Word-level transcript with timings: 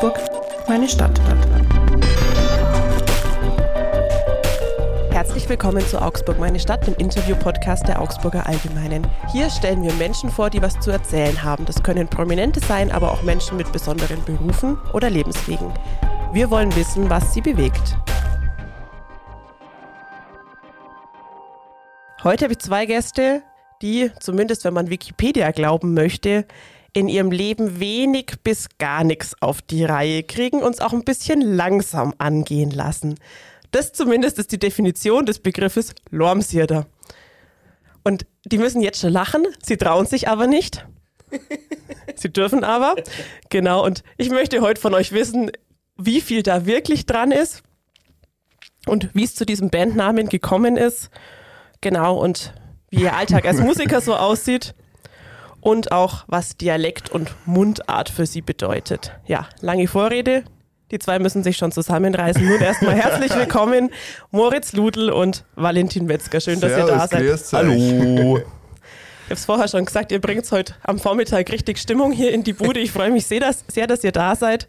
Augsburg, 0.00 0.20
meine 0.68 0.88
Stadt. 0.88 1.20
Herzlich 5.10 5.48
willkommen 5.48 5.84
zu 5.84 6.00
Augsburg, 6.00 6.38
meine 6.38 6.60
Stadt, 6.60 6.86
dem 6.86 6.94
Interview-Podcast 6.94 7.88
der 7.88 8.00
Augsburger 8.00 8.46
Allgemeinen. 8.46 9.04
Hier 9.32 9.50
stellen 9.50 9.82
wir 9.82 9.92
Menschen 9.94 10.30
vor, 10.30 10.50
die 10.50 10.62
was 10.62 10.78
zu 10.78 10.92
erzählen 10.92 11.42
haben. 11.42 11.64
Das 11.64 11.82
können 11.82 12.06
Prominente 12.06 12.60
sein, 12.60 12.92
aber 12.92 13.10
auch 13.10 13.24
Menschen 13.24 13.56
mit 13.56 13.72
besonderen 13.72 14.24
Berufen 14.24 14.78
oder 14.92 15.10
Lebenswegen. 15.10 15.72
Wir 16.32 16.48
wollen 16.48 16.72
wissen, 16.76 17.10
was 17.10 17.34
sie 17.34 17.40
bewegt. 17.40 17.96
Heute 22.22 22.44
habe 22.44 22.52
ich 22.52 22.60
zwei 22.60 22.86
Gäste, 22.86 23.42
die, 23.82 24.12
zumindest 24.20 24.64
wenn 24.64 24.74
man 24.74 24.90
Wikipedia 24.90 25.50
glauben 25.50 25.92
möchte, 25.92 26.46
in 26.92 27.08
ihrem 27.08 27.30
Leben 27.30 27.80
wenig 27.80 28.34
bis 28.42 28.68
gar 28.78 29.04
nichts 29.04 29.34
auf 29.40 29.62
die 29.62 29.84
Reihe 29.84 30.22
kriegen, 30.22 30.62
uns 30.62 30.80
auch 30.80 30.92
ein 30.92 31.04
bisschen 31.04 31.40
langsam 31.40 32.14
angehen 32.18 32.70
lassen. 32.70 33.16
Das 33.70 33.92
zumindest 33.92 34.38
ist 34.38 34.52
die 34.52 34.58
Definition 34.58 35.26
des 35.26 35.40
Begriffes 35.40 35.94
Lormsierder. 36.10 36.86
Und 38.04 38.26
die 38.44 38.58
müssen 38.58 38.80
jetzt 38.80 39.00
schon 39.00 39.12
lachen, 39.12 39.46
sie 39.62 39.76
trauen 39.76 40.06
sich 40.06 40.28
aber 40.28 40.46
nicht. 40.46 40.86
sie 42.14 42.32
dürfen 42.32 42.64
aber. 42.64 42.94
Genau, 43.50 43.84
und 43.84 44.02
ich 44.16 44.30
möchte 44.30 44.62
heute 44.62 44.80
von 44.80 44.94
euch 44.94 45.12
wissen, 45.12 45.50
wie 45.96 46.22
viel 46.22 46.42
da 46.42 46.64
wirklich 46.64 47.04
dran 47.04 47.32
ist 47.32 47.62
und 48.86 49.10
wie 49.12 49.24
es 49.24 49.34
zu 49.34 49.44
diesem 49.44 49.68
Bandnamen 49.68 50.30
gekommen 50.30 50.78
ist. 50.78 51.10
Genau, 51.82 52.18
und 52.18 52.54
wie 52.90 53.02
ihr 53.02 53.14
Alltag 53.14 53.44
als 53.44 53.60
Musiker 53.60 54.00
so 54.00 54.16
aussieht 54.16 54.74
und 55.68 55.92
auch 55.92 56.24
was 56.28 56.56
Dialekt 56.56 57.10
und 57.10 57.34
Mundart 57.44 58.08
für 58.08 58.24
sie 58.24 58.40
bedeutet. 58.40 59.12
Ja, 59.26 59.50
lange 59.60 59.86
Vorrede. 59.86 60.44
Die 60.90 60.98
zwei 60.98 61.18
müssen 61.18 61.42
sich 61.42 61.58
schon 61.58 61.72
zusammenreißen. 61.72 62.42
Nun 62.42 62.58
erstmal 62.58 62.94
herzlich 62.98 63.36
willkommen, 63.36 63.90
Moritz 64.30 64.72
Ludl 64.72 65.10
und 65.10 65.44
Valentin 65.56 66.06
Metzger. 66.06 66.40
Schön, 66.40 66.58
dass 66.58 66.72
Servus, 66.72 66.90
ihr 66.90 66.96
da 66.96 67.06
seid. 67.06 67.52
Hallo. 67.52 68.38
Ich 68.38 68.44
habe 69.24 69.34
es 69.34 69.44
vorher 69.44 69.68
schon 69.68 69.84
gesagt, 69.84 70.10
ihr 70.10 70.22
bringt 70.22 70.50
heute 70.50 70.74
am 70.84 70.98
Vormittag 70.98 71.52
richtig 71.52 71.76
Stimmung 71.76 72.12
hier 72.12 72.32
in 72.32 72.44
die 72.44 72.54
Bude. 72.54 72.80
Ich 72.80 72.90
freue 72.90 73.10
mich 73.10 73.26
sehr, 73.26 73.40
dass, 73.40 73.62
sehr, 73.68 73.86
dass 73.86 74.02
ihr 74.02 74.12
da 74.12 74.34
seid. 74.36 74.66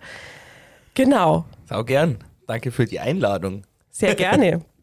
Genau, 0.95 1.45
Sau 1.69 1.85
gern. 1.85 2.17
Danke 2.45 2.71
für 2.71 2.83
die 2.83 2.99
Einladung. 2.99 3.63
sehr 3.89 4.15
gerne. 4.15 4.65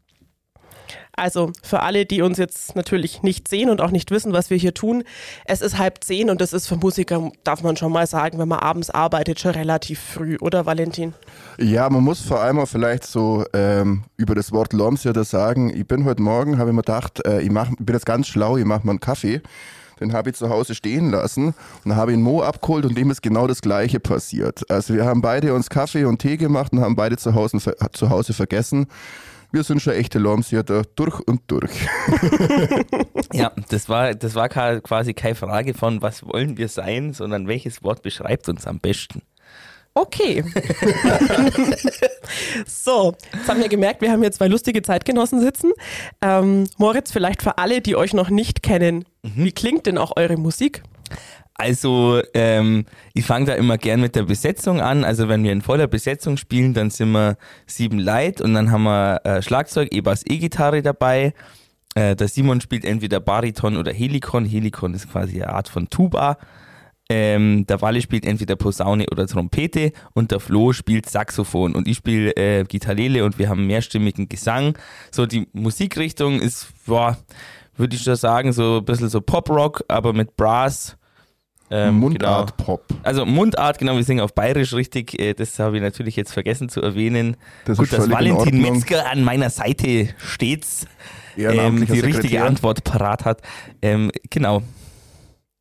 Also 1.17 1.51
für 1.63 1.81
alle, 1.81 2.05
die 2.05 2.21
uns 2.21 2.37
jetzt 2.37 2.77
natürlich 2.77 3.23
nicht 3.23 3.49
sehen 3.49 3.71
und 3.71 3.81
auch 3.81 3.91
nicht 3.91 4.11
wissen, 4.11 4.35
was 4.35 4.51
wir 4.51 4.59
hier 4.59 4.75
tun, 4.75 5.03
es 5.47 5.63
ist 5.63 5.79
halb 5.79 6.05
zehn 6.05 6.29
und 6.29 6.43
das 6.43 6.53
ist 6.53 6.67
für 6.67 6.77
Musiker, 6.77 7.31
darf 7.43 7.63
man 7.63 7.79
schon 7.79 7.91
mal 7.91 8.07
sagen, 8.07 8.39
wenn 8.39 8.49
man 8.49 8.59
abends 8.59 8.91
arbeitet, 8.91 9.41
schon 9.41 9.53
relativ 9.53 9.99
früh, 9.99 10.37
oder 10.41 10.67
Valentin? 10.67 11.15
Ja, 11.59 11.89
man 11.89 12.05
muss 12.05 12.21
vor 12.21 12.41
allem 12.41 12.59
auch 12.59 12.69
vielleicht 12.69 13.05
so 13.05 13.47
ähm, 13.55 14.05
über 14.19 14.35
das 14.35 14.53
Wort 14.53 14.75
Lormsierder 14.75 15.25
sagen, 15.25 15.75
ich 15.75 15.87
bin 15.87 16.05
heute 16.05 16.21
Morgen, 16.21 16.59
habe 16.59 16.69
ich 16.69 16.77
mir 16.77 16.83
gedacht, 16.83 17.25
äh, 17.25 17.41
ich, 17.41 17.51
mach, 17.51 17.71
bin 17.79 17.95
jetzt 17.95 18.05
ganz 18.05 18.27
schlau, 18.27 18.59
ich 18.59 18.67
mache 18.67 18.87
mal 18.87 18.93
einen 18.93 19.01
Kaffee. 19.01 19.41
Den 19.99 20.13
habe 20.13 20.29
ich 20.29 20.37
zu 20.37 20.51
Hause 20.51 20.75
stehen 20.75 21.11
lassen 21.11 21.55
und 21.87 21.97
habe 21.97 22.13
einen 22.13 22.21
Mo 22.21 22.43
abgeholt 22.43 22.85
und 22.85 22.99
dem 22.99 23.11
ist 23.11 23.23
genau 23.23 23.47
das 23.47 23.63
Gleiche 23.63 23.99
passiert. 23.99 24.71
Also 24.71 24.93
wir 24.93 25.07
haben 25.07 25.23
beide 25.23 25.55
uns 25.55 25.71
Kaffee 25.71 26.05
und 26.05 26.19
Tee 26.19 26.37
gemacht 26.37 26.73
und 26.73 26.81
haben 26.81 26.97
beide 26.97 27.17
zu 27.17 27.35
Hause, 27.35 27.57
zu 27.93 28.11
Hause 28.11 28.35
vergessen. 28.35 28.89
Wir 29.57 29.65
sind 29.65 29.81
schon 29.81 29.95
echte 29.95 30.19
Lormsierder 30.19 30.83
durch 30.97 31.19
und 31.27 31.41
durch. 31.47 31.73
Ja, 33.33 33.53
das 33.71 33.89
war, 33.89 34.15
das 34.15 34.35
war 34.35 34.49
quasi 34.49 35.15
keine 35.15 35.35
Frage 35.35 35.75
von, 35.75 36.01
was 36.01 36.25
wollen 36.27 36.59
wir 36.59 36.69
sein, 36.69 37.13
sondern 37.13 37.49
welches 37.49 37.83
Wort 37.83 38.03
beschreibt 38.03 38.49
uns 38.49 38.67
am 38.67 38.79
besten. 38.79 39.23
Okay. 39.95 40.45
so, 42.67 43.15
jetzt 43.33 43.49
haben 43.49 43.61
wir 43.61 43.69
gemerkt, 43.69 44.03
wir 44.03 44.13
haben 44.13 44.21
hier 44.21 44.31
zwei 44.31 44.47
lustige 44.47 44.83
Zeitgenossen 44.83 45.41
sitzen. 45.41 45.73
Ähm, 46.23 46.69
Moritz, 46.77 47.11
vielleicht 47.11 47.43
für 47.43 47.59
alle, 47.59 47.81
die 47.81 47.97
euch 47.97 48.13
noch 48.13 48.29
nicht 48.29 48.63
kennen, 48.63 49.05
wie 49.23 49.53
klingt 49.53 49.87
denn 49.87 49.97
auch 49.99 50.17
eure 50.17 50.37
Musik? 50.37 50.83
Also, 51.59 52.21
ähm, 52.35 52.85
ich 53.15 53.25
fange 53.25 53.47
da 53.47 53.55
immer 53.55 53.79
gern 53.79 54.01
mit 54.01 54.15
der 54.15 54.25
Besetzung 54.25 54.81
an. 54.81 55.05
Also, 55.05 55.29
wenn 55.29 55.43
wir 55.43 55.53
in 55.53 55.63
voller 55.63 55.87
Besetzung 55.87 56.37
spielen, 56.37 56.75
dann 56.75 56.91
sind 56.91 57.13
wir 57.13 57.39
sieben 57.67 57.99
Leute 57.99 58.45
und 58.45 58.55
dann 58.55 58.71
haben 58.71 58.85
wir 58.85 59.21
äh, 59.25 59.43
Schlagzeug, 59.43 59.89
E-Bass, 59.93 60.23
E-Gitarre 60.27 60.83
dabei. 60.83 61.33
Äh, 61.95 62.15
der 62.15 62.29
Simon 62.29 62.61
spielt 62.61 62.85
entweder 62.85 63.21
Bariton 63.21 63.79
oder 63.79 63.93
Helikon. 63.93 64.45
Helikon 64.45 64.93
ist 64.93 65.11
quasi 65.11 65.43
eine 65.43 65.53
Art 65.55 65.69
von 65.69 65.89
Tuba. 65.89 66.37
Ähm, 67.09 67.65
der 67.67 67.81
Walle 67.81 68.03
spielt 68.03 68.27
entweder 68.27 68.57
Posaune 68.57 69.07
oder 69.11 69.27
Trompete 69.27 69.93
und 70.13 70.33
der 70.33 70.41
Flo 70.41 70.73
spielt 70.73 71.09
Saxophon 71.09 71.77
und 71.77 71.87
ich 71.87 71.99
spiele 71.99 72.35
äh, 72.37 72.65
Gitarrele 72.65 73.25
und 73.25 73.39
wir 73.39 73.49
haben 73.49 73.67
mehrstimmigen 73.67 74.29
Gesang. 74.29 74.77
So 75.13 75.25
die 75.25 75.47
Musikrichtung 75.53 76.41
ist, 76.41 76.67
würde 76.85 77.97
ich 77.97 78.03
schon 78.03 78.17
sagen, 78.17 78.53
so 78.53 78.79
ein 78.79 78.85
bisschen 78.85 79.09
so 79.09 79.21
Pop-Rock, 79.21 79.85
aber 79.89 80.13
mit 80.13 80.37
Brass. 80.37 80.97
Ähm, 81.71 81.99
Mundart 81.99 82.57
Genau. 82.57 82.65
Pop. 82.65 82.85
Also 83.03 83.27
Mundart, 83.27 83.79
genau, 83.79 83.97
wir 83.97 84.05
singen 84.05 84.21
auf 84.21 84.35
Bayerisch 84.35 84.73
richtig. 84.73 85.19
Äh, 85.21 85.35
das 85.35 85.59
habe 85.59 85.77
ich 85.77 85.83
natürlich 85.83 86.17
jetzt 86.17 86.33
vergessen 86.33 86.69
zu 86.69 86.81
erwähnen. 86.81 87.37
Das 87.65 87.79
Gut, 87.79 87.93
dass 87.93 88.09
Valentin. 88.11 88.61
Metzger 88.61 89.11
an 89.11 89.25
meiner 89.25 89.51
Seite 89.51 90.09
stets 90.19 90.87
ähm, 91.37 91.85
die 91.87 91.93
richtige 91.93 92.13
Sekretär. 92.13 92.45
Antwort 92.45 92.85
parat 92.85 93.25
hat. 93.25 93.43
Ähm, 93.83 94.11
genau. 94.31 94.63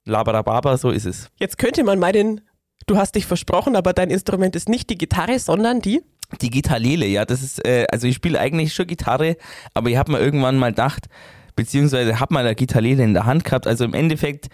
Labarababa, 0.05 0.77
so 0.77 0.91
ist 0.91 1.05
es. 1.05 1.29
Jetzt 1.39 1.57
könnte 1.57 1.83
man 1.83 1.97
meinen, 1.97 2.41
du 2.85 2.97
hast 2.97 3.16
dich 3.16 3.25
versprochen, 3.25 3.75
aber 3.75 3.93
dein 3.93 4.11
Instrument 4.11 4.55
ist 4.55 4.69
nicht 4.69 4.89
die 4.89 4.97
Gitarre, 4.97 5.39
sondern 5.39 5.81
die. 5.81 6.01
Die 6.41 6.49
Gitarrele, 6.49 7.05
ja, 7.05 7.25
das 7.25 7.41
ist, 7.41 7.66
äh, 7.66 7.85
also 7.91 8.07
ich 8.07 8.16
spiele 8.16 8.39
eigentlich 8.39 8.73
schon 8.73 8.87
Gitarre, 8.87 9.37
aber 9.73 9.89
ich 9.89 9.97
habe 9.97 10.11
mir 10.11 10.19
irgendwann 10.19 10.57
mal 10.57 10.69
gedacht, 10.69 11.07
beziehungsweise 11.55 12.19
habe 12.19 12.33
mal 12.33 12.41
eine 12.45 12.55
Gitarrele 12.55 13.03
in 13.03 13.13
der 13.13 13.25
Hand 13.25 13.43
gehabt. 13.43 13.66
Also 13.67 13.85
im 13.85 13.93
Endeffekt 13.93 14.49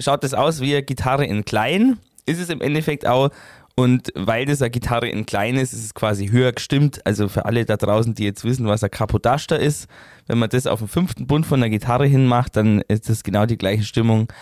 schaut 0.00 0.22
das 0.24 0.34
aus 0.34 0.60
wie 0.60 0.74
eine 0.74 0.82
Gitarre 0.82 1.24
in 1.26 1.44
klein, 1.44 1.98
ist 2.26 2.40
es 2.40 2.48
im 2.50 2.60
Endeffekt 2.60 3.06
auch. 3.06 3.30
Und 3.74 4.08
weil 4.16 4.44
das 4.44 4.60
eine 4.60 4.70
Gitarre 4.70 5.08
in 5.08 5.24
klein 5.24 5.54
ist, 5.54 5.72
ist 5.72 5.84
es 5.84 5.94
quasi 5.94 6.30
höher 6.30 6.52
gestimmt. 6.52 7.00
Also 7.04 7.28
für 7.28 7.44
alle 7.44 7.64
da 7.64 7.76
draußen, 7.76 8.12
die 8.14 8.24
jetzt 8.24 8.44
wissen, 8.44 8.66
was 8.66 8.82
ein 8.82 8.90
Kapodaster 8.90 9.58
ist, 9.58 9.86
wenn 10.26 10.38
man 10.38 10.50
das 10.50 10.66
auf 10.66 10.80
den 10.80 10.88
fünften 10.88 11.28
Bund 11.28 11.46
von 11.46 11.60
der 11.60 11.70
Gitarre 11.70 12.06
hinmacht, 12.06 12.56
dann 12.56 12.82
ist 12.88 13.08
das 13.08 13.22
genau 13.22 13.46
die 13.46 13.56
gleiche 13.56 13.84
Stimmung 13.84 14.32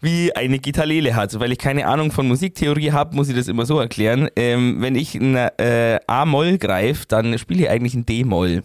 wie 0.00 0.34
eine 0.36 0.60
Gitarrele 0.60 1.16
hat. 1.16 1.38
Weil 1.40 1.50
ich 1.50 1.58
keine 1.58 1.88
Ahnung 1.88 2.12
von 2.12 2.28
Musiktheorie 2.28 2.92
habe, 2.92 3.16
muss 3.16 3.28
ich 3.28 3.34
das 3.34 3.48
immer 3.48 3.66
so 3.66 3.80
erklären. 3.80 4.28
Ähm, 4.36 4.80
wenn 4.80 4.94
ich 4.94 5.16
ein 5.16 5.34
äh, 5.34 5.98
A-Moll 6.06 6.58
greife, 6.58 7.04
dann 7.08 7.36
spiele 7.36 7.64
ich 7.64 7.70
eigentlich 7.70 7.94
ein 7.94 8.06
D-Moll. 8.06 8.62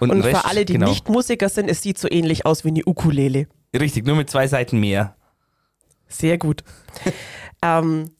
Und 0.00 0.08
den 0.08 0.22
für 0.22 0.28
Rest- 0.28 0.44
alle, 0.44 0.64
die 0.64 0.74
genau. 0.74 0.88
nicht 0.88 1.08
Musiker 1.08 1.48
sind, 1.48 1.70
es 1.70 1.82
sieht 1.82 1.98
so 1.98 2.08
ähnlich 2.10 2.46
aus 2.46 2.64
wie 2.64 2.68
eine 2.70 2.82
Ukulele. 2.84 3.46
Richtig, 3.78 4.06
nur 4.06 4.16
mit 4.16 4.30
zwei 4.30 4.48
Seiten 4.48 4.80
mehr. 4.80 5.15
Sehr 6.08 6.38
gut. 6.38 6.62
ähm, 7.62 8.10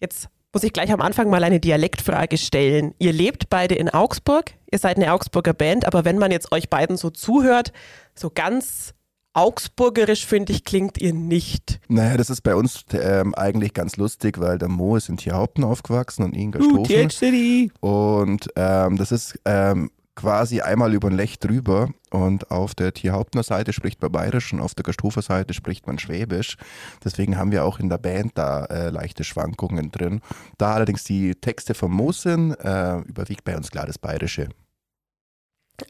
jetzt 0.00 0.28
muss 0.52 0.62
ich 0.62 0.72
gleich 0.72 0.92
am 0.92 1.00
Anfang 1.00 1.28
mal 1.28 1.42
eine 1.42 1.60
Dialektfrage 1.60 2.38
stellen. 2.38 2.94
Ihr 2.98 3.12
lebt 3.12 3.50
beide 3.50 3.74
in 3.74 3.88
Augsburg, 3.88 4.52
ihr 4.70 4.78
seid 4.78 4.96
eine 4.96 5.12
Augsburger 5.12 5.52
Band, 5.52 5.84
aber 5.84 6.04
wenn 6.04 6.18
man 6.18 6.30
jetzt 6.30 6.52
euch 6.52 6.70
beiden 6.70 6.96
so 6.96 7.10
zuhört, 7.10 7.72
so 8.14 8.30
ganz 8.30 8.94
augsburgerisch, 9.34 10.26
finde 10.26 10.52
ich, 10.52 10.64
klingt 10.64 10.98
ihr 10.98 11.12
nicht. 11.12 11.80
Naja, 11.88 12.16
das 12.16 12.30
ist 12.30 12.42
bei 12.42 12.54
uns 12.54 12.84
ähm, 12.92 13.34
eigentlich 13.34 13.74
ganz 13.74 13.96
lustig, 13.96 14.40
weil 14.40 14.58
der 14.58 14.68
Mo 14.68 14.96
ist 14.96 15.08
in 15.08 15.16
Tierhaupten 15.16 15.64
aufgewachsen 15.64 16.22
und 16.22 16.36
in 16.36 16.54
Uh. 16.54 17.68
Und 17.80 18.48
ähm, 18.54 18.96
das 18.96 19.10
ist 19.10 19.38
ähm, 19.44 19.90
quasi 20.16 20.60
einmal 20.60 20.94
über 20.94 21.10
den 21.10 21.16
Lech 21.16 21.38
drüber. 21.38 21.90
Und 22.10 22.50
auf 22.50 22.74
der 22.74 22.94
Tierhauptner 22.94 23.42
Seite 23.42 23.72
spricht 23.72 24.00
man 24.00 24.12
Bayerisch 24.12 24.52
und 24.52 24.60
auf 24.60 24.74
der 24.74 24.84
Gasthofer 24.84 25.22
Seite 25.22 25.52
spricht 25.54 25.86
man 25.86 25.98
Schwäbisch. 25.98 26.56
Deswegen 27.04 27.36
haben 27.36 27.50
wir 27.50 27.64
auch 27.64 27.80
in 27.80 27.88
der 27.88 27.98
Band 27.98 28.32
da 28.36 28.64
äh, 28.66 28.90
leichte 28.90 29.24
Schwankungen 29.24 29.90
drin. 29.90 30.20
Da 30.58 30.74
allerdings 30.74 31.04
die 31.04 31.34
Texte 31.34 31.74
vom 31.74 31.92
Mo 31.92 32.12
sind, 32.12 32.52
äh, 32.52 32.98
überwiegt 33.00 33.44
bei 33.44 33.56
uns 33.56 33.70
klar 33.70 33.86
das 33.86 33.98
Bayerische. 33.98 34.48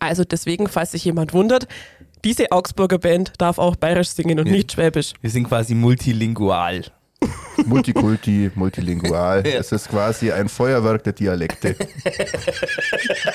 Also 0.01 0.25
deswegen, 0.25 0.67
falls 0.67 0.93
sich 0.93 1.05
jemand 1.05 1.35
wundert, 1.35 1.69
diese 2.25 2.51
Augsburger 2.53 2.99
Band 2.99 3.33
darf 3.39 3.59
auch 3.59 3.77
bayerisch 3.77 4.09
singen 4.09 4.39
und 4.41 4.47
Ja. 4.47 4.53
nicht 4.53 4.73
schwäbisch. 4.73 5.13
Wir 5.21 5.29
sind 5.29 5.47
quasi 5.47 5.75
multilingual. 5.75 6.85
Multikulti, 7.67 8.51
multilingual. 8.55 9.47
Es 9.47 9.73
ist 9.73 9.89
quasi 9.89 10.33
ein 10.33 10.49
Feuerwerk 10.49 11.05
der 11.05 11.13
Dialekte. 11.13 11.75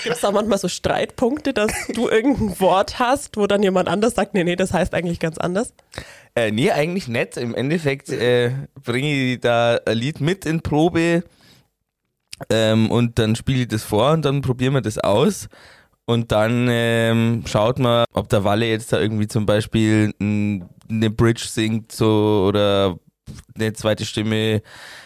Gibt 0.03 0.15
es 0.15 0.21
da 0.21 0.31
manchmal 0.31 0.57
so 0.57 0.67
Streitpunkte, 0.67 1.53
dass 1.53 1.71
du 1.93 2.09
irgendein 2.09 2.59
Wort 2.59 2.99
hast, 2.99 3.37
wo 3.37 3.47
dann 3.47 3.63
jemand 3.63 3.87
anders 3.87 4.15
sagt, 4.15 4.33
nee, 4.33 4.43
nee, 4.43 4.55
das 4.55 4.73
heißt 4.73 4.93
eigentlich 4.93 5.19
ganz 5.19 5.37
anders? 5.37 5.73
Äh, 6.35 6.51
nee, 6.51 6.71
eigentlich 6.71 7.07
nicht. 7.07 7.37
Im 7.37 7.55
Endeffekt 7.55 8.09
äh, 8.09 8.51
bringe 8.83 9.33
ich 9.33 9.39
da 9.39 9.79
ein 9.85 9.97
Lied 9.97 10.21
mit 10.21 10.45
in 10.45 10.61
Probe 10.61 11.23
ähm, 12.49 12.91
und 12.91 13.19
dann 13.19 13.35
spiele 13.35 13.61
ich 13.61 13.67
das 13.67 13.83
vor 13.83 14.11
und 14.11 14.25
dann 14.25 14.41
probieren 14.41 14.73
wir 14.73 14.81
das 14.81 14.97
aus. 14.97 15.49
Und 16.05 16.31
dann 16.31 16.67
ähm, 16.71 17.43
schaut 17.45 17.77
man, 17.77 18.05
ob 18.13 18.29
der 18.29 18.43
Walle 18.43 18.65
jetzt 18.65 18.91
da 18.91 18.99
irgendwie 18.99 19.27
zum 19.27 19.45
Beispiel 19.45 20.11
eine 20.19 21.09
Bridge 21.11 21.45
singt 21.47 21.91
so 21.91 22.45
oder 22.47 22.97
eine 23.55 23.73
zweite 23.73 24.05
Stimme 24.05 24.61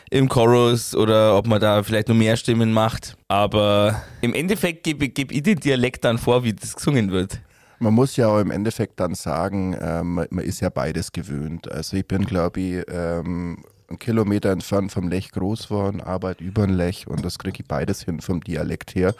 im 0.09 0.29
Chorus 0.29 0.95
oder 0.95 1.37
ob 1.37 1.47
man 1.47 1.59
da 1.59 1.83
vielleicht 1.83 2.07
noch 2.07 2.15
mehr 2.15 2.37
Stimmen 2.37 2.71
macht. 2.71 3.17
Aber 3.27 4.03
im 4.21 4.33
Endeffekt 4.33 4.83
gebe 4.83 5.09
geb 5.09 5.31
ich 5.31 5.43
den 5.43 5.59
Dialekt 5.59 6.03
dann 6.05 6.17
vor, 6.17 6.43
wie 6.43 6.53
das 6.53 6.75
gesungen 6.75 7.11
wird. 7.11 7.39
Man 7.79 7.93
muss 7.93 8.15
ja 8.15 8.27
auch 8.27 8.39
im 8.39 8.51
Endeffekt 8.51 8.99
dann 8.99 9.15
sagen, 9.15 9.75
ähm, 9.81 10.13
man 10.13 10.45
ist 10.45 10.61
ja 10.61 10.69
beides 10.69 11.11
gewöhnt. 11.11 11.69
Also 11.71 11.97
ich 11.97 12.07
bin, 12.07 12.25
glaube 12.25 12.59
ich, 12.59 12.83
ähm, 12.87 13.63
einen 13.89 13.99
Kilometer 13.99 14.51
entfernt 14.51 14.91
vom 14.91 15.09
Lech 15.09 15.31
groß 15.31 15.67
geworden, 15.67 16.01
arbeite 16.01 16.43
über 16.43 16.63
ein 16.63 16.69
Lech 16.69 17.07
und 17.07 17.23
das 17.23 17.39
kriege 17.39 17.57
ich 17.61 17.67
beides 17.67 18.03
hin 18.03 18.21
vom 18.21 18.41
Dialekt 18.41 18.95
her. 18.95 19.13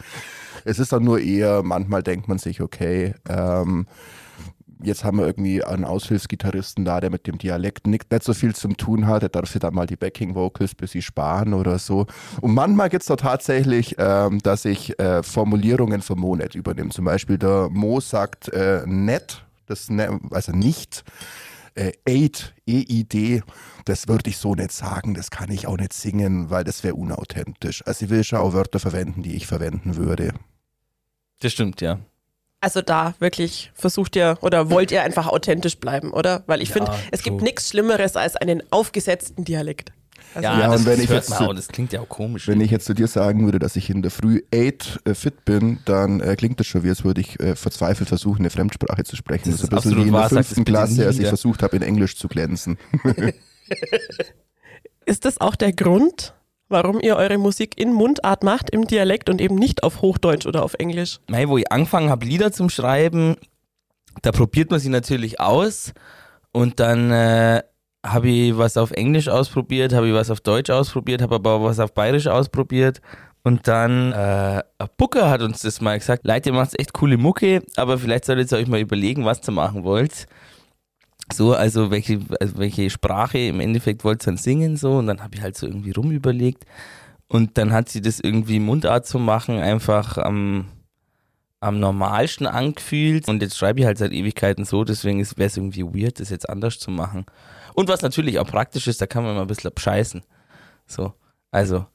Es 0.64 0.78
ist 0.78 0.92
dann 0.92 1.04
nur 1.04 1.20
eher, 1.20 1.62
manchmal 1.62 2.02
denkt 2.02 2.28
man 2.28 2.38
sich, 2.38 2.60
okay, 2.60 3.14
ähm, 3.28 3.86
jetzt 4.82 5.04
haben 5.04 5.18
wir 5.18 5.26
irgendwie 5.26 5.62
einen 5.62 5.84
Aushilfsgitarristen 5.84 6.84
da, 6.84 7.00
der 7.00 7.10
mit 7.10 7.26
dem 7.26 7.38
Dialekt 7.38 7.86
nicht, 7.86 8.10
nicht 8.10 8.22
so 8.22 8.34
viel 8.34 8.54
zu 8.54 8.68
tun 8.68 9.06
hat. 9.06 9.22
Der 9.22 9.28
darf 9.28 9.48
sich 9.48 9.60
dann 9.60 9.74
mal 9.74 9.86
die 9.86 9.96
Backing 9.96 10.34
Vocals 10.34 10.74
bis 10.74 10.92
sie 10.92 11.02
sparen 11.02 11.54
oder 11.54 11.78
so. 11.78 12.06
Und 12.40 12.54
manchmal 12.54 12.88
gibt 12.88 13.02
es 13.02 13.08
da 13.08 13.16
tatsächlich, 13.16 13.96
ähm, 13.98 14.40
dass 14.40 14.64
ich 14.64 14.98
äh, 14.98 15.22
Formulierungen 15.22 16.02
vom 16.02 16.20
Mo 16.20 16.36
nicht 16.36 16.54
übernehme. 16.54 16.90
Zum 16.90 17.04
Beispiel 17.04 17.38
der 17.38 17.68
Mo 17.70 18.00
sagt 18.00 18.48
äh, 18.48 18.82
net, 18.86 19.44
das 19.66 19.90
ne, 19.90 20.20
also 20.30 20.52
nicht. 20.52 21.04
Äh, 21.76 21.92
Aid, 22.06 22.54
E-I-D, 22.66 23.42
das 23.84 24.06
würde 24.06 24.30
ich 24.30 24.38
so 24.38 24.54
nicht 24.54 24.70
sagen, 24.70 25.14
das 25.14 25.32
kann 25.32 25.50
ich 25.50 25.66
auch 25.66 25.76
nicht 25.76 25.92
singen, 25.92 26.48
weil 26.48 26.62
das 26.62 26.84
wäre 26.84 26.94
unauthentisch. 26.94 27.84
Also 27.84 28.04
ich 28.04 28.10
will 28.12 28.22
schon 28.22 28.38
auch 28.38 28.52
Wörter 28.52 28.78
verwenden, 28.78 29.24
die 29.24 29.34
ich 29.34 29.48
verwenden 29.48 29.96
würde. 29.96 30.34
Das 31.40 31.52
stimmt, 31.52 31.80
ja. 31.80 31.98
Also 32.64 32.80
da 32.82 33.14
wirklich 33.18 33.70
versucht 33.74 34.16
ihr 34.16 34.38
oder 34.40 34.70
wollt 34.70 34.90
ihr 34.90 35.02
einfach 35.02 35.26
authentisch 35.26 35.76
bleiben, 35.78 36.12
oder? 36.12 36.42
Weil 36.46 36.62
ich 36.62 36.70
Ja, 36.70 36.74
finde, 36.74 36.92
es 37.12 37.22
gibt 37.22 37.40
so. 37.40 37.44
nichts 37.44 37.68
Schlimmeres 37.68 38.16
als 38.16 38.36
einen 38.36 38.62
aufgesetzten 38.72 39.44
Dialekt. 39.44 39.92
Also, 40.34 40.48
Ja, 40.48 40.66
das 40.68 40.80
und 40.80 40.86
wenn 40.86 41.00
ich 41.00 41.10
hört 41.10 41.28
jetzt 41.28 41.40
auch, 41.40 41.54
das 41.54 41.68
klingt 41.68 41.92
ja 41.92 42.00
auch 42.00 42.08
komisch. 42.08 42.48
Wenn 42.48 42.60
ich 42.60 42.70
jetzt 42.70 42.86
zu 42.86 42.94
dir 42.94 43.06
sagen 43.06 43.44
würde, 43.44 43.58
dass 43.60 43.76
ich 43.76 43.88
in 43.90 44.02
der 44.02 44.10
Früh 44.10 44.42
8 44.52 45.00
äh, 45.04 45.14
fit 45.14 45.44
bin, 45.44 45.78
dann 45.84 46.20
äh, 46.20 46.34
klingt 46.36 46.58
das 46.58 46.66
schon 46.66 46.82
wie, 46.82 46.88
als 46.88 47.04
würde 47.04 47.20
ich 47.20 47.38
äh, 47.38 47.54
verzweifelt 47.54 48.08
versuchen, 48.08 48.40
eine 48.40 48.50
Fremdsprache 48.50 49.04
zu 49.04 49.14
sprechen. 49.14 49.50
Das 49.50 49.60
Das 49.60 49.60
ist 49.60 49.64
ist 49.64 49.72
ein 49.72 49.76
bisschen 49.76 49.90
absolut 49.92 50.04
wie 50.04 50.08
in 50.08 50.14
der 50.14 50.28
fünften 50.28 50.64
Klasse, 50.64 51.06
als 51.06 51.18
ich 51.18 51.28
versucht 51.28 51.62
habe, 51.62 51.76
in 51.76 51.82
Englisch 51.82 52.16
zu 52.16 52.26
glänzen. 52.28 52.78
Ist 55.06 55.24
das 55.24 55.40
auch 55.40 55.54
der 55.54 55.72
Grund, 55.72 56.34
warum 56.68 57.00
ihr 57.00 57.16
eure 57.16 57.38
Musik 57.38 57.78
in 57.78 57.92
Mundart 57.92 58.42
macht, 58.42 58.70
im 58.70 58.86
Dialekt 58.86 59.28
und 59.28 59.40
eben 59.40 59.56
nicht 59.56 59.82
auf 59.82 60.02
Hochdeutsch 60.02 60.46
oder 60.46 60.62
auf 60.62 60.74
Englisch? 60.74 61.20
Mei, 61.28 61.48
wo 61.48 61.58
ich 61.58 61.70
angefangen 61.70 62.10
habe, 62.10 62.24
Lieder 62.24 62.52
zum 62.52 62.70
Schreiben, 62.70 63.36
da 64.22 64.32
probiert 64.32 64.70
man 64.70 64.80
sie 64.80 64.88
natürlich 64.88 65.40
aus 65.40 65.92
und 66.52 66.80
dann 66.80 67.10
äh, 67.10 67.62
habe 68.04 68.28
ich 68.28 68.56
was 68.56 68.76
auf 68.76 68.90
Englisch 68.92 69.28
ausprobiert, 69.28 69.92
habe 69.92 70.08
ich 70.08 70.14
was 70.14 70.30
auf 70.30 70.40
Deutsch 70.40 70.70
ausprobiert, 70.70 71.22
habe 71.22 71.36
aber 71.36 71.52
auch 71.52 71.64
was 71.64 71.80
auf 71.80 71.94
Bayerisch 71.94 72.26
ausprobiert 72.26 73.00
und 73.44 73.68
dann 73.68 74.12
äh, 74.12 74.62
Booker 74.96 75.28
hat 75.28 75.42
uns 75.42 75.60
das 75.60 75.82
mal 75.82 75.98
gesagt, 75.98 76.26
Leute, 76.26 76.48
ihr 76.48 76.54
macht 76.54 76.78
echt 76.80 76.94
coole 76.94 77.18
Mucke, 77.18 77.62
aber 77.76 77.98
vielleicht 77.98 78.24
solltet 78.24 78.50
ihr 78.50 78.58
euch 78.58 78.68
mal 78.68 78.80
überlegen, 78.80 79.26
was 79.26 79.46
ihr 79.46 79.52
machen 79.52 79.84
wollt. 79.84 80.26
So, 81.36 81.54
also 81.54 81.90
welche, 81.90 82.20
also 82.40 82.58
welche 82.58 82.90
Sprache 82.90 83.38
im 83.38 83.60
Endeffekt 83.60 84.04
wollt 84.04 84.22
ihr 84.22 84.26
dann 84.26 84.36
singen 84.36 84.76
so 84.76 84.98
und 84.98 85.06
dann 85.06 85.22
habe 85.22 85.34
ich 85.34 85.42
halt 85.42 85.56
so 85.56 85.66
irgendwie 85.66 85.92
rumüberlegt 85.92 86.64
und 87.28 87.58
dann 87.58 87.72
hat 87.72 87.88
sie 87.88 88.00
das 88.00 88.20
irgendwie 88.20 88.60
Mundart 88.60 89.06
zu 89.06 89.18
machen 89.18 89.58
einfach 89.58 90.18
am 90.18 90.66
am 91.64 91.80
normalsten 91.80 92.46
angefühlt 92.46 93.26
und 93.26 93.40
jetzt 93.40 93.56
schreibe 93.56 93.80
ich 93.80 93.86
halt 93.86 93.96
seit 93.96 94.12
Ewigkeiten 94.12 94.66
so, 94.66 94.84
deswegen 94.84 95.18
wäre 95.18 95.46
es 95.46 95.56
irgendwie 95.56 95.82
weird, 95.82 96.20
das 96.20 96.28
jetzt 96.28 96.48
anders 96.50 96.78
zu 96.78 96.90
machen. 96.90 97.24
Und 97.72 97.88
was 97.88 98.02
natürlich 98.02 98.38
auch 98.38 98.46
praktisch 98.46 98.86
ist, 98.86 99.00
da 99.00 99.06
kann 99.06 99.24
man 99.24 99.34
mal 99.34 99.40
ein 99.40 99.46
bisschen 99.46 99.70
abscheißen. 99.70 100.22
So, 100.86 101.14
also. 101.50 101.86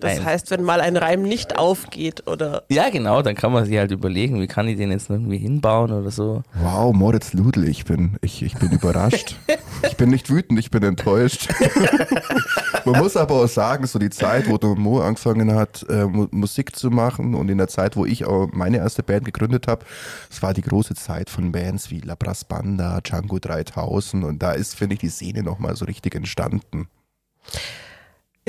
Das 0.00 0.16
Nein. 0.16 0.24
heißt, 0.24 0.50
wenn 0.50 0.62
mal 0.62 0.80
ein 0.80 0.96
Reim 0.96 1.22
nicht 1.22 1.58
aufgeht 1.58 2.26
oder 2.26 2.64
Ja, 2.70 2.88
genau, 2.90 3.22
dann 3.22 3.34
kann 3.34 3.52
man 3.52 3.66
sich 3.66 3.76
halt 3.76 3.90
überlegen, 3.90 4.40
wie 4.40 4.46
kann 4.46 4.66
ich 4.66 4.76
den 4.78 4.90
jetzt 4.90 5.10
irgendwie 5.10 5.36
hinbauen 5.38 5.92
oder 5.92 6.10
so. 6.10 6.42
Wow, 6.54 6.94
Moritz 6.94 7.32
Ludl, 7.34 7.68
ich 7.68 7.84
bin, 7.84 8.16
ich, 8.22 8.42
ich 8.42 8.54
bin 8.56 8.70
überrascht. 8.72 9.36
ich 9.82 9.96
bin 9.96 10.10
nicht 10.10 10.30
wütend, 10.30 10.58
ich 10.58 10.70
bin 10.70 10.82
enttäuscht. 10.82 11.48
Man 12.86 12.98
muss 12.98 13.16
aber 13.16 13.34
auch 13.34 13.46
sagen, 13.48 13.86
so 13.86 13.98
die 13.98 14.10
Zeit, 14.10 14.48
wo 14.48 14.56
der 14.56 14.70
Mo 14.70 15.00
angefangen 15.00 15.54
hat, 15.54 15.84
äh, 15.88 16.06
Mu- 16.06 16.28
Musik 16.30 16.74
zu 16.74 16.90
machen 16.90 17.34
und 17.34 17.50
in 17.50 17.58
der 17.58 17.68
Zeit, 17.68 17.96
wo 17.96 18.06
ich 18.06 18.24
auch 18.24 18.48
meine 18.52 18.78
erste 18.78 19.02
Band 19.02 19.24
gegründet 19.26 19.66
habe, 19.68 19.84
es 20.30 20.42
war 20.42 20.54
die 20.54 20.62
große 20.62 20.94
Zeit 20.94 21.28
von 21.28 21.52
Bands 21.52 21.90
wie 21.90 22.00
La 22.00 22.14
Brass 22.14 22.44
Banda, 22.44 23.00
Django 23.02 23.38
3000 23.38 24.24
und 24.24 24.42
da 24.42 24.52
ist, 24.52 24.74
finde 24.76 24.94
ich, 24.94 25.00
die 25.00 25.10
Szene 25.10 25.42
nochmal 25.42 25.76
so 25.76 25.84
richtig 25.84 26.14
entstanden. 26.14 26.88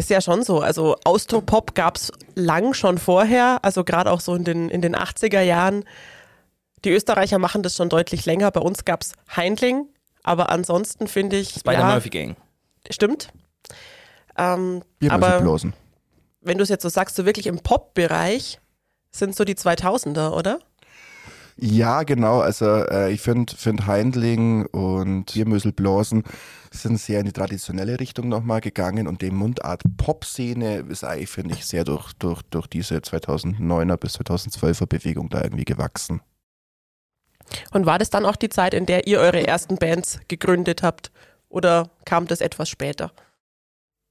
Ist 0.01 0.09
ja 0.09 0.19
schon 0.19 0.43
so. 0.43 0.59
Also 0.59 0.95
Austropop 1.03 1.75
gab 1.75 1.95
es 1.95 2.11
lang 2.35 2.73
schon 2.73 2.97
vorher, 2.97 3.59
also 3.61 3.83
gerade 3.83 4.11
auch 4.11 4.19
so 4.19 4.33
in 4.35 4.43
den, 4.43 4.69
in 4.69 4.81
den 4.81 4.95
80er 4.95 5.41
Jahren. 5.41 5.85
Die 6.83 6.89
Österreicher 6.89 7.37
machen 7.37 7.61
das 7.61 7.75
schon 7.75 7.89
deutlich 7.89 8.25
länger. 8.25 8.49
Bei 8.51 8.61
uns 8.61 8.83
gab 8.83 9.03
es 9.03 9.13
Heindling, 9.35 9.87
aber 10.23 10.49
ansonsten 10.49 11.07
finde 11.07 11.37
ich, 11.37 11.49
Spider-Murphy 11.49 12.09
Gang. 12.09 12.35
stimmt. 12.89 13.29
Ähm, 14.37 14.81
Wir 14.99 15.11
aber 15.11 15.39
wenn 16.41 16.57
du 16.57 16.63
es 16.63 16.69
jetzt 16.69 16.81
so 16.81 16.89
sagst, 16.89 17.15
so 17.15 17.25
wirklich 17.25 17.45
im 17.45 17.59
Pop-Bereich 17.59 18.59
sind 19.11 19.35
so 19.35 19.43
die 19.43 19.55
2000er, 19.55 20.31
oder? 20.31 20.59
Ja, 21.63 22.01
genau. 22.01 22.39
Also 22.39 22.65
äh, 22.65 23.11
ich 23.11 23.21
finde 23.21 23.55
find 23.55 23.85
Heindling 23.85 24.65
und 24.65 25.31
Biermösel 25.31 25.71
Blasen 25.71 26.23
sind 26.71 26.97
sehr 26.97 27.19
in 27.19 27.27
die 27.27 27.33
traditionelle 27.33 27.99
Richtung 27.99 28.29
nochmal 28.29 28.61
gegangen 28.61 29.07
und 29.07 29.21
die 29.21 29.29
Mundart-Pop-Szene 29.29 30.77
ist 30.89 31.03
eigentlich, 31.03 31.29
finde 31.29 31.53
ich, 31.53 31.67
sehr 31.67 31.83
durch, 31.83 32.13
durch, 32.13 32.41
durch 32.43 32.65
diese 32.65 32.95
2009er 32.97 33.97
bis 33.97 34.17
2012er 34.19 34.87
Bewegung 34.87 35.29
da 35.29 35.43
irgendwie 35.43 35.65
gewachsen. 35.65 36.21
Und 37.71 37.85
war 37.85 37.99
das 37.99 38.09
dann 38.09 38.25
auch 38.25 38.37
die 38.37 38.49
Zeit, 38.49 38.73
in 38.73 38.87
der 38.87 39.05
ihr 39.05 39.19
eure 39.19 39.45
ersten 39.45 39.75
Bands 39.75 40.19
gegründet 40.27 40.81
habt? 40.81 41.11
Oder 41.47 41.91
kam 42.05 42.25
das 42.25 42.41
etwas 42.41 42.69
später? 42.69 43.11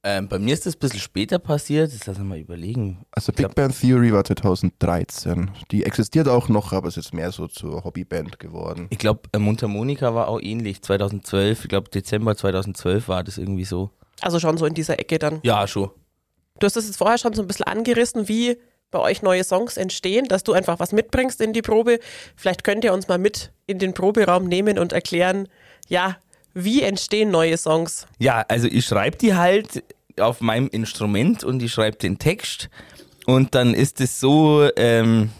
Ähm, 0.02 0.28
bei 0.28 0.38
mir 0.38 0.54
ist 0.54 0.64
das 0.64 0.76
ein 0.76 0.78
bisschen 0.78 1.00
später 1.00 1.38
passiert, 1.38 1.92
jetzt 1.92 2.06
lass 2.06 2.16
uns 2.18 2.26
mal 2.26 2.38
überlegen. 2.38 3.04
Also 3.12 3.32
Big 3.32 3.38
glaub- 3.44 3.54
Band 3.54 3.78
Theory 3.78 4.12
war 4.12 4.24
2013. 4.24 5.50
Die 5.70 5.84
existiert 5.84 6.26
auch 6.26 6.48
noch, 6.48 6.72
aber 6.72 6.88
es 6.88 6.96
ist 6.96 7.12
mehr 7.12 7.30
so 7.32 7.46
zur 7.48 7.84
Hobbyband 7.84 8.38
geworden. 8.38 8.86
Ich 8.90 8.98
glaube, 8.98 9.20
äh, 9.32 9.38
Mundharmonika 9.38 10.14
war 10.14 10.28
auch 10.28 10.40
ähnlich, 10.40 10.80
2012, 10.80 11.64
ich 11.64 11.68
glaube 11.68 11.90
Dezember 11.90 12.34
2012 12.34 13.08
war 13.08 13.22
das 13.24 13.36
irgendwie 13.36 13.64
so. 13.66 13.90
Also 14.22 14.40
schon 14.40 14.56
so 14.56 14.64
in 14.64 14.72
dieser 14.74 14.98
Ecke 14.98 15.18
dann. 15.18 15.40
Ja, 15.42 15.66
schon. 15.66 15.90
Du 16.58 16.66
hast 16.66 16.76
es 16.76 16.86
jetzt 16.86 16.96
vorher 16.96 17.18
schon 17.18 17.34
so 17.34 17.42
ein 17.42 17.46
bisschen 17.48 17.66
angerissen, 17.66 18.26
wie 18.28 18.56
bei 18.90 18.98
euch 18.98 19.20
neue 19.22 19.44
Songs 19.44 19.76
entstehen, 19.76 20.26
dass 20.28 20.44
du 20.44 20.52
einfach 20.52 20.78
was 20.80 20.92
mitbringst 20.92 21.40
in 21.40 21.52
die 21.52 21.62
Probe. 21.62 22.00
Vielleicht 22.36 22.64
könnt 22.64 22.84
ihr 22.84 22.92
uns 22.92 23.06
mal 23.06 23.18
mit 23.18 23.52
in 23.66 23.78
den 23.78 23.92
Proberaum 23.94 24.46
nehmen 24.46 24.78
und 24.78 24.92
erklären, 24.92 25.46
ja, 25.88 26.16
wie 26.52 26.82
entstehen 26.82 27.30
neue 27.30 27.56
Songs? 27.56 28.06
Ja, 28.18 28.44
also 28.48 28.66
ich 28.66 28.84
schreibe 28.84 29.16
die 29.16 29.34
halt 29.36 29.84
auf 30.20 30.40
meinem 30.40 30.68
Instrument 30.68 31.44
und 31.44 31.62
ich 31.62 31.72
schreibe 31.72 31.96
den 31.96 32.18
Text. 32.18 32.70
Und 33.26 33.54
dann 33.54 33.74
ist 33.74 34.00
es 34.00 34.18
so, 34.20 34.68
ähm, 34.76 35.30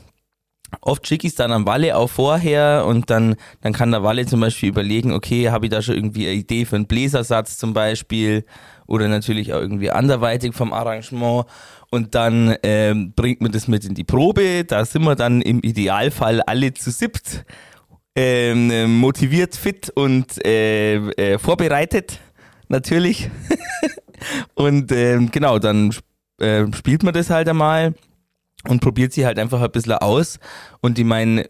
oft 0.80 1.06
schicke 1.06 1.26
ich 1.26 1.32
es 1.32 1.36
dann 1.36 1.52
am 1.52 1.66
Walle 1.66 1.96
auch 1.96 2.08
vorher 2.08 2.84
und 2.86 3.10
dann, 3.10 3.36
dann 3.60 3.72
kann 3.72 3.90
der 3.90 4.02
Walle 4.02 4.26
zum 4.26 4.40
Beispiel 4.40 4.68
überlegen, 4.68 5.12
okay, 5.12 5.50
habe 5.50 5.66
ich 5.66 5.72
da 5.72 5.82
schon 5.82 5.96
irgendwie 5.96 6.26
eine 6.26 6.36
Idee 6.36 6.64
für 6.64 6.76
einen 6.76 6.86
Bläsersatz 6.86 7.56
zum 7.56 7.72
Beispiel 7.72 8.44
oder 8.86 9.08
natürlich 9.08 9.52
auch 9.52 9.60
irgendwie 9.60 9.90
anderweitig 9.90 10.54
vom 10.54 10.72
Arrangement. 10.72 11.46
Und 11.90 12.14
dann 12.14 12.56
ähm, 12.62 13.12
bringt 13.14 13.40
man 13.40 13.50
das 13.50 13.66
mit 13.66 13.84
in 13.84 13.94
die 13.94 14.04
Probe, 14.04 14.64
da 14.64 14.84
sind 14.84 15.02
wir 15.02 15.16
dann 15.16 15.42
im 15.42 15.60
Idealfall 15.60 16.40
alle 16.42 16.72
zu 16.74 16.90
siebt 16.90 17.44
ähm, 18.16 18.70
äh, 18.70 18.86
motiviert, 18.86 19.56
fit 19.56 19.90
und 19.90 20.44
äh, 20.44 20.96
äh, 20.96 21.38
vorbereitet, 21.38 22.18
natürlich. 22.70 23.30
und 24.54 24.90
ähm, 24.92 25.30
genau, 25.30 25.58
dann 25.58 25.94
äh, 26.40 26.66
spielt 26.72 27.02
man 27.02 27.14
das 27.14 27.30
halt 27.30 27.48
einmal 27.48 27.94
und 28.68 28.80
probiert 28.80 29.12
sie 29.12 29.26
halt 29.26 29.38
einfach 29.38 29.60
ein 29.60 29.70
bisschen 29.70 29.94
aus. 29.94 30.38
Und 30.80 30.98
ich 30.98 31.04
meine, 31.04 31.48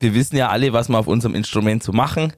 wir 0.00 0.14
wissen 0.14 0.36
ja 0.36 0.48
alle, 0.48 0.72
was 0.72 0.88
wir 0.88 0.98
auf 0.98 1.06
unserem 1.06 1.34
Instrument 1.34 1.82
so 1.82 1.92
machen. 1.92 2.32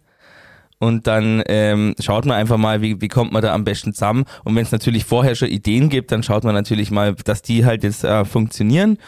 Und 0.79 1.07
dann 1.07 1.45
ähm, 1.47 1.95
schaut 2.01 2.27
man 2.27 2.37
einfach 2.37 2.57
mal, 2.57 2.83
wie, 2.83 3.01
wie 3.01 3.07
kommt 3.07 3.33
man 3.33 3.41
da 3.41 3.55
am 3.55 3.63
besten 3.63 3.95
zusammen. 3.95 4.25
Und 4.43 4.57
wenn 4.57 4.65
es 4.65 4.73
natürlich 4.73 5.05
vorher 5.05 5.37
schon 5.37 5.49
Ideen 5.49 5.89
gibt, 5.89 6.11
dann 6.11 6.25
schaut 6.25 6.43
man 6.43 6.55
natürlich 6.55 6.91
mal, 6.91 7.15
dass 7.15 7.41
die 7.41 7.65
halt 7.65 7.85
jetzt 7.85 8.03
äh, 8.03 8.25
funktionieren. 8.25 8.99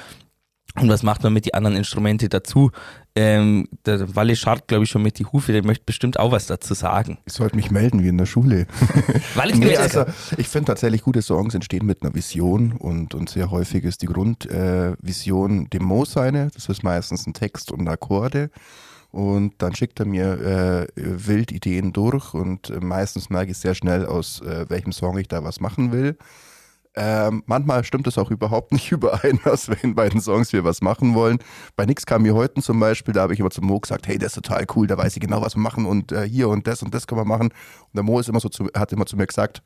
Und 0.76 0.88
was 0.88 1.04
macht 1.04 1.22
man 1.22 1.32
mit 1.32 1.44
die 1.44 1.54
anderen 1.54 1.76
Instrumente 1.76 2.28
dazu? 2.28 2.72
Ähm, 3.14 3.68
der 3.86 4.16
Walle 4.16 4.34
scharrt, 4.34 4.66
glaube 4.66 4.84
ich, 4.84 4.90
schon 4.90 5.02
mit 5.02 5.20
die 5.20 5.24
Hufe, 5.24 5.52
der 5.52 5.64
möchte 5.64 5.84
bestimmt 5.84 6.18
auch 6.18 6.32
was 6.32 6.46
dazu 6.46 6.74
sagen. 6.74 7.18
Ich 7.26 7.34
sollte 7.34 7.54
mich 7.54 7.70
melden 7.70 8.02
wie 8.02 8.08
in 8.08 8.18
der 8.18 8.26
Schule. 8.26 8.66
Walle, 9.36 9.56
Nee, 9.56 9.76
also 9.76 10.04
ich 10.36 10.48
finde 10.48 10.66
tatsächlich, 10.66 11.02
gute 11.02 11.22
Songs 11.22 11.54
entstehen 11.54 11.86
mit 11.86 12.02
einer 12.02 12.12
Vision 12.12 12.72
und, 12.72 13.14
und 13.14 13.30
sehr 13.30 13.52
häufig 13.52 13.84
ist 13.84 14.02
die 14.02 14.06
Grundvision 14.06 15.66
äh, 15.66 15.68
dem 15.68 15.84
Mo 15.84 16.04
seine. 16.04 16.50
Das 16.52 16.68
ist 16.68 16.82
meistens 16.82 17.24
ein 17.24 17.34
Text 17.34 17.70
und 17.70 17.86
Akkorde. 17.88 18.50
und 19.12 19.54
dann 19.58 19.76
schickt 19.76 20.00
er 20.00 20.06
mir 20.06 20.40
äh, 20.40 20.86
wild 20.96 21.52
Ideen 21.52 21.92
durch 21.92 22.34
und 22.34 22.70
äh, 22.70 22.80
meistens 22.80 23.30
merke 23.30 23.52
ich 23.52 23.58
sehr 23.58 23.76
schnell, 23.76 24.06
aus 24.06 24.40
äh, 24.40 24.68
welchem 24.68 24.90
Song 24.90 25.18
ich 25.18 25.28
da 25.28 25.44
was 25.44 25.60
machen 25.60 25.92
will. 25.92 26.16
Ähm, 26.96 27.42
manchmal 27.46 27.82
stimmt 27.82 28.06
es 28.06 28.18
auch 28.18 28.30
überhaupt 28.30 28.72
nicht 28.72 28.90
überein, 28.92 29.40
aus 29.44 29.68
welchen 29.68 29.94
beiden 29.94 30.20
Songs 30.20 30.52
wir 30.52 30.64
was 30.64 30.80
machen 30.80 31.14
wollen. 31.14 31.38
Bei 31.76 31.86
Nix 31.86 32.06
kam 32.06 32.22
mir 32.22 32.34
heute 32.34 32.60
zum 32.60 32.78
Beispiel, 32.78 33.12
da 33.12 33.22
habe 33.22 33.34
ich 33.34 33.40
immer 33.40 33.50
zum 33.50 33.66
Mo 33.66 33.80
gesagt, 33.80 34.06
hey, 34.06 34.16
das 34.16 34.36
ist 34.36 34.44
total 34.44 34.64
cool, 34.76 34.86
da 34.86 34.96
weiß 34.96 35.16
ich 35.16 35.20
genau, 35.20 35.42
was 35.42 35.56
wir 35.56 35.62
machen 35.62 35.86
und 35.86 36.12
äh, 36.12 36.28
hier 36.28 36.48
und 36.48 36.66
das 36.66 36.82
und 36.82 36.94
das 36.94 37.06
können 37.06 37.20
wir 37.20 37.24
machen. 37.24 37.48
Und 37.48 37.94
der 37.94 38.04
Mo 38.04 38.20
ist 38.20 38.28
immer 38.28 38.40
so 38.40 38.48
zu, 38.48 38.68
hat 38.76 38.92
immer 38.92 39.06
zu 39.06 39.16
mir 39.16 39.26
gesagt, 39.26 39.62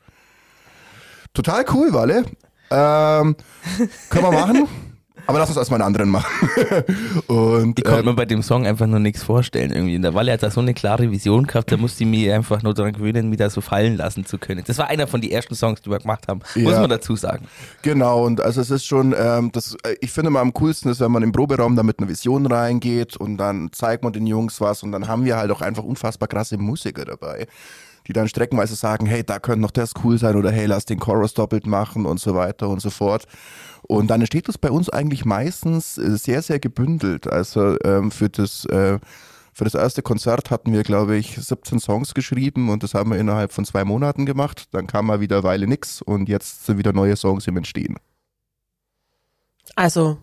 total 1.34 1.64
cool, 1.72 1.92
Walle. 1.92 2.24
Ähm, 2.70 3.36
können 4.08 4.24
wir 4.24 4.32
machen? 4.32 4.68
Aber 5.28 5.40
lass 5.40 5.50
uns 5.50 5.58
erstmal 5.58 5.82
einen 5.82 5.88
anderen 5.88 6.08
machen. 6.08 6.48
und, 7.26 7.78
ich 7.78 7.84
konnte 7.84 8.00
ähm, 8.00 8.06
mir 8.06 8.14
bei 8.14 8.24
dem 8.24 8.42
Song 8.42 8.66
einfach 8.66 8.86
nur 8.86 8.98
nichts 8.98 9.22
vorstellen. 9.22 9.72
Irgendwie. 9.72 9.94
In 9.94 10.00
der 10.00 10.14
Walle 10.14 10.32
hat 10.32 10.42
da 10.42 10.50
so 10.50 10.60
eine 10.60 10.72
klare 10.72 11.10
Vision 11.10 11.46
gehabt, 11.46 11.70
da 11.70 11.76
musste 11.76 12.04
ich 12.04 12.08
mich 12.08 12.32
einfach 12.32 12.62
nur 12.62 12.72
daran 12.72 12.94
gewöhnen, 12.94 13.28
mich 13.28 13.36
da 13.38 13.50
so 13.50 13.60
fallen 13.60 13.98
lassen 13.98 14.24
zu 14.24 14.38
können. 14.38 14.64
Das 14.66 14.78
war 14.78 14.88
einer 14.88 15.06
von 15.06 15.20
den 15.20 15.30
ersten 15.30 15.54
Songs, 15.54 15.82
die 15.82 15.90
wir 15.90 15.98
gemacht 15.98 16.28
haben, 16.28 16.40
muss 16.54 16.72
man 16.72 16.88
dazu 16.88 17.14
sagen. 17.14 17.46
Genau, 17.82 18.24
und 18.24 18.40
also 18.40 18.62
es 18.62 18.70
ist 18.70 18.86
schon, 18.86 19.14
ähm, 19.18 19.52
das, 19.52 19.76
äh, 19.84 19.96
ich 20.00 20.10
finde 20.12 20.30
mal 20.30 20.40
am 20.40 20.54
coolsten 20.54 20.88
ist, 20.90 21.00
wenn 21.00 21.12
man 21.12 21.22
im 21.22 21.32
Proberaum 21.32 21.76
da 21.76 21.82
mit 21.82 21.98
einer 21.98 22.08
Vision 22.08 22.46
reingeht 22.46 23.18
und 23.18 23.36
dann 23.36 23.68
zeigt 23.72 24.04
man 24.04 24.14
den 24.14 24.26
Jungs 24.26 24.62
was 24.62 24.82
und 24.82 24.92
dann 24.92 25.08
haben 25.08 25.26
wir 25.26 25.36
halt 25.36 25.50
auch 25.50 25.60
einfach 25.60 25.84
unfassbar 25.84 26.28
krasse 26.28 26.56
Musiker 26.56 27.04
dabei 27.04 27.46
die 28.08 28.14
dann 28.14 28.28
streckenweise 28.28 28.74
sagen, 28.74 29.06
hey, 29.06 29.22
da 29.22 29.38
könnte 29.38 29.60
noch 29.60 29.70
das 29.70 29.92
cool 30.02 30.18
sein 30.18 30.34
oder 30.36 30.50
hey, 30.50 30.66
lass 30.66 30.86
den 30.86 30.98
Chorus 30.98 31.34
doppelt 31.34 31.66
machen 31.66 32.06
und 32.06 32.18
so 32.18 32.34
weiter 32.34 32.68
und 32.68 32.80
so 32.80 32.90
fort. 32.90 33.26
Und 33.82 34.08
dann 34.08 34.20
entsteht 34.20 34.48
das 34.48 34.58
bei 34.58 34.70
uns 34.70 34.88
eigentlich 34.88 35.24
meistens 35.24 35.98
äh, 35.98 36.16
sehr, 36.16 36.42
sehr 36.42 36.58
gebündelt. 36.58 37.26
Also 37.26 37.76
ähm, 37.84 38.10
für 38.10 38.30
das 38.30 38.64
äh, 38.66 38.98
für 39.52 39.64
das 39.64 39.74
erste 39.74 40.02
Konzert 40.02 40.52
hatten 40.52 40.72
wir, 40.72 40.84
glaube 40.84 41.16
ich, 41.16 41.34
17 41.36 41.80
Songs 41.80 42.14
geschrieben 42.14 42.70
und 42.70 42.84
das 42.84 42.94
haben 42.94 43.10
wir 43.10 43.18
innerhalb 43.18 43.52
von 43.52 43.64
zwei 43.64 43.84
Monaten 43.84 44.24
gemacht. 44.24 44.68
Dann 44.70 44.86
kam 44.86 45.06
mal 45.06 45.20
wieder 45.20 45.42
Weile 45.42 45.66
nix 45.66 46.00
und 46.00 46.28
jetzt 46.28 46.64
sind 46.64 46.78
wieder 46.78 46.92
neue 46.92 47.16
Songs 47.16 47.44
im 47.48 47.56
Entstehen. 47.56 47.96
Also, 49.74 50.18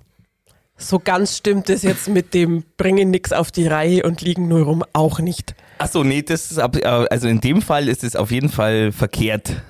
so 0.78 1.00
ganz 1.00 1.36
stimmt 1.36 1.70
es 1.70 1.84
jetzt 1.84 2.08
mit 2.08 2.34
dem 2.34 2.64
Bringen 2.78 3.12
nix 3.12 3.34
auf 3.34 3.52
die 3.52 3.68
Reihe 3.68 4.04
und 4.04 4.22
liegen 4.22 4.48
nur 4.48 4.62
rum 4.62 4.86
auch 4.94 5.20
nicht. 5.20 5.54
Achso, 5.78 6.04
nee, 6.04 6.22
das 6.22 6.52
ist 6.52 6.60
ab, 6.60 6.76
äh, 6.78 6.86
also 6.86 7.28
in 7.28 7.42
dem 7.42 7.62
Fall 7.62 7.88
ist 7.88 8.04
es 8.04 8.16
auf 8.16 8.32
jeden 8.32 8.50
Fall 8.50 8.92
verkehrt. 8.92 9.62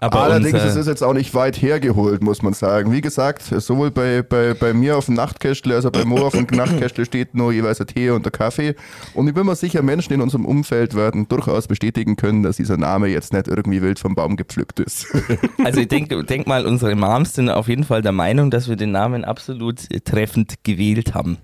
Aber 0.00 0.20
Allerdings 0.20 0.54
unser... 0.54 0.66
ist 0.66 0.76
es 0.76 0.86
jetzt 0.86 1.02
auch 1.02 1.12
nicht 1.12 1.34
weit 1.34 1.60
hergeholt, 1.60 2.22
muss 2.22 2.42
man 2.42 2.52
sagen. 2.52 2.92
Wie 2.92 3.00
gesagt, 3.00 3.42
sowohl 3.42 3.90
bei, 3.90 4.22
bei, 4.22 4.54
bei 4.54 4.72
mir 4.72 4.96
auf 4.96 5.06
dem 5.06 5.14
Nachtkästle, 5.14 5.74
also 5.74 5.90
bei 5.90 6.04
Mo 6.04 6.18
auf 6.18 6.34
dem 6.34 6.46
Nachtkästle 6.50 7.04
steht 7.04 7.34
nur 7.34 7.52
jeweils 7.52 7.80
ein 7.80 7.88
Tee 7.88 8.10
und 8.10 8.24
der 8.24 8.30
Kaffee. 8.30 8.76
Und 9.14 9.26
ich 9.26 9.34
bin 9.34 9.44
mir 9.46 9.56
sicher, 9.56 9.82
Menschen 9.82 10.12
in 10.12 10.20
unserem 10.20 10.46
Umfeld 10.46 10.94
werden 10.94 11.26
durchaus 11.28 11.66
bestätigen 11.66 12.16
können, 12.16 12.44
dass 12.44 12.58
dieser 12.58 12.76
Name 12.76 13.08
jetzt 13.08 13.32
nicht 13.32 13.48
irgendwie 13.48 13.82
wild 13.82 13.98
vom 13.98 14.14
Baum 14.14 14.36
gepflückt 14.36 14.80
ist. 14.80 15.06
Also 15.64 15.80
ich 15.80 15.88
denke 15.88 16.24
denk 16.24 16.46
mal, 16.46 16.66
unsere 16.66 16.94
Moms 16.94 17.34
sind 17.34 17.50
auf 17.50 17.68
jeden 17.68 17.84
Fall 17.84 18.00
der 18.00 18.12
Meinung, 18.12 18.50
dass 18.50 18.68
wir 18.68 18.76
den 18.76 18.92
Namen 18.92 19.24
absolut 19.24 19.80
treffend 20.04 20.54
gewählt 20.62 21.14
haben. 21.14 21.38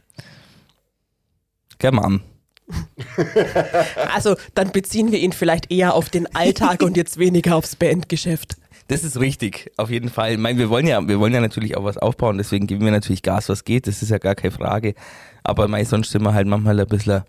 Gell, 1.78 1.92
Mom? 1.92 2.20
also 4.14 4.36
dann 4.54 4.72
beziehen 4.72 5.12
wir 5.12 5.18
ihn 5.18 5.32
vielleicht 5.32 5.70
eher 5.70 5.94
auf 5.94 6.08
den 6.08 6.34
Alltag 6.34 6.82
und 6.82 6.96
jetzt 6.96 7.18
weniger 7.18 7.56
aufs 7.56 7.76
Bandgeschäft. 7.76 8.56
Das 8.88 9.02
ist 9.02 9.18
richtig, 9.18 9.72
auf 9.76 9.90
jeden 9.90 10.10
Fall. 10.10 10.32
Ich 10.32 10.38
meine, 10.38 10.58
wir 10.58 10.68
wollen 10.68 10.86
ja, 10.86 11.06
wir 11.06 11.18
wollen 11.18 11.32
ja 11.32 11.40
natürlich 11.40 11.76
auch 11.76 11.84
was 11.84 11.96
aufbauen, 11.96 12.36
deswegen 12.36 12.66
geben 12.66 12.84
wir 12.84 12.92
natürlich 12.92 13.22
Gas, 13.22 13.48
was 13.48 13.64
geht, 13.64 13.86
das 13.86 14.02
ist 14.02 14.10
ja 14.10 14.18
gar 14.18 14.34
keine 14.34 14.50
Frage. 14.50 14.94
Aber 15.42 15.68
mei, 15.68 15.84
sonst 15.84 16.10
sind 16.10 16.22
wir 16.22 16.34
halt 16.34 16.46
manchmal 16.46 16.78
ein 16.78 16.86
bisschen, 16.86 17.22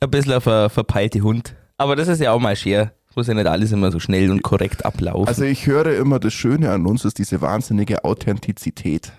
ein 0.00 0.10
bisschen 0.10 0.40
ver, 0.40 0.68
verpeilte 0.68 1.20
Hund. 1.20 1.54
Aber 1.78 1.94
das 1.94 2.08
ist 2.08 2.20
ja 2.20 2.32
auch 2.32 2.40
mal 2.40 2.56
scher. 2.56 2.92
Muss 3.14 3.28
ja 3.28 3.34
nicht 3.34 3.46
alles 3.46 3.72
immer 3.72 3.90
so 3.90 3.98
schnell 3.98 4.30
und 4.30 4.42
korrekt 4.42 4.84
ablaufen. 4.84 5.26
Also 5.26 5.44
ich 5.44 5.66
höre 5.66 5.96
immer, 5.96 6.18
das 6.18 6.34
Schöne 6.34 6.70
an 6.70 6.84
uns 6.84 7.02
ist 7.06 7.16
diese 7.16 7.40
wahnsinnige 7.40 8.04
Authentizität. 8.04 9.10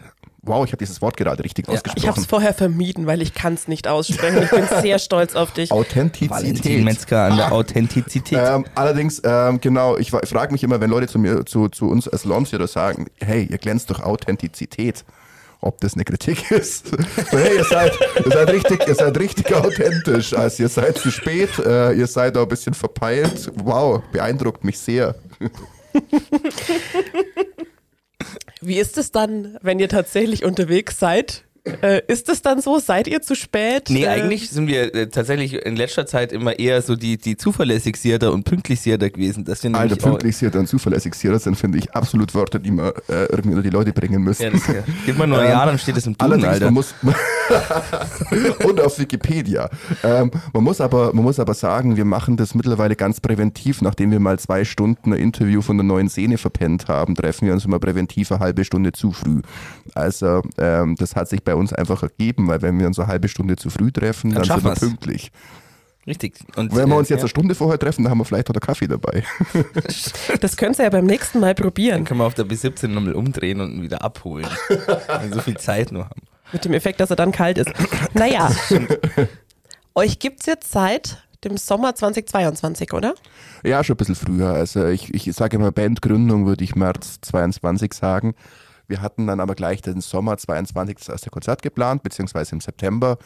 Wow, 0.47 0.65
ich 0.65 0.71
habe 0.71 0.77
dieses 0.77 1.01
Wort 1.01 1.17
gerade 1.17 1.43
richtig 1.43 1.67
ja, 1.67 1.73
ausgesprochen. 1.73 2.03
Ich 2.03 2.07
habe 2.07 2.19
es 2.19 2.25
vorher 2.25 2.53
vermieden, 2.53 3.05
weil 3.05 3.21
ich 3.21 3.33
kann 3.33 3.53
es 3.53 3.67
nicht 3.67 3.87
aussprechen. 3.87 4.43
Ich 4.43 4.49
bin 4.49 4.65
sehr 4.81 4.99
stolz 4.99 5.35
auf 5.35 5.51
dich. 5.51 5.71
Authentizität. 5.71 6.83
Metzger 6.83 7.25
an 7.25 7.37
der 7.37 7.51
Authentizität. 7.51 8.39
Ähm, 8.41 8.65
allerdings, 8.75 9.21
ähm, 9.23 9.59
genau, 9.61 9.97
ich, 9.97 10.13
ich 10.13 10.29
frage 10.29 10.51
mich 10.51 10.63
immer, 10.63 10.79
wenn 10.79 10.89
Leute 10.89 11.07
zu 11.07 11.19
mir, 11.19 11.45
zu, 11.45 11.69
zu 11.69 11.89
uns 11.89 12.07
als 12.07 12.25
Loms 12.25 12.53
oder 12.53 12.67
sagen, 12.67 13.07
hey, 13.19 13.47
ihr 13.49 13.57
glänzt 13.57 13.89
durch 13.89 14.01
Authentizität 14.01 15.03
ob 15.59 15.81
das 15.81 15.95
eine 15.95 16.05
Kritik 16.05 16.51
ist. 16.51 16.87
So, 16.87 16.97
hey, 17.31 17.57
ihr 17.57 17.63
seid, 17.63 17.91
ihr 18.23 18.31
seid 18.31 18.49
richtig, 18.49 18.87
ihr 18.87 18.95
seid 18.95 19.19
richtig 19.19 19.53
authentisch. 19.55 20.33
Also 20.33 20.63
ihr 20.63 20.69
seid 20.69 20.97
zu 20.97 21.11
spät, 21.11 21.49
äh, 21.59 21.93
ihr 21.93 22.07
seid 22.07 22.37
auch 22.37 22.43
ein 22.43 22.47
bisschen 22.47 22.73
verpeilt. 22.73 23.51
Wow, 23.55 24.01
beeindruckt 24.11 24.63
mich 24.63 24.77
sehr. 24.77 25.15
Wie 28.61 28.77
ist 28.77 28.97
es 28.97 29.11
dann, 29.11 29.57
wenn 29.61 29.79
ihr 29.79 29.89
tatsächlich 29.89 30.43
unterwegs 30.43 30.99
seid? 30.99 31.46
Äh, 31.81 32.01
ist 32.07 32.29
es 32.29 32.41
dann 32.41 32.61
so? 32.61 32.79
Seid 32.79 33.07
ihr 33.07 33.21
zu 33.21 33.35
spät? 33.35 33.89
Nee, 33.89 34.03
äh, 34.03 34.07
eigentlich 34.07 34.49
sind 34.49 34.67
wir 34.67 34.93
äh, 34.93 35.07
tatsächlich 35.07 35.53
in 35.53 35.75
letzter 35.75 36.05
Zeit 36.05 36.31
immer 36.31 36.57
eher 36.57 36.81
so 36.81 36.95
die, 36.95 37.17
die 37.17 37.37
zuverlässigsierter 37.37 38.31
und 38.31 38.43
pünktlichsierter 38.43 39.09
gewesen. 39.09 39.45
Dass 39.45 39.63
wir 39.63 39.73
Alter, 39.75 39.95
pünktlichsierter 39.95 40.59
und 40.59 40.67
zuverlässigierter 40.67 41.39
sind, 41.39 41.55
finde 41.55 41.77
ich 41.77 41.91
absolut 41.93 42.33
Wörter, 42.33 42.59
die 42.59 42.71
man 42.71 42.91
äh, 43.07 43.25
irgendwie 43.25 43.49
unter 43.49 43.63
die 43.63 43.69
Leute 43.69 43.93
bringen 43.93 44.21
müssen. 44.21 44.43
Ja, 44.43 44.49
das, 44.51 44.67
ja. 44.67 44.83
Gib 45.05 45.17
mal 45.17 45.27
nur 45.27 45.39
ein 45.39 45.49
Jahr, 45.49 45.65
dann 45.65 45.77
steht 45.77 45.97
es 45.97 46.07
im 46.07 46.17
Duden, 46.17 46.43
Alter. 46.45 46.65
Man 46.65 46.75
muss 46.75 46.93
und 48.63 48.81
auf 48.81 48.99
Wikipedia. 48.99 49.69
Ähm, 50.03 50.31
man, 50.53 50.63
muss 50.63 50.81
aber, 50.81 51.13
man 51.13 51.23
muss 51.23 51.39
aber 51.39 51.53
sagen, 51.53 51.97
wir 51.97 52.05
machen 52.05 52.37
das 52.37 52.55
mittlerweile 52.55 52.95
ganz 52.95 53.19
präventiv. 53.19 53.81
Nachdem 53.81 54.11
wir 54.11 54.19
mal 54.19 54.39
zwei 54.39 54.65
Stunden 54.65 55.13
ein 55.13 55.19
Interview 55.19 55.61
von 55.61 55.77
der 55.77 55.85
neuen 55.85 56.09
Szene 56.09 56.37
verpennt 56.37 56.87
haben, 56.87 57.15
treffen 57.15 57.47
wir 57.47 57.53
uns 57.53 57.65
immer 57.65 57.79
präventiv 57.79 58.31
eine 58.31 58.39
halbe 58.39 58.65
Stunde 58.65 58.91
zu 58.91 59.11
früh. 59.11 59.41
Also 59.93 60.41
ähm, 60.57 60.95
das 60.97 61.15
hat 61.15 61.29
sich 61.29 61.43
bei 61.43 61.55
uns 61.57 61.73
einfach 61.73 62.03
ergeben, 62.03 62.47
weil 62.47 62.61
wenn 62.61 62.79
wir 62.79 62.87
uns 62.87 62.99
eine 62.99 63.07
halbe 63.07 63.27
Stunde 63.27 63.55
zu 63.55 63.69
früh 63.69 63.91
treffen, 63.91 64.31
dann, 64.31 64.43
dann 64.43 64.61
sind 64.61 64.65
wir 64.65 64.75
pünktlich. 64.75 65.31
Richtig. 66.07 66.35
Und 66.55 66.73
wenn 66.73 66.87
wir 66.87 66.95
uns 66.95 67.09
jetzt 67.09 67.19
ja. 67.19 67.23
eine 67.23 67.29
Stunde 67.29 67.53
vorher 67.53 67.77
treffen, 67.77 68.03
dann 68.03 68.11
haben 68.11 68.19
wir 68.19 68.25
vielleicht 68.25 68.49
auch 68.49 68.53
einen 68.53 68.61
Kaffee 68.61 68.87
dabei. 68.87 69.23
Das 70.39 70.55
könnt 70.55 70.79
ihr 70.79 70.83
ja 70.85 70.89
beim 70.89 71.05
nächsten 71.05 71.39
Mal 71.39 71.53
probieren. 71.53 71.97
Dann 71.97 72.05
können 72.05 72.19
wir 72.21 72.25
auf 72.25 72.33
der 72.33 72.45
B17 72.45 72.87
nochmal 72.87 73.13
umdrehen 73.13 73.59
und 73.59 73.73
ihn 73.73 73.83
wieder 73.83 74.01
abholen. 74.01 74.47
wenn 74.69 75.29
wir 75.29 75.35
so 75.35 75.41
viel 75.41 75.57
Zeit 75.57 75.91
nur 75.91 76.05
haben. 76.05 76.21
Mit 76.53 76.63
dem 76.63 76.73
Effekt, 76.73 77.01
dass 77.01 77.09
er 77.09 77.17
dann 77.17 77.33
kalt 77.33 77.57
ist. 77.57 77.69
Naja. 78.13 78.49
Euch 79.95 80.19
gibt 80.19 80.41
es 80.41 80.45
jetzt 80.45 80.71
seit 80.71 81.27
dem 81.43 81.57
Sommer 81.57 81.93
2022, 81.95 82.93
oder? 82.93 83.15
Ja, 83.63 83.83
schon 83.83 83.95
ein 83.95 83.97
bisschen 83.97 84.15
früher. 84.15 84.49
Also 84.49 84.85
ich, 84.87 85.13
ich 85.13 85.33
sage 85.33 85.57
immer, 85.57 85.71
Bandgründung 85.71 86.45
würde 86.45 86.63
ich 86.63 86.75
März 86.75 87.19
22 87.21 87.93
sagen. 87.93 88.33
Wir 88.87 89.01
hatten 89.01 89.27
dann 89.27 89.39
aber 89.39 89.55
gleich 89.55 89.81
den 89.81 90.01
Sommer 90.01 90.37
22 90.37 90.97
das 90.97 91.09
erste 91.09 91.29
Konzert 91.29 91.61
geplant, 91.61 92.03
beziehungsweise 92.03 92.53
im 92.53 92.61
September. 92.61 93.17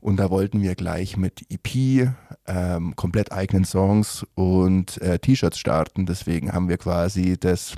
Und 0.00 0.18
da 0.18 0.30
wollten 0.30 0.62
wir 0.62 0.74
gleich 0.74 1.16
mit 1.16 1.42
EP, 1.50 2.12
ähm, 2.46 2.94
komplett 2.96 3.32
eigenen 3.32 3.64
Songs 3.64 4.26
und 4.34 5.00
äh, 5.02 5.18
T-Shirts 5.18 5.58
starten. 5.58 6.06
Deswegen 6.06 6.52
haben 6.52 6.68
wir 6.68 6.76
quasi 6.78 7.36
das, 7.38 7.74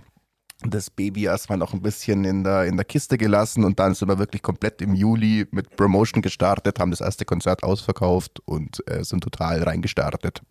das 0.60 0.90
Baby 0.90 1.24
erstmal 1.24 1.58
noch 1.58 1.72
ein 1.72 1.80
bisschen 1.80 2.24
in 2.24 2.44
der, 2.44 2.64
in 2.64 2.76
der 2.76 2.84
Kiste 2.84 3.16
gelassen 3.16 3.64
und 3.64 3.78
dann 3.78 3.94
sind 3.94 4.08
wir 4.08 4.18
wirklich 4.18 4.42
komplett 4.42 4.82
im 4.82 4.94
Juli 4.94 5.46
mit 5.52 5.76
Promotion 5.76 6.20
gestartet, 6.20 6.80
haben 6.80 6.90
das 6.90 7.00
erste 7.00 7.24
Konzert 7.24 7.62
ausverkauft 7.62 8.40
und 8.44 8.82
äh, 8.90 9.04
sind 9.04 9.22
total 9.22 9.62
reingestartet. 9.62 10.42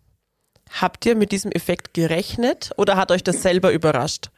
Habt 0.80 1.06
ihr 1.06 1.16
mit 1.16 1.32
diesem 1.32 1.52
Effekt 1.52 1.94
gerechnet 1.94 2.72
oder 2.76 2.96
hat 2.96 3.10
euch 3.10 3.22
das 3.22 3.42
selber 3.42 3.72
überrascht? 3.72 4.30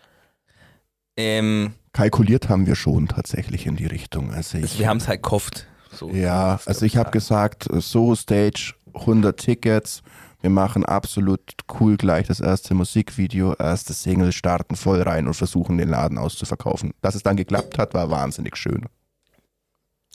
Ähm, 1.17 1.75
kalkuliert 1.92 2.49
haben 2.49 2.66
wir 2.66 2.75
schon 2.75 3.09
tatsächlich 3.09 3.66
in 3.66 3.76
die 3.76 3.87
Richtung. 3.87 4.32
Also 4.32 4.59
ich, 4.59 4.78
wir 4.78 4.88
haben 4.88 4.99
es 4.99 5.09
halt 5.09 5.23
gehofft. 5.23 5.66
So 5.92 6.11
ja, 6.11 6.61
also 6.66 6.87
ich 6.87 6.97
habe 6.97 7.11
gesagt, 7.11 7.68
so 7.73 8.14
Stage, 8.14 8.75
100 8.94 9.37
Tickets, 9.38 10.02
wir 10.40 10.50
machen 10.50 10.85
absolut 10.85 11.42
cool 11.80 11.97
gleich 11.97 12.26
das 12.26 12.40
erste 12.40 12.75
Musikvideo, 12.75 13.54
erste 13.59 13.92
Single, 13.92 14.32
starten 14.32 14.76
voll 14.76 15.02
rein 15.02 15.26
und 15.26 15.35
versuchen 15.35 15.78
den 15.78 15.88
Laden 15.88 16.16
auszuverkaufen. 16.16 16.92
Dass 17.02 17.14
es 17.14 17.23
dann 17.23 17.37
geklappt 17.37 17.76
hat, 17.78 17.92
war 17.92 18.11
wahnsinnig 18.11 18.56
schön. 18.56 18.87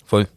Voll. 0.04 0.28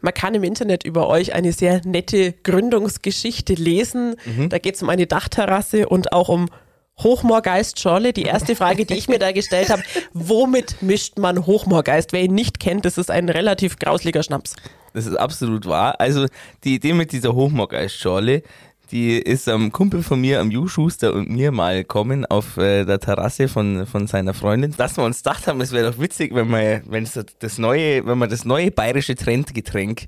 Man 0.00 0.14
kann 0.14 0.34
im 0.34 0.44
Internet 0.44 0.84
über 0.84 1.08
euch 1.08 1.34
eine 1.34 1.52
sehr 1.52 1.80
nette 1.84 2.32
Gründungsgeschichte 2.32 3.54
lesen. 3.54 4.14
Mhm. 4.24 4.48
Da 4.48 4.58
geht 4.58 4.76
es 4.76 4.82
um 4.82 4.88
eine 4.88 5.06
Dachterrasse 5.08 5.88
und 5.88 6.12
auch 6.12 6.28
um 6.28 6.48
Hochmoorgeist 6.98 7.80
Schorle. 7.80 8.12
Die 8.12 8.22
erste 8.22 8.56
Frage, 8.56 8.84
die 8.84 8.94
ich 8.94 9.08
mir 9.08 9.18
da 9.18 9.32
gestellt 9.32 9.70
habe, 9.70 9.82
womit 10.12 10.82
mischt 10.82 11.18
man 11.18 11.46
Hochmoorgeist? 11.46 12.12
Wer 12.12 12.22
ihn 12.22 12.34
nicht 12.34 12.60
kennt, 12.60 12.84
das 12.84 12.98
ist 12.98 13.10
ein 13.10 13.28
relativ 13.28 13.78
grauslicher 13.78 14.22
Schnaps. 14.22 14.56
Das 14.94 15.06
ist 15.06 15.16
absolut 15.16 15.66
wahr. 15.66 16.00
Also 16.00 16.26
die 16.64 16.74
Idee 16.74 16.92
mit 16.92 17.12
dieser 17.12 17.34
Hochmoorgeist 17.34 17.96
Schorle, 17.96 18.42
die 18.90 19.18
ist 19.18 19.48
am 19.48 19.70
Kumpel 19.70 20.02
von 20.02 20.20
mir, 20.20 20.40
am 20.40 20.50
Ju 20.50 20.66
Schuster 20.66 21.12
und 21.12 21.28
mir 21.28 21.52
mal 21.52 21.84
kommen 21.84 22.24
auf 22.24 22.56
äh, 22.56 22.84
der 22.84 22.98
Terrasse 22.98 23.48
von, 23.48 23.86
von 23.86 24.06
seiner 24.06 24.32
Freundin, 24.32 24.74
dass 24.76 24.96
wir 24.96 25.04
uns 25.04 25.18
gedacht 25.18 25.46
haben, 25.46 25.60
es 25.60 25.72
wäre 25.72 25.92
doch 25.92 26.00
witzig, 26.00 26.34
wenn 26.34 26.48
man, 26.48 26.82
wenn 26.86 27.06
das 27.38 27.58
neue, 27.58 28.06
wenn 28.06 28.18
man 28.18 28.30
das 28.30 28.44
neue 28.44 28.70
bayerische 28.70 29.14
Trendgetränk 29.14 30.06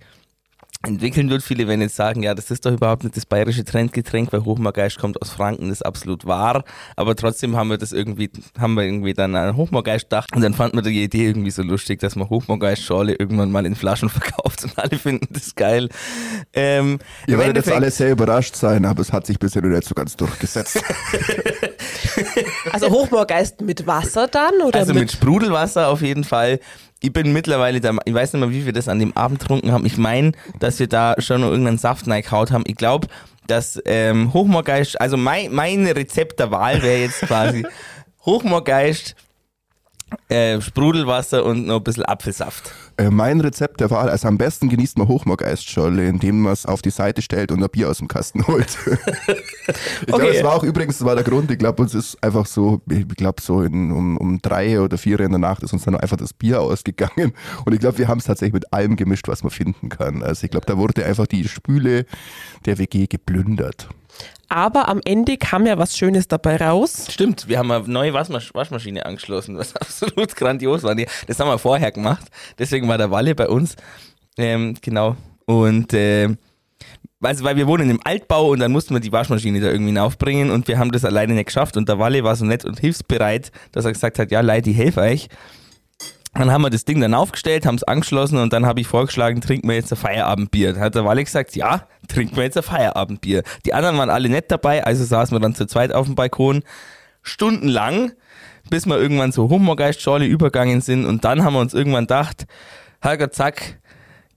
entwickeln 0.86 1.28
wird. 1.28 1.42
Viele 1.42 1.68
werden 1.68 1.82
jetzt 1.82 1.96
sagen, 1.96 2.22
ja, 2.22 2.34
das 2.34 2.50
ist 2.50 2.64
doch 2.64 2.72
überhaupt 2.72 3.04
nicht 3.04 3.16
das 3.16 3.26
bayerische 3.26 3.64
Trendgetränk, 3.64 4.32
weil 4.32 4.44
Hochmoorgeist 4.44 4.98
kommt 4.98 5.20
aus 5.20 5.30
Franken, 5.30 5.68
das 5.68 5.78
ist 5.78 5.86
absolut 5.86 6.24
wahr. 6.24 6.64
Aber 6.96 7.14
trotzdem 7.14 7.54
haben 7.56 7.68
wir 7.68 7.76
das 7.76 7.92
irgendwie, 7.92 8.30
haben 8.58 8.74
wir 8.74 8.84
irgendwie 8.84 9.12
dann 9.12 9.34
an 9.36 9.56
Hochmoorgeist 9.56 10.04
gedacht 10.04 10.34
und 10.34 10.40
dann 10.40 10.54
fanden 10.54 10.78
wir 10.78 10.82
die 10.82 11.02
Idee 11.02 11.26
irgendwie 11.26 11.50
so 11.50 11.62
lustig, 11.62 12.00
dass 12.00 12.16
man 12.16 12.30
Hochmoorgeist-Schorle 12.30 13.14
irgendwann 13.14 13.52
mal 13.52 13.66
in 13.66 13.74
Flaschen 13.74 14.08
verkauft 14.08 14.64
und 14.64 14.78
alle 14.78 14.98
finden 14.98 15.28
das 15.30 15.54
geil. 15.54 15.90
Ähm, 16.54 16.98
Ihr 17.26 17.36
werdet 17.36 17.56
jetzt 17.56 17.70
alle 17.70 17.90
sehr 17.90 18.12
überrascht 18.12 18.56
sein, 18.56 18.86
aber 18.86 19.02
es 19.02 19.12
hat 19.12 19.26
sich 19.26 19.38
bisher 19.38 19.60
noch 19.60 19.68
nicht 19.68 19.86
so 19.86 19.94
ganz 19.94 20.16
durchgesetzt. 20.16 20.82
also 22.72 22.88
Hochmoorgeist 22.88 23.60
mit 23.60 23.86
Wasser 23.86 24.28
dann? 24.28 24.54
Oder 24.64 24.78
also 24.78 24.94
mit, 24.94 25.02
mit 25.02 25.12
Sprudelwasser 25.12 25.88
auf 25.88 26.00
jeden 26.00 26.24
Fall 26.24 26.58
ich 27.00 27.12
bin 27.12 27.32
mittlerweile 27.32 27.80
da, 27.80 27.96
ich 28.04 28.14
weiß 28.14 28.32
nicht 28.32 28.40
mehr, 28.40 28.50
wie 28.50 28.66
wir 28.66 28.72
das 28.72 28.88
an 28.88 28.98
dem 28.98 29.16
Abend 29.16 29.40
getrunken 29.40 29.72
haben. 29.72 29.86
Ich 29.86 29.96
meine, 29.96 30.32
dass 30.58 30.78
wir 30.78 30.86
da 30.86 31.14
schon 31.18 31.40
noch 31.40 31.50
irgendeinen 31.50 31.78
Saft 31.78 32.06
reingehaut 32.06 32.50
haben. 32.50 32.64
Ich 32.66 32.76
glaube, 32.76 33.08
dass 33.46 33.80
ähm, 33.86 34.32
Hochmoorgeist, 34.32 35.00
also 35.00 35.16
mein, 35.16 35.52
mein 35.52 35.86
Rezept 35.86 36.38
der 36.38 36.50
Wahl 36.50 36.82
wäre 36.82 37.00
jetzt 37.00 37.20
quasi 37.22 37.66
Hochmoorgeist, 38.26 39.16
äh, 40.28 40.60
Sprudelwasser 40.60 41.44
und 41.44 41.66
noch 41.66 41.76
ein 41.76 41.84
bisschen 41.84 42.04
Apfelsaft. 42.04 42.72
Äh, 42.96 43.10
mein 43.10 43.40
Rezept 43.40 43.80
der 43.80 43.90
Wahl, 43.90 44.08
also 44.08 44.28
am 44.28 44.38
besten 44.38 44.68
genießt 44.68 44.98
man 44.98 45.08
Hochmoorgeistscholle, 45.08 46.06
indem 46.06 46.42
man 46.42 46.52
es 46.52 46.66
auf 46.66 46.82
die 46.82 46.90
Seite 46.90 47.22
stellt 47.22 47.50
und 47.50 47.62
ein 47.62 47.70
Bier 47.70 47.88
aus 47.88 47.98
dem 47.98 48.08
Kasten 48.08 48.46
holt. 48.46 48.76
ich 48.86 48.92
okay. 49.28 50.06
glaube, 50.06 50.32
das 50.32 50.42
war 50.42 50.54
auch 50.54 50.62
übrigens, 50.64 50.98
das 50.98 51.06
war 51.06 51.14
der 51.14 51.24
Grund, 51.24 51.50
ich 51.50 51.58
glaube, 51.58 51.82
uns 51.82 51.94
ist 51.94 52.22
einfach 52.22 52.46
so, 52.46 52.80
ich 52.88 53.08
glaube 53.08 53.40
so 53.40 53.62
in, 53.62 53.90
um, 53.92 54.16
um 54.16 54.40
drei 54.42 54.80
oder 54.80 54.98
vier 54.98 55.20
in 55.20 55.30
der 55.30 55.38
Nacht 55.38 55.62
ist 55.62 55.72
uns 55.72 55.84
dann 55.84 55.96
einfach 55.96 56.16
das 56.16 56.32
Bier 56.32 56.60
ausgegangen 56.60 57.32
und 57.64 57.72
ich 57.72 57.80
glaube, 57.80 57.98
wir 57.98 58.08
haben 58.08 58.18
es 58.18 58.24
tatsächlich 58.24 58.54
mit 58.54 58.72
allem 58.72 58.96
gemischt, 58.96 59.28
was 59.28 59.42
man 59.42 59.50
finden 59.50 59.88
kann. 59.88 60.22
Also 60.22 60.44
ich 60.44 60.50
glaube, 60.50 60.66
da 60.66 60.76
wurde 60.76 61.04
einfach 61.04 61.26
die 61.26 61.48
Spüle 61.48 62.04
der 62.66 62.78
WG 62.78 63.06
geplündert. 63.06 63.88
Aber 64.50 64.88
am 64.88 65.00
Ende 65.04 65.36
kam 65.36 65.64
ja 65.64 65.78
was 65.78 65.96
Schönes 65.96 66.26
dabei 66.26 66.56
raus. 66.56 67.06
Stimmt, 67.08 67.46
wir 67.46 67.56
haben 67.56 67.70
eine 67.70 67.88
neue 67.88 68.12
Waschmasch 68.12 68.52
Waschmaschine 68.52 69.06
angeschlossen, 69.06 69.56
was 69.56 69.76
absolut 69.76 70.34
grandios 70.34 70.82
war. 70.82 70.96
Das 71.26 71.38
haben 71.38 71.48
wir 71.48 71.58
vorher 71.58 71.92
gemacht. 71.92 72.26
Deswegen 72.58 72.88
war 72.88 72.98
der 72.98 73.12
Walle 73.12 73.36
bei 73.36 73.48
uns. 73.48 73.76
Ähm, 74.36 74.74
genau. 74.82 75.16
Und 75.46 75.94
äh, 75.94 76.34
also, 77.22 77.44
weil 77.44 77.56
wir 77.56 77.68
wohnen 77.68 77.90
im 77.90 78.00
Altbau 78.02 78.48
und 78.48 78.58
dann 78.58 78.72
mussten 78.72 78.92
wir 78.94 79.00
die 79.00 79.12
Waschmaschine 79.12 79.60
da 79.60 79.68
irgendwie 79.68 79.96
aufbringen 79.98 80.50
und 80.50 80.66
wir 80.66 80.78
haben 80.78 80.90
das 80.90 81.04
alleine 81.04 81.34
nicht 81.34 81.46
geschafft. 81.46 81.76
Und 81.76 81.88
der 81.88 82.00
Walle 82.00 82.24
war 82.24 82.34
so 82.34 82.44
nett 82.44 82.64
und 82.64 82.80
hilfsbereit, 82.80 83.52
dass 83.70 83.84
er 83.84 83.92
gesagt 83.92 84.18
hat, 84.18 84.32
ja, 84.32 84.40
Leute, 84.40 84.70
ich 84.70 84.76
helfe 84.76 85.00
euch. 85.02 85.28
Dann 86.34 86.52
haben 86.52 86.62
wir 86.62 86.70
das 86.70 86.84
Ding 86.84 87.00
dann 87.00 87.12
aufgestellt, 87.12 87.66
haben 87.66 87.74
es 87.74 87.82
angeschlossen 87.82 88.38
und 88.38 88.52
dann 88.52 88.64
habe 88.64 88.80
ich 88.80 88.86
vorgeschlagen, 88.86 89.40
trinken 89.40 89.68
wir 89.68 89.74
jetzt 89.74 89.92
ein 89.92 89.96
Feierabendbier. 89.96 90.74
Dann 90.74 90.82
hat 90.82 90.94
der 90.94 91.04
Walle 91.04 91.24
gesagt, 91.24 91.56
ja, 91.56 91.88
trinken 92.08 92.36
wir 92.36 92.44
jetzt 92.44 92.56
ein 92.56 92.62
Feierabendbier. 92.62 93.42
Die 93.66 93.74
anderen 93.74 93.98
waren 93.98 94.10
alle 94.10 94.28
nett 94.28 94.50
dabei, 94.50 94.84
also 94.84 95.04
saßen 95.04 95.34
wir 95.34 95.40
dann 95.40 95.56
zu 95.56 95.66
zweit 95.66 95.92
auf 95.92 96.06
dem 96.06 96.14
Balkon, 96.14 96.62
stundenlang, 97.22 98.12
bis 98.70 98.86
wir 98.86 98.96
irgendwann 98.98 99.32
so 99.32 99.50
Humorgeist-Schorle 99.50 100.26
übergangen 100.26 100.80
sind 100.80 101.04
und 101.04 101.24
dann 101.24 101.42
haben 101.44 101.54
wir 101.54 101.60
uns 101.60 101.74
irgendwann 101.74 102.04
gedacht, 102.04 102.46
Herrgott, 103.00 103.34
zack, 103.34 103.80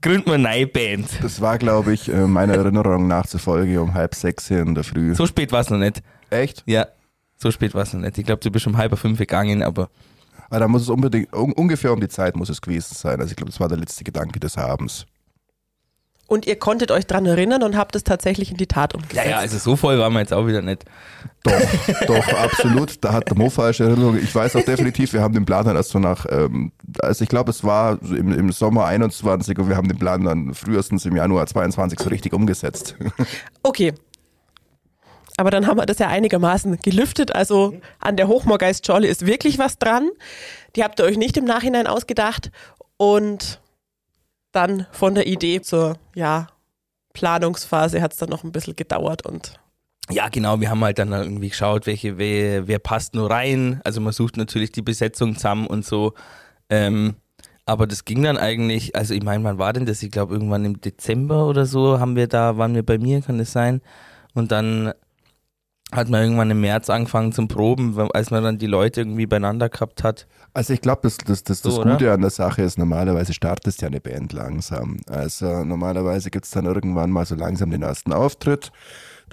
gründen 0.02 0.28
wir 0.28 0.34
eine 0.34 0.44
neue 0.44 0.68
Band. 0.68 1.08
Das 1.22 1.42
war, 1.42 1.60
glaube 1.60 1.94
ich, 1.94 2.10
äh, 2.10 2.28
meiner 2.28 2.56
Erinnerung 2.56 3.08
nach 3.08 3.28
zur 3.28 3.40
Folge 3.40 3.80
um 3.82 3.94
halb 3.94 4.16
sechs 4.16 4.48
hier 4.48 4.62
in 4.62 4.74
der 4.74 4.84
Früh. 4.84 5.14
So 5.14 5.28
spät 5.28 5.52
war 5.52 5.62
es 5.62 5.70
noch 5.70 5.78
nicht. 5.78 6.02
Echt? 6.32 6.64
Ja, 6.66 6.88
so 7.38 7.52
spät 7.52 7.76
war 7.76 7.84
es 7.84 7.94
noch 7.94 8.02
nicht. 8.02 8.18
Ich 8.18 8.26
glaube, 8.26 8.40
du 8.42 8.50
bist 8.50 8.66
um 8.66 8.78
halb 8.78 8.98
fünf 8.98 9.20
gegangen, 9.20 9.62
aber 9.62 9.90
weil 10.54 10.60
da 10.60 10.68
muss 10.68 10.84
es 10.84 10.90
unbedingt, 10.90 11.34
un, 11.34 11.52
ungefähr 11.54 11.92
um 11.92 12.00
die 12.00 12.08
Zeit 12.08 12.36
muss 12.36 12.48
es 12.48 12.62
gewesen 12.62 12.94
sein. 12.94 13.20
Also 13.20 13.32
ich 13.32 13.36
glaube, 13.36 13.50
das 13.50 13.60
war 13.60 13.70
der 13.70 13.80
letzte 13.80 14.04
Gedanke 14.04 14.40
des 14.40 14.56
Abends. 14.56 15.08
Und 16.28 16.46
ihr 16.46 16.60
konntet 16.60 16.92
euch 16.92 17.08
dran 17.08 17.26
erinnern 17.26 17.64
und 17.64 17.76
habt 17.76 17.96
es 17.96 18.04
tatsächlich 18.04 18.52
in 18.52 18.58
die 18.58 18.68
Tat 18.68 18.94
umgesetzt. 18.94 19.26
Ja, 19.26 19.32
ja, 19.32 19.38
also 19.40 19.58
so 19.58 19.76
voll 19.76 19.98
waren 19.98 20.14
wir 20.14 20.20
jetzt 20.20 20.32
auch 20.32 20.46
wieder 20.46 20.62
nicht. 20.62 20.86
Doch, 21.42 21.60
doch, 22.06 22.28
absolut. 22.34 23.04
Da 23.04 23.14
hat 23.14 23.30
der 23.30 23.36
Mo 23.36 23.50
falsche 23.50 23.86
Erinnerung. 23.86 24.16
Ich 24.22 24.34
weiß 24.34 24.56
auch 24.56 24.64
definitiv, 24.64 25.14
wir 25.14 25.22
haben 25.22 25.34
den 25.34 25.46
Plan 25.46 25.66
dann 25.66 25.76
erst 25.76 25.90
so 25.90 25.98
nach, 25.98 26.28
ähm, 26.30 26.72
also 27.00 27.24
ich 27.24 27.30
glaube, 27.30 27.50
es 27.50 27.64
war 27.64 27.98
im, 28.04 28.32
im 28.32 28.52
Sommer 28.52 28.86
21 28.86 29.58
und 29.58 29.70
wir 29.70 29.76
haben 29.76 29.88
den 29.88 29.98
Plan 29.98 30.24
dann 30.24 30.54
frühestens 30.54 31.04
im 31.08 31.16
Januar 31.16 31.48
22 31.48 32.00
so 32.00 32.10
richtig 32.10 32.32
umgesetzt. 32.32 32.96
Okay, 33.64 33.94
aber 35.38 35.52
dann 35.52 35.68
haben 35.68 35.78
wir 35.78 35.86
das 35.86 36.00
ja 36.00 36.08
einigermaßen 36.08 36.80
gelüftet. 36.80 37.34
Also 37.36 37.76
an 38.00 38.18
der 38.18 38.28
Hochmoorgeist 38.28 38.88
Jolly 38.88 39.08
ist 39.08 39.26
wirklich 39.26 39.58
was 39.60 39.78
dran. 39.78 40.10
Die 40.76 40.84
habt 40.84 41.00
ihr 41.00 41.06
euch 41.06 41.18
nicht 41.18 41.38
im 41.38 41.46
Nachhinein 41.46 41.88
ausgedacht. 41.88 42.52
Und 42.98 43.60
dann 44.52 44.86
von 44.92 45.16
der 45.16 45.28
Idee 45.28 45.62
zur 45.62 45.98
ja, 46.16 46.48
Planungsphase 47.14 48.02
hat 48.02 48.14
es 48.14 48.20
dann 48.20 48.30
noch 48.30 48.44
ein 48.44 48.52
bisschen 48.52 48.76
gedauert 48.76 49.26
und 49.26 49.60
ja, 50.10 50.28
genau, 50.28 50.60
wir 50.60 50.70
haben 50.70 50.84
halt 50.84 51.00
dann 51.00 51.14
irgendwie 51.14 51.48
geschaut, 51.48 51.86
welche, 51.86 52.18
wer, 52.18 52.68
wer 52.68 52.80
passt 52.80 53.16
nur 53.16 53.32
rein. 53.32 53.80
Also 53.86 54.02
man 54.02 54.12
sucht 54.12 54.36
natürlich 54.36 54.74
die 54.74 54.82
Besetzung 54.82 55.36
zusammen 55.36 55.66
und 55.66 55.86
so. 55.86 56.14
Ähm, 56.70 57.16
aber 57.66 57.88
das 57.88 58.04
ging 58.04 58.22
dann 58.24 58.38
eigentlich, 58.38 58.98
also 58.98 59.14
ich 59.14 59.24
meine, 59.24 59.46
wann 59.46 59.58
war 59.58 59.72
denn 59.72 59.86
das? 59.86 60.04
Ich 60.04 60.12
glaube, 60.12 60.34
irgendwann 60.34 60.66
im 60.66 60.82
Dezember 60.82 61.48
oder 61.48 61.66
so 61.66 62.02
haben 62.02 62.18
wir 62.18 62.28
da, 62.28 62.58
waren 62.58 62.76
wir 62.76 62.84
bei 62.84 62.98
mir, 62.98 63.22
kann 63.22 63.38
das 63.38 63.54
sein? 63.54 63.82
Und 64.34 64.52
dann 64.52 64.94
hat 65.96 66.10
man 66.10 66.22
irgendwann 66.22 66.52
im 66.52 66.62
März 66.62 66.90
angefangen 66.90 67.32
zum 67.32 67.48
Proben, 67.48 67.98
als 68.14 68.32
man 68.32 68.44
dann 68.44 68.58
die 68.58 68.68
Leute 68.68 69.02
irgendwie 69.02 69.26
beieinander 69.26 69.70
gehabt 69.70 70.04
hat. 70.04 70.28
Also 70.54 70.74
ich 70.74 70.82
glaube, 70.82 71.02
das, 71.04 71.18
das, 71.18 71.44
das, 71.44 71.62
das 71.62 71.76
so, 71.76 71.84
Gute 71.84 72.12
an 72.12 72.22
der 72.22 72.30
Sache 72.30 72.62
ist, 72.62 72.78
normalerweise 72.78 73.34
startest 73.34 73.82
ja 73.82 73.88
eine 73.88 74.02
Band 74.02 74.34
langsam. 74.34 74.98
Also 75.08 75.64
normalerweise 75.64 76.30
gibt 76.30 76.46
es 76.46 76.52
dann 76.52 76.66
irgendwann 76.66 77.10
mal 77.10 77.26
so 77.26 77.36
langsam 77.36 77.72
den 77.72 77.82
ersten 77.82 78.14
Auftritt 78.14 78.72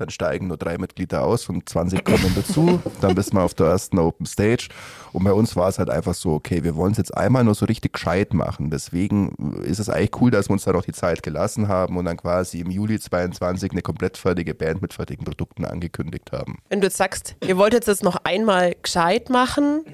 dann 0.01 0.11
steigen 0.11 0.49
nur 0.49 0.57
drei 0.57 0.79
Mitglieder 0.79 1.25
aus 1.25 1.49
und 1.49 1.69
20 1.69 2.05
kommen 2.05 2.33
dazu, 2.35 2.81
dann 3.01 3.15
bist 3.15 3.33
wir 3.33 3.43
auf 3.43 3.55
der 3.55 3.67
ersten 3.67 3.99
Open 3.99 4.27
Stage 4.27 4.69
und 5.13 5.25
bei 5.25 5.33
uns 5.33 5.57
war 5.57 5.69
es 5.69 5.79
halt 5.79 5.91
einfach 5.91 6.15
so, 6.15 6.33
okay, 6.33 6.65
wir 6.65 6.77
wollen 6.77 6.93
es 6.93 6.99
jetzt 6.99 7.17
einmal 7.17 7.45
nur 7.45 7.55
so 7.55 7.67
richtig 7.67 7.93
gescheit 7.93 8.35
machen, 8.35 8.71
deswegen 8.71 9.63
ist 9.63 9.79
es 9.79 9.89
eigentlich 9.89 10.21
cool, 10.21 10.31
dass 10.31 10.49
wir 10.49 10.55
uns 10.55 10.65
da 10.65 10.73
noch 10.73 10.85
die 10.85 10.93
Zeit 10.93 11.23
gelassen 11.23 11.69
haben 11.69 11.97
und 11.97 12.07
dann 12.07 12.17
quasi 12.17 12.61
im 12.61 12.71
Juli 12.71 12.99
22 12.99 13.73
eine 13.73 13.83
komplett 13.83 14.17
fertige 14.17 14.55
Band 14.55 14.83
mit 14.83 14.95
fertigen 14.95 15.25
Produkten 15.25 15.65
angekündigt 15.65 16.33
haben. 16.33 16.59
Wenn 16.69 16.81
du 16.81 16.87
jetzt 16.87 16.97
sagst, 16.97 17.37
ihr 17.47 17.57
wolltet 17.57 17.87
es 17.87 18.03
noch 18.03 18.17
einmal 18.25 18.75
gescheit 18.83 19.31
machen, 19.31 19.85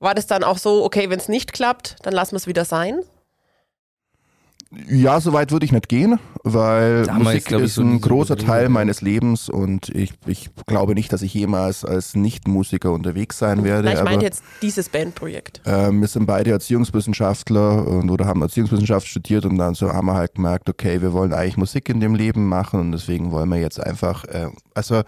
war 0.00 0.14
das 0.14 0.26
dann 0.26 0.44
auch 0.44 0.58
so, 0.58 0.84
okay, 0.84 1.10
wenn 1.10 1.18
es 1.18 1.28
nicht 1.28 1.52
klappt, 1.52 1.96
dann 2.02 2.12
lassen 2.12 2.32
wir 2.32 2.36
es 2.36 2.46
wieder 2.46 2.64
sein? 2.64 3.00
Ja, 4.70 5.18
so 5.18 5.32
weit 5.32 5.50
würde 5.50 5.64
ich 5.64 5.72
nicht 5.72 5.88
gehen, 5.88 6.18
weil 6.44 7.06
Musik 7.06 7.50
ist 7.52 7.76
so 7.76 7.82
ein 7.82 8.02
großer 8.02 8.36
Teil 8.36 8.68
meines 8.68 9.00
Lebens 9.00 9.48
und 9.48 9.88
ich, 9.88 10.12
ich 10.26 10.50
glaube 10.66 10.94
nicht, 10.94 11.10
dass 11.10 11.22
ich 11.22 11.32
jemals 11.32 11.86
als 11.86 12.14
Nicht-Musiker 12.14 12.92
unterwegs 12.92 13.38
sein 13.38 13.64
werde. 13.64 13.88
Na, 13.88 13.94
ich 13.94 14.04
meine 14.04 14.22
jetzt 14.22 14.42
dieses 14.60 14.90
Bandprojekt. 14.90 15.62
Äh, 15.66 15.90
wir 15.90 16.06
sind 16.06 16.26
beide 16.26 16.50
Erziehungswissenschaftler 16.50 17.86
und, 17.86 18.10
oder 18.10 18.26
haben 18.26 18.42
Erziehungswissenschaft 18.42 19.06
studiert 19.06 19.46
und 19.46 19.56
dann 19.56 19.74
so 19.74 19.90
haben 19.90 20.06
wir 20.06 20.14
halt 20.14 20.34
gemerkt, 20.34 20.68
okay, 20.68 21.00
wir 21.00 21.14
wollen 21.14 21.32
eigentlich 21.32 21.56
Musik 21.56 21.88
in 21.88 22.00
dem 22.00 22.14
Leben 22.14 22.46
machen 22.46 22.78
und 22.78 22.92
deswegen 22.92 23.32
wollen 23.32 23.48
wir 23.48 23.58
jetzt 23.58 23.80
einfach, 23.80 24.24
äh, 24.24 24.48
also 24.74 25.00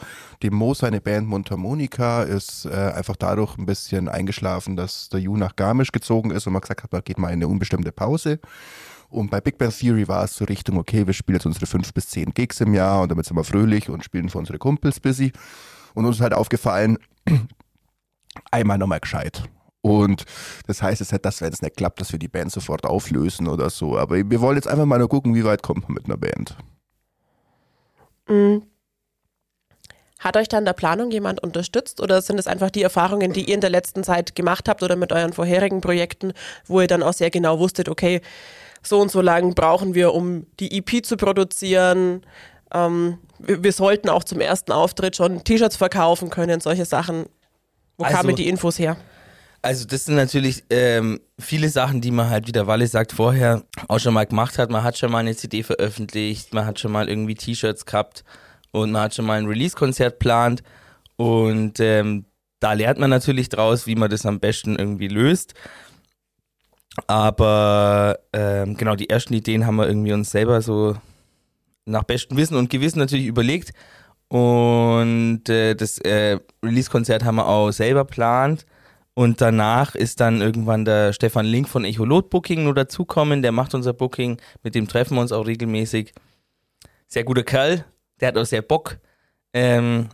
dem 0.42 0.54
Mo 0.54 0.72
seine 0.72 1.02
Band 1.02 1.28
Mundharmonika 1.28 2.22
ist 2.22 2.64
äh, 2.64 2.70
einfach 2.70 3.16
dadurch 3.16 3.58
ein 3.58 3.66
bisschen 3.66 4.08
eingeschlafen, 4.08 4.76
dass 4.76 5.10
der 5.10 5.20
Ju 5.20 5.36
nach 5.36 5.54
Garmisch 5.54 5.92
gezogen 5.92 6.30
ist 6.30 6.46
und 6.46 6.54
man 6.54 6.62
gesagt 6.62 6.82
hat, 6.82 6.92
man 6.92 7.02
geht 7.04 7.18
mal 7.18 7.28
in 7.28 7.34
eine 7.34 7.48
unbestimmte 7.48 7.92
Pause. 7.92 8.40
Und 9.10 9.30
bei 9.30 9.40
Big 9.40 9.58
Bang 9.58 9.70
Theory 9.70 10.06
war 10.06 10.24
es 10.24 10.36
so 10.36 10.44
Richtung, 10.44 10.78
okay, 10.78 11.06
wir 11.06 11.14
spielen 11.14 11.36
jetzt 11.36 11.46
unsere 11.46 11.66
fünf 11.66 11.92
bis 11.92 12.08
zehn 12.08 12.32
Gigs 12.32 12.60
im 12.60 12.74
Jahr 12.74 13.02
und 13.02 13.10
damit 13.10 13.26
sind 13.26 13.36
wir 13.36 13.44
fröhlich 13.44 13.88
und 13.90 14.04
spielen 14.04 14.28
für 14.28 14.38
unsere 14.38 14.58
Kumpels 14.58 15.00
busy. 15.00 15.32
Und 15.94 16.06
uns 16.06 16.16
ist 16.16 16.22
halt 16.22 16.34
aufgefallen, 16.34 16.96
einmal 18.52 18.78
nochmal 18.78 19.00
gescheit. 19.00 19.42
Und 19.82 20.24
das 20.66 20.82
heißt 20.82 21.00
jetzt 21.00 21.12
nicht, 21.12 21.24
dass 21.24 21.40
wenn 21.40 21.52
es 21.52 21.62
nicht 21.62 21.76
klappt, 21.76 22.00
dass 22.00 22.12
wir 22.12 22.18
die 22.18 22.28
Band 22.28 22.52
sofort 22.52 22.84
auflösen 22.84 23.48
oder 23.48 23.70
so. 23.70 23.98
Aber 23.98 24.16
wir 24.16 24.40
wollen 24.40 24.56
jetzt 24.56 24.68
einfach 24.68 24.86
mal 24.86 24.98
nur 24.98 25.08
gucken, 25.08 25.34
wie 25.34 25.44
weit 25.44 25.62
kommt 25.62 25.88
man 25.88 25.94
mit 25.94 26.04
einer 26.04 26.16
Band. 26.16 26.56
Mhm. 28.28 28.62
Hat 30.20 30.36
euch 30.36 30.48
dann 30.48 30.66
der 30.66 30.74
Planung 30.74 31.10
jemand 31.10 31.42
unterstützt 31.42 32.00
oder 32.00 32.20
sind 32.20 32.38
es 32.38 32.46
einfach 32.46 32.70
die 32.70 32.82
Erfahrungen, 32.82 33.32
die 33.32 33.48
ihr 33.48 33.54
in 33.54 33.62
der 33.62 33.70
letzten 33.70 34.04
Zeit 34.04 34.36
gemacht 34.36 34.68
habt 34.68 34.82
oder 34.82 34.94
mit 34.94 35.12
euren 35.12 35.32
vorherigen 35.32 35.80
Projekten, 35.80 36.34
wo 36.66 36.82
ihr 36.82 36.86
dann 36.86 37.02
auch 37.02 37.14
sehr 37.14 37.30
genau 37.30 37.58
wusstet, 37.58 37.88
okay, 37.88 38.20
so 38.82 39.00
und 39.00 39.10
so 39.10 39.20
lang 39.20 39.54
brauchen 39.54 39.94
wir, 39.94 40.14
um 40.14 40.46
die 40.58 40.78
EP 40.78 41.04
zu 41.04 41.16
produzieren. 41.16 42.22
Ähm, 42.72 43.18
wir, 43.38 43.62
wir, 43.62 43.72
sollten 43.72 44.08
auch 44.08 44.24
zum 44.24 44.40
ersten 44.40 44.72
Auftritt 44.72 45.16
schon 45.16 45.44
T-Shirts 45.44 45.76
verkaufen 45.76 46.30
können, 46.30 46.60
solche 46.60 46.84
Sachen. 46.84 47.26
Wo 47.98 48.04
also, 48.04 48.16
kamen 48.16 48.36
die 48.36 48.48
Infos 48.48 48.78
her? 48.78 48.96
Also 49.62 49.84
das 49.86 50.06
sind 50.06 50.14
natürlich 50.14 50.64
ähm, 50.70 51.20
viele 51.38 51.68
Sachen, 51.68 52.00
die 52.00 52.10
man 52.10 52.30
halt, 52.30 52.46
wie 52.46 52.52
der 52.52 52.66
Walle 52.66 52.86
sagt, 52.86 53.12
vorher 53.12 53.62
auch 53.88 53.98
schon 53.98 54.14
mal 54.14 54.24
gemacht 54.24 54.56
hat. 54.56 54.70
Man 54.70 54.82
hat 54.82 54.96
schon 54.96 55.10
mal 55.12 55.18
eine 55.18 55.36
CD 55.36 55.62
veröffentlicht, 55.62 56.54
man 56.54 56.64
hat 56.64 56.80
schon 56.80 56.92
mal 56.92 57.08
irgendwie 57.08 57.34
T-Shirts 57.34 57.84
gehabt 57.84 58.24
und 58.70 58.92
man 58.92 59.02
hat 59.02 59.14
schon 59.14 59.26
mal 59.26 59.38
ein 59.38 59.46
Release-Konzert 59.46 60.18
plant 60.18 60.62
und 61.16 61.78
ähm, 61.80 62.24
da 62.60 62.72
lernt 62.74 62.98
man 62.98 63.10
natürlich 63.10 63.48
draus, 63.48 63.86
wie 63.86 63.96
man 63.96 64.10
das 64.10 64.24
am 64.24 64.40
besten 64.40 64.76
irgendwie 64.76 65.08
löst. 65.08 65.54
Aber 67.06 68.18
ähm, 68.32 68.76
genau, 68.76 68.96
die 68.96 69.10
ersten 69.10 69.34
Ideen 69.34 69.66
haben 69.66 69.76
wir 69.76 69.86
irgendwie 69.86 70.12
uns 70.12 70.30
selber 70.30 70.60
so 70.60 70.96
nach 71.86 72.04
bestem 72.04 72.36
Wissen 72.36 72.56
und 72.56 72.70
Gewissen 72.70 72.98
natürlich 72.98 73.26
überlegt. 73.26 73.72
Und 74.28 75.48
äh, 75.48 75.74
das 75.74 75.98
äh, 75.98 76.38
Release-Konzert 76.64 77.24
haben 77.24 77.36
wir 77.36 77.46
auch 77.46 77.70
selber 77.70 78.04
plant. 78.04 78.66
Und 79.14 79.40
danach 79.40 79.94
ist 79.94 80.20
dann 80.20 80.40
irgendwann 80.40 80.84
der 80.84 81.12
Stefan 81.12 81.46
Link 81.46 81.68
von 81.68 81.84
Echolot 81.84 82.30
Booking 82.30 82.64
nur 82.64 82.74
dazukommen. 82.74 83.42
Der 83.42 83.52
macht 83.52 83.74
unser 83.74 83.92
Booking. 83.92 84.40
Mit 84.62 84.74
dem 84.74 84.86
treffen 84.86 85.16
wir 85.16 85.20
uns 85.20 85.32
auch 85.32 85.46
regelmäßig. 85.46 86.14
Sehr 87.08 87.24
guter 87.24 87.42
Kerl. 87.42 87.84
Der 88.20 88.28
hat 88.28 88.38
auch 88.38 88.44
sehr 88.44 88.62
Bock. 88.62 88.98
Ähm, 89.52 90.08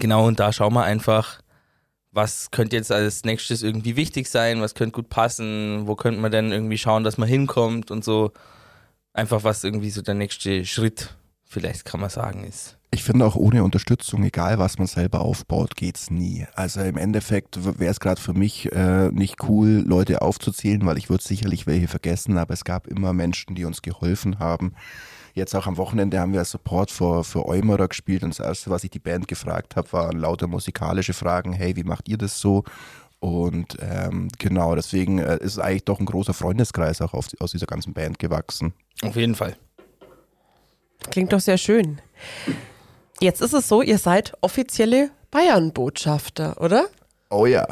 genau, 0.00 0.26
und 0.26 0.40
da 0.40 0.52
schauen 0.52 0.74
wir 0.74 0.82
einfach, 0.82 1.41
was 2.12 2.50
könnte 2.50 2.76
jetzt 2.76 2.92
als 2.92 3.24
nächstes 3.24 3.62
irgendwie 3.62 3.96
wichtig 3.96 4.28
sein, 4.28 4.60
was 4.60 4.74
könnte 4.74 4.92
gut 4.92 5.08
passen, 5.08 5.86
wo 5.86 5.96
könnte 5.96 6.20
man 6.20 6.30
denn 6.30 6.52
irgendwie 6.52 6.78
schauen, 6.78 7.04
dass 7.04 7.18
man 7.18 7.28
hinkommt 7.28 7.90
und 7.90 8.04
so. 8.04 8.32
Einfach 9.14 9.44
was 9.44 9.64
irgendwie 9.64 9.90
so 9.90 10.02
der 10.02 10.14
nächste 10.14 10.64
Schritt, 10.64 11.14
vielleicht 11.44 11.84
kann 11.84 12.00
man 12.00 12.10
sagen, 12.10 12.44
ist. 12.44 12.78
Ich 12.94 13.04
finde 13.04 13.24
auch 13.24 13.36
ohne 13.36 13.64
Unterstützung, 13.64 14.22
egal 14.22 14.58
was 14.58 14.76
man 14.76 14.86
selber 14.86 15.22
aufbaut, 15.22 15.76
geht's 15.76 16.10
nie. 16.10 16.46
Also 16.54 16.82
im 16.82 16.98
Endeffekt 16.98 17.64
wäre 17.78 17.90
es 17.90 18.00
gerade 18.00 18.20
für 18.20 18.34
mich 18.34 18.70
äh, 18.72 19.08
nicht 19.10 19.36
cool, 19.48 19.82
Leute 19.86 20.20
aufzuzählen, 20.20 20.84
weil 20.84 20.98
ich 20.98 21.08
würde 21.08 21.24
sicherlich 21.24 21.66
welche 21.66 21.88
vergessen, 21.88 22.36
aber 22.36 22.52
es 22.52 22.64
gab 22.64 22.86
immer 22.86 23.14
Menschen, 23.14 23.54
die 23.54 23.64
uns 23.64 23.80
geholfen 23.80 24.38
haben. 24.38 24.74
Jetzt 25.34 25.54
auch 25.54 25.66
am 25.66 25.78
Wochenende 25.78 26.20
haben 26.20 26.32
wir 26.32 26.40
als 26.40 26.50
Support 26.50 26.90
für, 26.90 27.24
für 27.24 27.46
Eumerer 27.46 27.88
gespielt 27.88 28.22
und 28.22 28.38
das 28.38 28.44
Erste, 28.44 28.70
was 28.70 28.84
ich 28.84 28.90
die 28.90 28.98
Band 28.98 29.28
gefragt 29.28 29.76
habe, 29.76 29.92
waren 29.92 30.18
lauter 30.18 30.46
musikalische 30.46 31.14
Fragen. 31.14 31.52
Hey, 31.52 31.74
wie 31.76 31.84
macht 31.84 32.08
ihr 32.08 32.18
das 32.18 32.38
so? 32.38 32.64
Und 33.18 33.76
ähm, 33.80 34.28
genau, 34.38 34.74
deswegen 34.74 35.18
äh, 35.18 35.36
ist 35.36 35.52
es 35.52 35.58
eigentlich 35.58 35.84
doch 35.84 36.00
ein 36.00 36.06
großer 36.06 36.34
Freundeskreis 36.34 37.00
auch 37.00 37.14
auf, 37.14 37.28
aus 37.38 37.52
dieser 37.52 37.66
ganzen 37.66 37.94
Band 37.94 38.18
gewachsen. 38.18 38.74
Auf 39.02 39.16
jeden 39.16 39.34
Fall. 39.34 39.56
Klingt 41.10 41.32
doch 41.32 41.40
sehr 41.40 41.58
schön. 41.58 42.00
Jetzt 43.20 43.40
ist 43.40 43.52
es 43.52 43.68
so, 43.68 43.80
ihr 43.80 43.98
seid 43.98 44.32
offizielle 44.40 45.10
Bayern-Botschafter, 45.30 46.60
oder? 46.60 46.86
Oh 47.30 47.46
ja. 47.46 47.66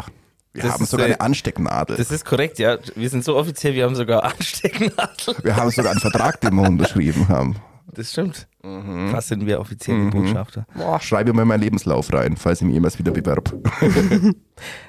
Wir 0.52 0.62
Das 0.62 0.72
haben 0.72 0.84
sogar 0.84 1.06
eine 1.06 1.20
Anstecknadel. 1.20 1.96
Das 1.96 2.10
ist 2.10 2.24
korrekt, 2.24 2.58
ja. 2.58 2.78
Wir 2.96 3.08
sind 3.08 3.24
so 3.24 3.36
offiziell, 3.36 3.74
wir 3.74 3.84
haben 3.84 3.94
sogar 3.94 4.24
Anstecknadel. 4.32 5.36
Wir 5.42 5.56
haben 5.56 5.70
sogar 5.70 5.92
einen 5.92 6.00
Vertrag, 6.00 6.40
den 6.40 6.54
wir 6.54 6.68
unterschrieben 6.68 7.28
haben. 7.28 7.56
Das 7.92 8.12
stimmt. 8.12 8.46
Krass 8.62 9.28
sind 9.28 9.46
wir 9.46 9.60
offizielle 9.60 10.10
Botschafter. 10.10 10.66
Schreibe 11.00 11.32
mir 11.32 11.44
meinen 11.44 11.60
Lebenslauf 11.60 12.12
rein, 12.12 12.36
falls 12.36 12.60
ich 12.60 12.66
mich 12.66 12.74
jemals 12.74 12.98
wieder 12.98 13.10
bewerb. 13.10 13.52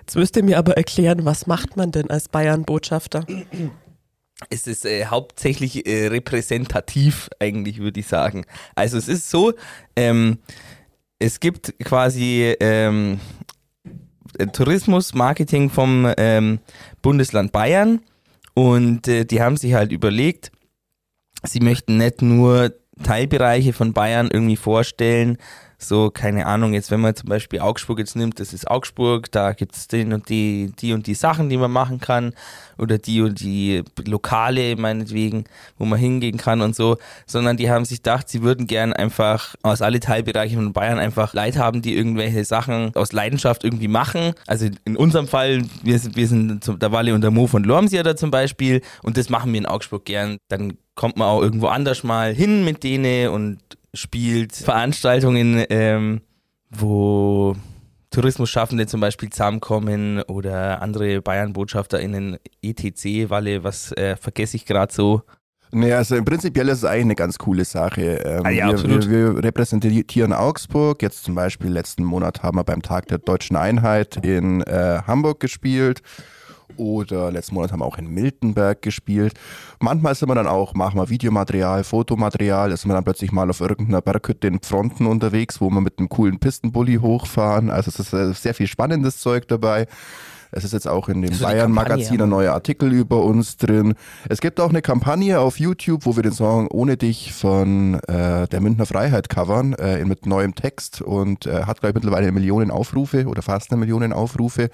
Jetzt 0.02 0.16
müsst 0.16 0.36
ihr 0.36 0.44
mir 0.44 0.58
aber 0.58 0.78
erklären, 0.78 1.26
was 1.26 1.48
macht 1.48 1.78
man 1.78 1.92
denn 1.92 2.10
als 2.10 2.28
Bayern-Botschafter? 2.30 3.26
Es 4.50 4.68
ist 4.68 4.86
äh, 4.86 5.06
hauptsächlich 5.06 5.88
äh, 5.88 6.08
repräsentativ, 6.08 7.30
eigentlich, 7.40 7.80
würde 7.80 8.00
ich 8.00 8.08
sagen. 8.08 8.46
Also 8.76 8.98
es 8.98 9.08
ist 9.08 9.30
so, 9.30 9.54
ähm, 9.96 10.40
es 11.20 11.40
gibt 11.40 11.74
quasi 11.84 12.56
ähm, 12.60 13.14
äh, 13.14 13.18
Tourismusmarketing 14.54 15.70
vom 15.70 16.12
ähm, 16.18 16.60
Bundesland 17.02 17.52
Bayern. 17.52 18.02
Und 18.54 19.08
äh, 19.08 19.26
die 19.26 19.42
haben 19.42 19.58
sich 19.58 19.74
halt 19.74 19.92
überlegt, 19.92 20.52
sie 21.44 21.60
möchten 21.60 21.98
nicht 21.98 22.22
nur 22.22 22.74
Teilbereiche 23.04 23.74
von 23.74 23.94
Bayern 23.94 24.30
irgendwie 24.32 24.58
vorstellen, 24.58 25.38
so, 25.84 26.12
keine 26.12 26.46
Ahnung, 26.46 26.74
jetzt 26.74 26.92
wenn 26.92 27.02
man 27.02 27.16
zum 27.16 27.30
Beispiel 27.30 27.60
Augsburg 27.60 28.00
jetzt 28.00 28.16
nimmt, 28.16 28.40
das 28.40 28.54
ist 28.54 28.70
Augsburg, 28.70 29.32
da 29.32 29.54
gibt 29.54 29.76
es 29.76 29.88
den 29.88 30.14
und 30.14 30.30
die, 30.30 30.72
die 30.80 30.94
und 30.94 31.08
die 31.08 31.16
Sachen, 31.16 31.50
die 31.50 31.58
man 31.58 31.72
machen 31.72 32.00
kann 32.00 32.34
oder 32.78 32.98
die 32.98 33.22
und 33.22 33.40
die 33.40 33.84
Lokale 34.06 34.76
meinetwegen, 34.76 35.46
wo 35.78 35.86
man 35.86 36.00
hingehen 36.00 36.38
kann 36.38 36.62
und 36.62 36.76
so, 36.76 36.98
sondern 37.26 37.58
die 37.58 37.70
haben 37.70 37.86
sich 37.86 38.00
gedacht, 38.00 38.30
sie 38.30 38.44
würden 38.44 38.68
gern 38.68 38.94
einfach 38.94 39.56
aus 39.64 39.82
alle 39.82 40.00
Teilbereiche 40.00 40.56
von 40.56 40.74
Bayern 40.74 41.00
einfach 41.00 41.34
Leute 41.34 41.60
haben, 41.60 41.82
die 41.82 41.96
irgendwelche 41.96 42.46
Sachen 42.46 42.96
aus 42.96 43.12
Leidenschaft 43.12 43.64
irgendwie 43.64 43.88
machen. 43.88 44.34
Also 44.48 44.68
in 44.86 44.96
unserem 44.96 45.28
Fall, 45.28 45.64
wir 45.84 45.98
sind, 46.00 46.16
wir 46.16 46.28
sind 46.28 46.82
der 46.82 46.92
Walle 46.92 47.16
und 47.16 47.22
der 47.22 47.32
Mo 47.32 47.48
von 47.48 47.64
Lormsier 47.64 48.04
da 48.04 48.16
zum 48.16 48.32
Beispiel 48.32 48.82
und 49.04 49.18
das 49.18 49.30
machen 49.30 49.52
wir 49.52 49.60
in 49.60 49.66
Augsburg 49.66 50.06
gern. 50.06 50.38
Dann 50.48 50.78
kommt 50.96 51.18
man 51.18 51.28
auch 51.28 51.42
irgendwo 51.42 51.68
anders 51.68 52.04
mal 52.04 52.34
hin 52.34 52.64
mit 52.66 52.84
denen 52.84 53.30
und 53.30 53.60
spielt 53.94 54.54
Veranstaltungen, 54.56 55.66
ähm, 55.70 56.22
wo 56.70 57.56
Tourismusschaffende 58.12 58.88
zum 58.88 59.02
Beispiel 59.02 59.30
zusammenkommen 59.30 60.22
oder 60.24 60.82
andere 60.82 61.22
Bayern-BotschafterInnen, 61.22 62.38
ETC, 62.62 63.30
Walle, 63.30 63.64
was 63.64 63.92
äh, 63.94 64.16
vergesse 64.18 64.58
ich 64.58 64.66
gerade 64.66 64.94
so. 64.94 65.24
Nee, 65.74 65.94
also 65.94 66.18
im 66.18 66.26
Prinzipiell 66.26 66.68
ist 66.68 66.80
es 66.80 66.86
eigentlich 66.86 67.02
eine 67.04 67.16
ganz 67.16 67.38
coole 67.38 67.64
Sache. 67.64 68.02
Ähm, 68.02 68.46
Ah 68.46 68.50
ja, 68.50 68.66
wir, 68.68 68.74
absolut. 68.74 69.10
Wir, 69.10 69.36
wir 69.36 69.44
repräsentieren 69.44 70.34
Augsburg. 70.34 71.02
Jetzt 71.02 71.24
zum 71.24 71.36
Beispiel 71.36 71.72
letzten 71.72 72.04
Monat 72.04 72.44
haben 72.44 72.58
wir 72.58 72.66
beim 72.66 72.82
Tag 72.82 73.08
der 73.08 73.20
Deutschen 73.20 73.56
Einheit 73.56 74.18
in 74.26 74.62
äh, 74.64 75.02
Hamburg 75.08 75.40
gespielt. 75.40 76.02
Oder 76.78 77.32
letzten 77.32 77.56
Monat 77.56 77.72
haben 77.72 77.80
wir 77.80 77.86
auch 77.86 77.98
in 77.98 78.14
Miltenberg 78.14 78.82
gespielt. 78.82 79.34
Manchmal 79.80 80.16
sind 80.16 80.30
wir 80.30 80.36
dann 80.36 80.48
auch, 80.48 80.74
machen 80.74 81.00
wir 81.00 81.10
Videomaterial, 81.10 81.84
Fotomaterial, 81.84 82.76
sind 82.76 82.90
wir 82.90 82.96
dann 82.96 83.04
plötzlich 83.04 83.32
mal 83.32 83.50
auf 83.50 83.62
irgendeiner 83.62 84.02
Berghütte 84.02 84.48
in 84.48 84.62
Fronten 84.62 85.06
unterwegs, 85.06 85.62
wo 85.62 85.70
wir 85.70 85.82
mit 85.82 86.00
einem 86.00 86.10
coolen 86.10 86.40
Pistenbully 86.40 86.96
hochfahren. 86.96 87.70
Also 87.70 87.90
es 87.90 88.00
ist 88.00 88.14
äh, 88.14 88.34
sehr 88.34 88.54
viel 88.54 88.68
spannendes 88.68 89.20
Zeug 89.20 89.48
dabei. 89.48 89.88
Es 90.52 90.66
ist 90.66 90.74
jetzt 90.74 90.88
auch 90.88 91.08
in 91.08 91.22
dem 91.22 91.38
Bayern-Magazin 91.38 92.22
ein 92.22 92.30
neuer 92.30 92.54
Artikel 92.54 92.92
über 92.92 93.24
uns 93.24 93.56
drin. 93.58 93.94
Es 94.28 94.42
gibt 94.42 94.60
auch 94.60 94.70
eine 94.70 94.82
Kampagne 94.82 95.40
auf 95.40 95.60
YouTube, 95.60 96.06
wo 96.06 96.16
wir 96.18 96.24
den 96.24 96.34
Song 96.34 96.68
Ohne 96.68 96.98
dich 96.98 97.32
von 97.32 97.96
äh, 98.02 98.48
der 98.48 98.60
Münchner 98.60 98.86
Freiheit 98.86 99.30
covern, 99.30 99.74
äh, 99.74 100.04
mit 100.04 100.26
neuem 100.26 100.54
Text 100.54 101.02
und 101.02 101.46
äh, 101.46 101.64
hat, 101.64 101.80
glaube 101.80 101.90
ich, 101.90 101.96
mittlerweile 101.96 102.24
eine 102.24 102.34
Million 102.34 102.70
Aufrufe 102.70 103.28
oder 103.28 103.42
fast 103.42 103.72
eine 103.72 103.80
Million 103.80 104.12
Aufrufe. 104.12 104.70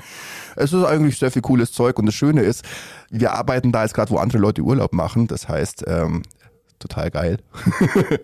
Es 0.56 0.74
ist 0.74 0.84
eigentlich 0.84 1.20
sehr 1.20 1.32
viel 1.32 1.44
cooles 1.44 1.72
Zeug 1.72 2.00
und 2.00 2.08
das 2.08 2.16
Schöne 2.16 2.42
ist, 2.42 2.64
wir 3.10 3.34
arbeiten 3.34 3.72
da 3.72 3.84
jetzt 3.84 3.94
gerade, 3.94 4.12
wo 4.12 4.18
andere 4.18 4.40
Leute 4.40 4.62
Urlaub 4.62 4.94
machen. 4.94 5.28
Das 5.28 5.48
heißt, 5.48 5.86
ähm, 5.88 6.24
total 6.80 7.12
geil. 7.12 7.38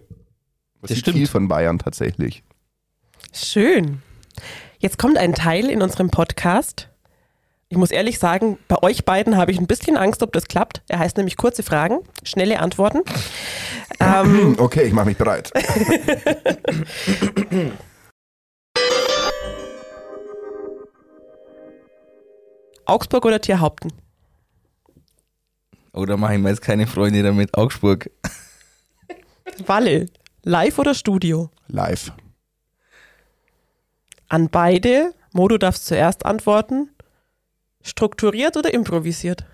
Das 0.81 0.89
sieht 0.89 0.99
stimmt. 0.99 1.17
viel 1.17 1.27
von 1.27 1.47
Bayern 1.47 1.79
tatsächlich. 1.79 2.43
Schön. 3.31 4.01
Jetzt 4.79 4.97
kommt 4.97 5.17
ein 5.17 5.33
Teil 5.33 5.69
in 5.69 5.81
unserem 5.81 6.09
Podcast. 6.09 6.89
Ich 7.73 7.79
muss 7.79 7.89
ehrlich 7.89 8.19
sagen, 8.19 8.59
bei 8.67 8.75
euch 8.83 9.03
beiden 9.03 9.35
habe 9.35 9.51
ich 9.51 9.57
ein 9.57 9.65
bisschen 9.65 9.97
Angst, 9.97 10.21
ob 10.21 10.31
das 10.31 10.45
klappt. 10.45 10.83
Er 10.89 10.99
heißt 10.99 11.17
nämlich 11.17 11.37
kurze 11.37 11.63
Fragen, 11.63 12.01
schnelle 12.21 12.59
Antworten. 12.59 12.99
Ähm, 13.99 14.55
Okay, 14.59 14.83
ich 14.83 14.93
mache 14.93 15.07
mich 15.07 15.17
bereit. 15.17 15.51
Augsburg 22.85 23.25
oder 23.25 23.41
Tierhaupten? 23.41 23.91
Oder 25.93 26.15
mache 26.15 26.35
ich 26.35 26.39
mir 26.39 26.49
jetzt 26.49 26.61
keine 26.61 26.85
Freunde 26.85 27.23
damit? 27.23 27.57
Augsburg. 27.57 28.11
Walle, 29.65 30.05
live 30.43 30.77
oder 30.77 30.93
Studio? 30.93 31.49
Live. 31.69 32.11
An 34.29 34.49
beide. 34.49 35.15
Mo, 35.31 35.47
du 35.47 35.57
darfst 35.57 35.87
zuerst 35.87 36.27
antworten. 36.27 36.91
Strukturiert 37.83 38.57
oder 38.57 38.73
improvisiert? 38.73 39.45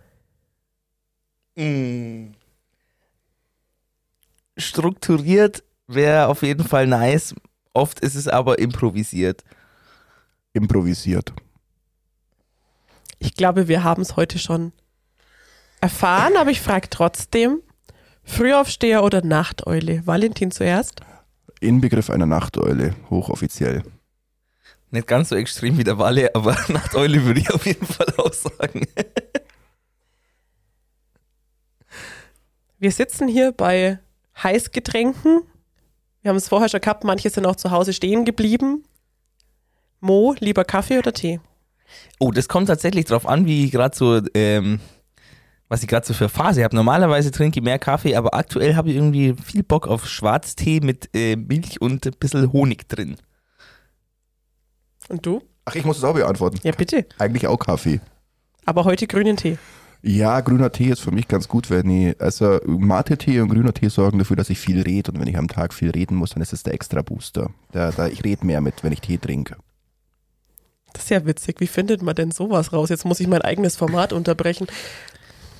Strukturiert 4.58 5.64
wäre 5.88 6.28
auf 6.28 6.44
jeden 6.44 6.66
Fall 6.66 6.88
nice. 6.88 7.36
Oft 7.74 8.00
ist 8.00 8.16
es 8.16 8.28
aber 8.28 8.60
improvisiert. 8.60 9.44
Improvisiert. 10.54 11.34
Ich 13.18 13.34
glaube, 13.34 13.68
wir 13.68 13.84
haben 13.84 14.02
es 14.02 14.16
heute 14.16 14.40
schon 14.40 14.72
erfahren, 15.82 16.38
aber 16.38 16.52
ich 16.52 16.62
frage 16.62 16.90
trotzdem. 16.90 17.62
Frühaufsteher 18.24 19.04
oder 19.04 19.24
Nachteule? 19.24 20.06
Valentin 20.06 20.52
zuerst. 20.52 21.02
Inbegriff 21.60 22.10
einer 22.10 22.28
Nachteule, 22.28 22.96
hochoffiziell. 23.10 23.84
Nicht 24.92 25.08
ganz 25.08 25.30
so 25.30 25.36
extrem 25.36 25.78
wie 25.78 25.84
der 25.84 26.00
Walle, 26.00 26.34
aber 26.34 26.58
nach 26.70 26.94
Eule 26.96 27.24
würde 27.24 27.40
ich 27.42 27.54
auf 27.54 27.66
jeden 27.66 27.86
Fall 27.86 28.08
auch 28.18 28.34
sagen. 28.34 28.88
Wir 32.80 32.92
sitzen 32.92 33.28
hier 33.28 33.52
bei 33.52 34.00
Heißgetränken. 34.42 35.42
Wir 36.22 36.30
haben 36.30 36.38
es 36.38 36.48
vorher 36.48 36.70
schon 36.70 36.82
gehabt, 36.82 37.04
manche 37.04 37.30
sind 37.30 37.46
auch 37.46 37.56
zu 37.56 37.72
Hause 37.72 37.94
stehen 37.94 38.26
geblieben. 38.26 38.84
Mo, 40.00 40.34
lieber 40.40 40.64
Kaffee 40.64 40.98
oder 40.98 41.14
Tee? 41.14 41.40
Oh, 42.20 42.32
das 42.32 42.48
kommt 42.48 42.68
tatsächlich 42.68 43.06
drauf 43.06 43.28
an, 43.28 43.46
wie 43.46 43.66
ich 43.66 43.72
gerade 43.72 43.96
so, 43.96 44.22
ähm, 44.34 44.80
was 45.68 45.82
ich 45.82 45.90
gerade 45.90 46.06
so 46.06 46.14
für 46.14 46.30
Phase 46.30 46.64
habe. 46.64 46.76
Normalerweise 46.76 47.32
trinke 47.32 47.60
ich 47.60 47.64
mehr 47.64 47.80
Kaffee, 47.80 48.16
aber 48.16 48.34
aktuell 48.34 48.76
habe 48.76 48.90
ich 48.90 48.96
irgendwie 48.96 49.36
viel 49.44 49.64
Bock 49.64 49.88
auf 49.88 50.08
Schwarztee 50.08 50.80
mit 50.80 51.10
äh, 51.14 51.36
Milch 51.36 51.82
und 51.82 52.06
ein 52.06 52.14
bisschen 52.20 52.52
Honig 52.54 52.88
drin. 52.88 53.18
Und 55.10 55.26
du? 55.26 55.42
Ach, 55.66 55.76
ich 55.76 55.86
muss 55.86 55.98
es 55.98 56.04
auch 56.04 56.14
beantworten. 56.14 56.60
Ja, 56.64 56.72
bitte. 56.72 57.06
Eigentlich 57.18 57.48
auch 57.48 57.58
Kaffee. 57.58 58.00
Aber 58.66 58.86
heute 58.86 59.08
grünen 59.08 59.38
Tee. 59.38 59.58
Ja, 60.02 60.40
grüner 60.40 60.72
Tee 60.72 60.90
ist 60.90 61.02
für 61.02 61.12
mich 61.12 61.28
ganz 61.28 61.50
gut, 61.50 61.70
wenn 61.70 61.90
ich, 61.90 62.22
also 62.22 62.60
Mate-Tee 62.66 63.42
und 63.42 63.50
grüner 63.50 63.74
Tee 63.74 63.90
sorgen 63.90 64.18
dafür, 64.18 64.38
dass 64.38 64.50
ich 64.50 64.58
viel 64.58 64.82
rede 64.82 65.12
und 65.12 65.20
wenn 65.20 65.28
ich 65.28 65.38
am 65.38 65.50
Tag 65.50 65.74
viel 65.74 65.90
reden 65.90 66.16
muss, 66.16 66.32
dann 66.32 66.42
ist 66.42 66.54
es 66.54 66.64
der 66.64 66.74
extra 66.74 67.02
Booster. 67.02 67.50
Da, 67.74 67.92
da, 67.92 68.08
ich 68.08 68.24
rede 68.24 68.46
mehr 68.46 68.62
mit, 68.62 68.84
wenn 68.84 68.94
ich 68.94 69.02
Tee 69.02 69.18
trinke. 69.18 69.58
Das 70.94 71.04
ist 71.04 71.10
ja 71.10 71.26
witzig. 71.26 71.60
Wie 71.60 71.68
findet 71.68 72.02
man 72.02 72.16
denn 72.16 72.32
sowas 72.32 72.74
raus? 72.74 72.90
Jetzt 72.90 73.06
muss 73.06 73.20
ich 73.20 73.28
mein 73.28 73.42
eigenes 73.42 73.76
Format 73.76 74.14
unterbrechen. 74.14 74.68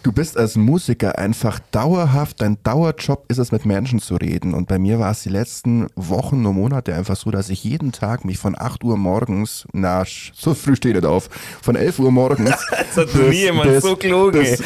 Du 0.02 0.14
bist 0.14 0.38
als 0.38 0.56
Musiker 0.56 1.20
einfach 1.20 1.60
dauerhaft, 1.72 2.42
dein 2.42 2.58
Dauerjob 2.64 3.26
ist 3.28 3.38
es, 3.38 3.52
mit 3.52 3.66
Menschen 3.66 4.00
zu 4.00 4.16
reden. 4.16 4.54
Und 4.54 4.70
bei 4.70 4.80
mir 4.80 4.98
war 4.98 5.12
es 5.12 5.24
die 5.24 5.30
letzten 5.30 5.88
Wochen 5.98 6.46
und 6.46 6.56
Monate 6.56 6.96
einfach 6.96 7.18
so, 7.18 7.32
dass 7.32 7.50
ich 7.50 7.66
jeden 7.66 7.92
Tag 7.92 8.24
mich 8.24 8.38
von 8.38 8.56
8 8.58 8.82
Uhr 8.86 8.96
morgens, 8.96 9.68
na, 9.74 10.06
so 10.34 10.54
früh 10.54 10.78
steht 10.78 10.96
nicht 10.96 11.06
auf, 11.06 11.30
von 11.62 11.76
11 11.76 12.00
Uhr 12.00 12.12
morgens. 12.12 12.50
das 12.70 12.96
hat 12.96 13.14
noch 13.14 13.30
nie 13.30 13.42
jemand 13.42 13.82
so 13.82 13.98
gelogen. 13.98 14.46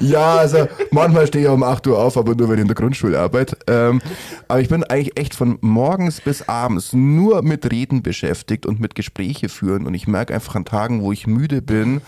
ja, 0.00 0.36
also 0.36 0.66
manchmal 0.90 1.26
stehe 1.26 1.44
ich 1.44 1.50
um 1.50 1.62
8 1.62 1.86
Uhr 1.88 1.98
auf, 1.98 2.16
aber 2.16 2.34
nur 2.34 2.48
wenn 2.48 2.56
ich 2.56 2.62
in 2.62 2.68
der 2.68 2.74
Grundschule 2.74 3.20
arbeite. 3.20 3.58
Ähm, 3.66 4.00
aber 4.48 4.62
ich 4.62 4.70
bin 4.70 4.82
eigentlich 4.82 5.18
echt 5.18 5.34
von 5.34 5.58
morgens 5.60 6.22
bis 6.22 6.48
abends 6.48 6.94
nur 6.94 7.42
mit 7.42 7.70
Reden 7.70 8.02
beschäftigt 8.02 8.64
und 8.64 8.80
mit 8.80 8.94
Gespräche 8.94 9.50
führen. 9.50 9.86
Und 9.86 9.92
ich 9.92 10.06
merke 10.06 10.32
einfach 10.32 10.54
an 10.54 10.64
Tagen, 10.64 11.02
wo 11.02 11.12
ich 11.12 11.26
müde 11.26 11.60
bin, 11.60 12.00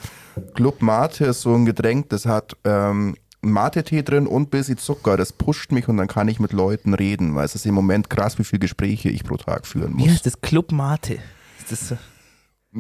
Club 0.54 0.82
Mate 0.82 1.26
ist 1.26 1.42
so 1.42 1.54
ein 1.54 1.64
Getränk, 1.64 2.08
das 2.10 2.26
hat 2.26 2.56
ähm, 2.64 3.16
Mate-Tee 3.42 4.02
drin 4.02 4.26
und 4.26 4.42
ein 4.42 4.50
bisschen 4.50 4.78
Zucker. 4.78 5.16
Das 5.16 5.32
pusht 5.32 5.72
mich 5.72 5.88
und 5.88 5.96
dann 5.96 6.08
kann 6.08 6.28
ich 6.28 6.40
mit 6.40 6.52
Leuten 6.52 6.94
reden, 6.94 7.34
weil 7.34 7.44
es 7.44 7.54
ist 7.54 7.66
im 7.66 7.74
Moment 7.74 8.10
krass, 8.10 8.38
wie 8.38 8.44
viele 8.44 8.60
Gespräche 8.60 9.10
ich 9.10 9.24
pro 9.24 9.36
Tag 9.36 9.66
führen 9.66 9.92
muss. 9.92 10.04
Wie 10.04 10.10
heißt 10.10 10.26
das 10.26 10.40
Club 10.40 10.72
Mate? 10.72 11.14
Ist 11.58 11.70
das 11.70 11.88
so? 11.88 11.98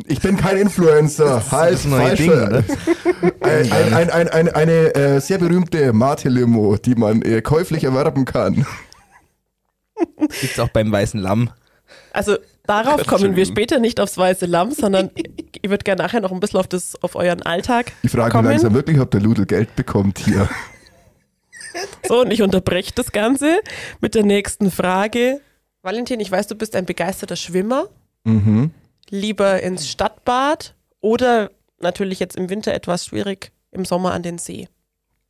Ich 0.06 0.20
bin 0.20 0.36
kein 0.36 0.56
Influencer. 0.56 1.52
Halt, 1.52 1.74
das 1.74 1.84
neue. 1.84 2.16
Ding, 2.16 2.30
oder? 2.32 2.64
Ein, 3.40 3.72
ein, 3.72 3.92
ein, 3.94 4.10
ein, 4.10 4.28
ein, 4.28 4.48
eine 4.48 4.94
äh, 4.94 5.20
sehr 5.20 5.38
berühmte 5.38 5.92
Mate-Limo, 5.92 6.76
die 6.78 6.96
man 6.96 7.22
äh, 7.22 7.42
käuflich 7.42 7.84
erwerben 7.84 8.24
kann. 8.24 8.66
Gibt's 10.40 10.58
auch 10.58 10.70
beim 10.70 10.90
Weißen 10.90 11.20
Lamm. 11.20 11.50
Also 12.12 12.36
darauf 12.66 13.06
kommen 13.06 13.36
wir 13.36 13.46
später 13.46 13.78
nicht 13.78 14.00
aufs 14.00 14.16
weiße 14.18 14.46
Lamm, 14.46 14.72
sondern 14.72 15.10
ich 15.62 15.70
würde 15.70 15.84
gerne 15.84 16.02
nachher 16.02 16.20
noch 16.20 16.32
ein 16.32 16.40
bisschen 16.40 16.60
auf, 16.60 16.66
das, 16.68 17.00
auf 17.02 17.16
euren 17.16 17.42
Alltag 17.42 17.92
Ich 18.02 18.10
frage 18.10 18.24
mich 18.26 18.32
kommen. 18.32 18.48
langsam 18.48 18.74
wirklich, 18.74 18.98
ob 19.00 19.10
der 19.10 19.20
Ludel 19.20 19.46
Geld 19.46 19.74
bekommt 19.76 20.18
hier. 20.18 20.48
So, 22.06 22.20
und 22.20 22.30
ich 22.32 22.40
unterbreche 22.40 22.92
das 22.94 23.10
Ganze 23.10 23.58
mit 24.00 24.14
der 24.14 24.22
nächsten 24.22 24.70
Frage. 24.70 25.40
Valentin, 25.82 26.20
ich 26.20 26.30
weiß, 26.30 26.46
du 26.46 26.54
bist 26.54 26.76
ein 26.76 26.86
begeisterter 26.86 27.34
Schwimmer. 27.34 27.88
Mhm. 28.22 28.70
Lieber 29.10 29.60
ins 29.60 29.88
Stadtbad 29.88 30.74
oder 31.00 31.50
natürlich 31.80 32.20
jetzt 32.20 32.36
im 32.36 32.48
Winter 32.48 32.72
etwas 32.72 33.06
schwierig 33.06 33.50
im 33.72 33.84
Sommer 33.84 34.12
an 34.12 34.22
den 34.22 34.38
See. 34.38 34.68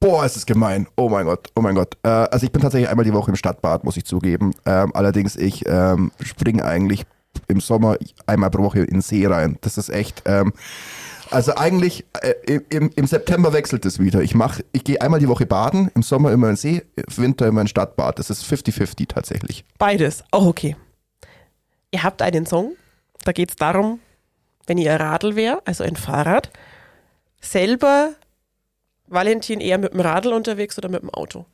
Boah, 0.00 0.26
ist 0.26 0.36
es 0.36 0.44
gemein. 0.44 0.86
Oh 0.96 1.08
mein 1.08 1.24
Gott, 1.24 1.48
oh 1.56 1.62
mein 1.62 1.74
Gott. 1.74 1.96
Äh, 2.02 2.08
also 2.08 2.44
ich 2.44 2.52
bin 2.52 2.60
tatsächlich 2.60 2.90
einmal 2.90 3.06
die 3.06 3.14
Woche 3.14 3.30
im 3.30 3.36
Stadtbad, 3.36 3.84
muss 3.84 3.96
ich 3.96 4.04
zugeben. 4.04 4.52
Ähm, 4.66 4.94
allerdings, 4.94 5.36
ich 5.36 5.64
ähm, 5.66 6.12
springe 6.22 6.62
eigentlich 6.64 7.06
im 7.48 7.60
Sommer 7.60 7.96
einmal 8.26 8.50
pro 8.50 8.62
Woche 8.62 8.80
in 8.80 8.86
den 8.86 9.00
See 9.00 9.26
rein. 9.26 9.58
Das 9.60 9.78
ist 9.78 9.88
echt. 9.88 10.22
Ähm, 10.26 10.52
also 11.30 11.54
eigentlich 11.56 12.04
äh, 12.22 12.60
im, 12.68 12.90
im 12.94 13.06
September 13.06 13.52
wechselt 13.52 13.84
es 13.86 13.98
wieder. 13.98 14.22
Ich 14.22 14.34
mach, 14.34 14.60
ich 14.72 14.84
gehe 14.84 15.00
einmal 15.00 15.20
die 15.20 15.28
Woche 15.28 15.46
baden, 15.46 15.90
im 15.94 16.02
Sommer 16.02 16.32
immer 16.32 16.48
in 16.48 16.52
den 16.52 16.56
See, 16.56 16.82
im 16.96 17.16
Winter 17.16 17.46
immer 17.46 17.62
in 17.62 17.68
Stadtbad. 17.68 18.18
Das 18.18 18.30
ist 18.30 18.44
50-50 18.44 19.08
tatsächlich. 19.08 19.64
Beides, 19.78 20.22
auch 20.30 20.46
okay. 20.46 20.76
Ihr 21.90 22.02
habt 22.02 22.22
einen 22.22 22.46
Song, 22.46 22.72
da 23.24 23.32
geht 23.32 23.50
es 23.50 23.56
darum, 23.56 24.00
wenn 24.66 24.78
ihr 24.78 24.94
Radl 24.94 25.36
wäre, 25.36 25.60
also 25.64 25.84
ein 25.84 25.96
Fahrrad, 25.96 26.50
selber 27.40 28.14
Valentin 29.06 29.60
eher 29.60 29.78
mit 29.78 29.92
dem 29.92 30.00
Radl 30.00 30.32
unterwegs 30.32 30.78
oder 30.78 30.88
mit 30.88 31.02
dem 31.02 31.10
Auto? 31.10 31.46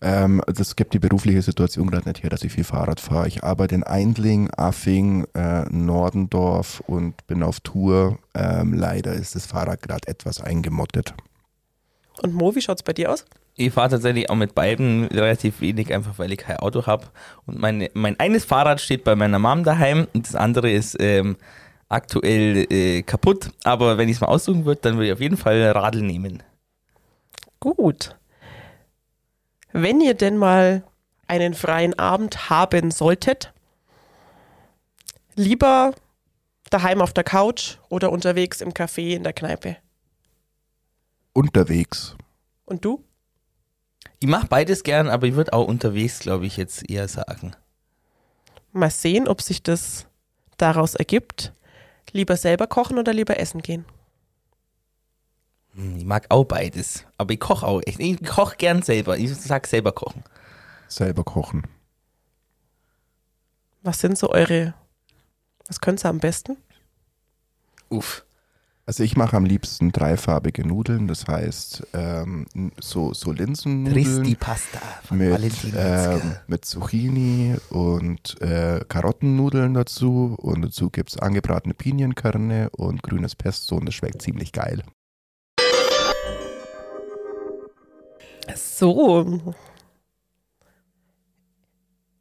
Ähm, 0.00 0.42
das 0.46 0.76
gibt 0.76 0.94
die 0.94 0.98
berufliche 0.98 1.42
Situation 1.42 1.90
gerade 1.90 2.08
nicht 2.08 2.22
her, 2.22 2.30
dass 2.30 2.44
ich 2.44 2.52
viel 2.52 2.64
Fahrrad 2.64 3.00
fahre. 3.00 3.28
Ich 3.28 3.44
arbeite 3.44 3.74
in 3.74 3.82
Eindling, 3.82 4.50
Affing, 4.50 5.26
äh, 5.34 5.64
Nordendorf 5.70 6.82
und 6.86 7.26
bin 7.26 7.42
auf 7.42 7.60
Tour. 7.60 8.18
Ähm, 8.34 8.74
leider 8.74 9.14
ist 9.14 9.34
das 9.34 9.46
Fahrrad 9.46 9.82
gerade 9.82 10.08
etwas 10.08 10.40
eingemottet. 10.40 11.14
Und 12.22 12.34
Mo, 12.34 12.54
wie 12.54 12.60
schaut 12.60 12.78
es 12.78 12.82
bei 12.82 12.92
dir 12.92 13.12
aus? 13.12 13.24
Ich 13.58 13.72
fahre 13.72 13.88
tatsächlich 13.88 14.28
auch 14.28 14.36
mit 14.36 14.54
beiden 14.54 15.06
relativ 15.06 15.60
wenig, 15.62 15.92
einfach 15.92 16.18
weil 16.18 16.30
ich 16.30 16.38
kein 16.38 16.58
Auto 16.58 16.86
habe. 16.86 17.06
Und 17.46 17.58
meine, 17.58 17.90
mein 17.94 18.20
eines 18.20 18.44
Fahrrad 18.44 18.80
steht 18.80 19.02
bei 19.02 19.16
meiner 19.16 19.38
Mom 19.38 19.64
daheim 19.64 20.06
und 20.12 20.26
das 20.26 20.34
andere 20.34 20.70
ist 20.70 20.96
ähm, 21.00 21.36
aktuell 21.88 22.66
äh, 22.70 23.02
kaputt. 23.02 23.50
Aber 23.64 23.96
wenn 23.96 24.10
ich 24.10 24.16
es 24.16 24.20
mal 24.20 24.28
aussuchen 24.28 24.66
würde, 24.66 24.82
dann 24.82 24.94
würde 24.96 25.06
ich 25.06 25.12
auf 25.12 25.20
jeden 25.20 25.38
Fall 25.38 25.62
Radl 25.70 26.02
nehmen. 26.02 26.42
Gut. 27.60 28.14
Wenn 29.78 30.00
ihr 30.00 30.14
denn 30.14 30.38
mal 30.38 30.84
einen 31.26 31.52
freien 31.52 31.98
Abend 31.98 32.48
haben 32.48 32.90
solltet, 32.90 33.52
lieber 35.34 35.92
daheim 36.70 37.02
auf 37.02 37.12
der 37.12 37.24
Couch 37.24 37.76
oder 37.90 38.10
unterwegs 38.10 38.62
im 38.62 38.70
Café 38.72 39.14
in 39.14 39.22
der 39.22 39.34
Kneipe. 39.34 39.76
Unterwegs. 41.34 42.16
Und 42.64 42.86
du? 42.86 43.04
Ich 44.18 44.28
mache 44.28 44.46
beides 44.46 44.82
gern, 44.82 45.10
aber 45.10 45.26
ich 45.26 45.34
würde 45.34 45.52
auch 45.52 45.68
unterwegs, 45.68 46.20
glaube 46.20 46.46
ich, 46.46 46.56
jetzt 46.56 46.88
eher 46.88 47.06
sagen. 47.06 47.54
Mal 48.72 48.90
sehen, 48.90 49.28
ob 49.28 49.42
sich 49.42 49.62
das 49.62 50.06
daraus 50.56 50.94
ergibt. 50.94 51.52
Lieber 52.12 52.38
selber 52.38 52.66
kochen 52.66 52.98
oder 52.98 53.12
lieber 53.12 53.38
essen 53.38 53.60
gehen? 53.60 53.84
Hm, 55.76 55.96
Ich 55.98 56.04
mag 56.04 56.26
auch 56.30 56.44
beides. 56.44 57.04
Aber 57.18 57.32
ich 57.32 57.40
koche 57.40 57.66
auch. 57.66 57.80
echt. 57.86 58.00
Ich 58.00 58.24
koche 58.24 58.56
gern 58.56 58.82
selber. 58.82 59.16
Ich 59.18 59.34
sag 59.36 59.66
selber 59.66 59.92
kochen. 59.92 60.24
Selber 60.88 61.22
kochen. 61.24 61.62
Was 63.82 64.00
sind 64.00 64.18
so 64.18 64.30
eure, 64.30 64.74
was 65.68 65.80
könnt 65.80 66.04
ihr 66.04 66.08
am 66.08 66.18
besten? 66.18 66.56
Uff. 67.88 68.24
Also 68.88 69.02
ich 69.02 69.16
mache 69.16 69.36
am 69.36 69.44
liebsten 69.44 69.90
dreifarbige 69.90 70.64
Nudeln, 70.66 71.08
das 71.08 71.26
heißt 71.26 71.88
ähm, 71.92 72.46
so, 72.80 73.12
so 73.14 73.32
Linsennudeln 73.32 74.04
Tristi 74.22 74.36
Pasta 74.36 74.78
von 75.02 75.18
mit, 75.18 75.52
ähm, 75.76 76.36
mit 76.46 76.64
Zucchini 76.64 77.56
und 77.70 78.40
äh, 78.40 78.84
Karottennudeln 78.88 79.74
dazu 79.74 80.36
und 80.38 80.62
dazu 80.62 80.90
gibt 80.90 81.10
es 81.10 81.18
angebratene 81.18 81.74
Pinienkerne 81.74 82.70
und 82.70 83.02
grünes 83.02 83.34
Pesto 83.34 83.74
und 83.76 83.86
das 83.86 83.94
schmeckt 83.96 84.22
ziemlich 84.22 84.52
geil. 84.52 84.84
So. 88.54 89.54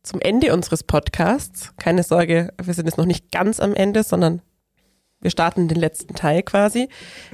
Zum 0.03 0.21
Ende 0.21 0.53
unseres 0.53 0.83
Podcasts, 0.83 1.73
keine 1.77 2.03
Sorge, 2.03 2.53
wir 2.61 2.73
sind 2.73 2.85
jetzt 2.85 2.97
noch 2.97 3.05
nicht 3.05 3.31
ganz 3.31 3.59
am 3.59 3.73
Ende, 3.73 4.03
sondern 4.03 4.41
wir 5.19 5.31
starten 5.31 5.67
den 5.67 5.79
letzten 5.79 6.13
Teil 6.13 6.43
quasi, 6.43 6.89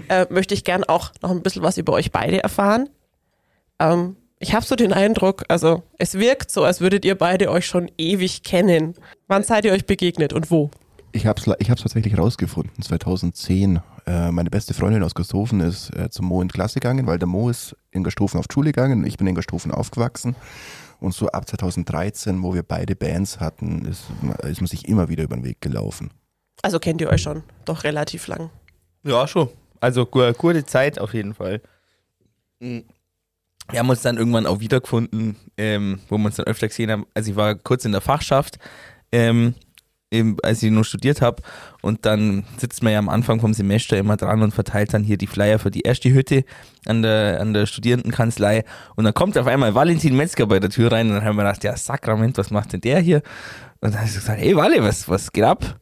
äh, 0.07 0.25
möchte 0.29 0.53
ich 0.53 0.63
gern 0.63 0.85
auch 0.85 1.11
noch 1.21 1.31
ein 1.31 1.41
bisschen 1.41 1.63
was 1.63 1.77
über 1.77 1.93
euch 1.93 2.11
beide 2.11 2.41
erfahren. 2.41 2.89
Ähm, 3.79 4.15
ich 4.39 4.53
habe 4.55 4.65
so 4.65 4.75
den 4.75 4.93
Eindruck, 4.93 5.43
also 5.49 5.83
es 5.97 6.15
wirkt 6.15 6.49
so, 6.49 6.63
als 6.63 6.81
würdet 6.81 7.03
ihr 7.05 7.15
beide 7.17 7.51
euch 7.51 7.65
schon 7.65 7.91
ewig 7.97 8.43
kennen. 8.43 8.95
Wann 9.27 9.43
seid 9.43 9.65
ihr 9.65 9.73
euch 9.73 9.85
begegnet 9.85 10.33
und 10.33 10.49
wo? 10.49 10.71
Ich 11.11 11.25
habe 11.25 11.41
es 11.41 11.55
ich 11.59 11.67
tatsächlich 11.67 12.17
rausgefunden, 12.17 12.81
2010. 12.81 13.81
Äh, 14.07 14.31
meine 14.31 14.49
beste 14.49 14.73
Freundin 14.73 15.03
aus 15.03 15.13
Gersthofen 15.15 15.59
ist 15.61 15.95
äh, 15.95 16.09
zum 16.09 16.25
Mo 16.25 16.41
in 16.41 16.47
die 16.47 16.53
Klasse 16.53 16.79
gegangen, 16.79 17.05
weil 17.07 17.19
der 17.19 17.27
Mo 17.27 17.49
ist 17.49 17.75
in 17.91 18.03
Gersthofen 18.03 18.39
auf 18.39 18.47
die 18.47 18.53
Schule 18.53 18.71
gegangen 18.71 18.99
und 19.01 19.05
ich 19.07 19.17
bin 19.17 19.27
in 19.27 19.35
Gersthofen 19.35 19.71
aufgewachsen. 19.71 20.35
Und 20.99 21.13
so 21.13 21.27
ab 21.29 21.47
2013, 21.47 22.43
wo 22.43 22.53
wir 22.53 22.63
beide 22.63 22.95
Bands 22.95 23.39
hatten, 23.39 23.85
ist, 23.85 24.03
ist 24.43 24.61
man 24.61 24.67
sich 24.67 24.87
immer 24.87 25.09
wieder 25.09 25.23
über 25.23 25.35
den 25.35 25.43
Weg 25.43 25.59
gelaufen. 25.61 26.11
Also 26.61 26.79
kennt 26.79 27.01
ihr 27.01 27.09
euch 27.09 27.21
schon 27.23 27.43
doch 27.65 27.83
relativ 27.83 28.27
lang. 28.27 28.49
Ja, 29.03 29.27
schon. 29.27 29.49
Also 29.79 30.05
gu- 30.05 30.31
gute 30.33 30.63
Zeit 30.65 30.99
auf 30.99 31.13
jeden 31.15 31.33
Fall. 31.33 31.61
Mhm. 32.59 32.83
Wir 33.69 33.79
haben 33.79 33.89
uns 33.89 34.01
dann 34.01 34.17
irgendwann 34.17 34.45
auch 34.45 34.59
wiedergefunden, 34.59 35.37
ähm, 35.57 35.99
wo 36.09 36.17
wir 36.17 36.25
uns 36.25 36.35
dann 36.35 36.45
öfter 36.45 36.67
gesehen 36.67 36.91
haben. 36.91 37.05
Also 37.13 37.31
ich 37.31 37.37
war 37.37 37.55
kurz 37.55 37.85
in 37.85 37.93
der 37.93 38.01
Fachschaft, 38.01 38.59
ähm, 39.11 39.55
eben, 40.11 40.37
als 40.43 40.61
ich 40.61 40.69
nur 40.69 40.83
studiert 40.83 41.21
habe. 41.21 41.41
Und 41.81 42.05
dann 42.05 42.43
sitzt 42.57 42.83
man 42.83 42.93
ja 42.93 42.99
am 42.99 43.09
Anfang 43.09 43.39
vom 43.39 43.53
Semester 43.53 43.97
immer 43.97 44.17
dran 44.17 44.43
und 44.43 44.53
verteilt 44.53 44.93
dann 44.93 45.03
hier 45.03 45.17
die 45.17 45.27
Flyer 45.27 45.57
für 45.57 45.71
die 45.71 45.81
erste 45.81 46.13
Hütte 46.13 46.43
an 46.85 47.01
der, 47.01 47.39
an 47.41 47.53
der 47.53 47.65
Studierendenkanzlei. 47.65 48.63
Und 48.95 49.05
dann 49.05 49.13
kommt 49.13 49.37
auf 49.37 49.47
einmal 49.47 49.73
Valentin 49.73 50.15
Metzger 50.15 50.45
bei 50.45 50.59
der 50.59 50.69
Tür 50.69 50.91
rein 50.91 51.07
und 51.07 51.15
dann 51.15 51.23
haben 51.23 51.37
wir 51.37 51.43
gedacht, 51.43 51.63
ja 51.63 51.75
Sakrament, 51.75 52.37
was 52.37 52.51
macht 52.51 52.73
denn 52.73 52.81
der 52.81 52.99
hier? 52.99 53.23
Und 53.79 53.93
dann 53.93 53.95
habe 53.95 54.07
ich 54.07 54.13
gesagt, 54.13 54.39
hey 54.39 54.55
Wale, 54.55 54.83
was, 54.83 55.09
was 55.09 55.31
geht 55.31 55.43
ab? 55.43 55.79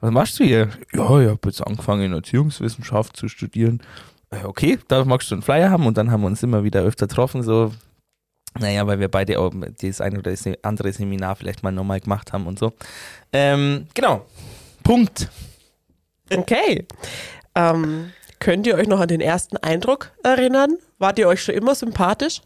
Was 0.00 0.10
machst 0.10 0.38
du 0.40 0.44
hier? 0.44 0.68
Ja, 0.92 1.20
ich 1.20 1.28
habe 1.28 1.38
jetzt 1.44 1.66
angefangen, 1.66 2.12
Erziehungswissenschaft 2.12 3.16
zu 3.16 3.28
studieren. 3.28 3.80
Okay, 4.44 4.78
da 4.88 5.04
magst 5.04 5.30
du 5.30 5.34
einen 5.34 5.42
Flyer 5.42 5.70
haben 5.70 5.86
und 5.86 5.96
dann 5.96 6.10
haben 6.10 6.22
wir 6.22 6.28
uns 6.28 6.42
immer 6.42 6.64
wieder 6.64 6.82
öfter 6.82 7.06
getroffen, 7.06 7.42
so. 7.42 7.72
Naja, 8.58 8.86
weil 8.86 8.98
wir 8.98 9.08
beide 9.08 9.38
auch 9.38 9.52
das 9.80 10.00
eine 10.00 10.18
oder 10.18 10.30
das 10.32 10.44
andere 10.62 10.92
Seminar 10.92 11.36
vielleicht 11.36 11.62
mal 11.62 11.70
nochmal 11.70 12.00
gemacht 12.00 12.32
haben 12.32 12.46
und 12.46 12.58
so. 12.58 12.72
Ähm, 13.32 13.86
genau. 13.94 14.26
Punkt. 14.82 15.28
Okay. 16.32 16.86
ähm, 17.54 18.10
Könnt 18.40 18.66
ihr 18.66 18.74
euch 18.76 18.88
noch 18.88 19.00
an 19.00 19.08
den 19.08 19.20
ersten 19.20 19.58
Eindruck 19.58 20.12
erinnern? 20.22 20.78
Wart 20.98 21.18
ihr 21.18 21.28
euch 21.28 21.42
schon 21.42 21.54
immer 21.54 21.74
sympathisch? 21.74 22.40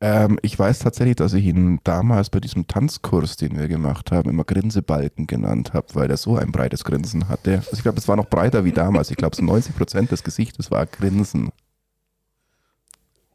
Ähm, 0.00 0.38
ich 0.42 0.58
weiß 0.58 0.80
tatsächlich, 0.80 1.16
dass 1.16 1.34
ich 1.34 1.44
ihn 1.44 1.80
damals 1.84 2.30
bei 2.30 2.40
diesem 2.40 2.66
Tanzkurs, 2.66 3.36
den 3.36 3.58
wir 3.58 3.68
gemacht 3.68 4.10
haben, 4.10 4.28
immer 4.28 4.44
Grinsebalken 4.44 5.26
genannt 5.26 5.72
habe, 5.72 5.86
weil 5.94 6.10
er 6.10 6.16
so 6.16 6.36
ein 6.36 6.52
breites 6.52 6.84
Grinsen 6.84 7.28
hatte. 7.28 7.58
Also 7.58 7.72
ich 7.74 7.82
glaube, 7.82 7.98
es 7.98 8.08
war 8.08 8.16
noch 8.16 8.28
breiter 8.28 8.64
wie 8.64 8.72
damals. 8.72 9.10
Ich 9.10 9.16
glaube, 9.16 9.36
so 9.36 9.42
90 9.42 9.76
Prozent 9.76 10.10
des 10.10 10.24
Gesichtes 10.24 10.70
war 10.70 10.86
Grinsen. 10.86 11.50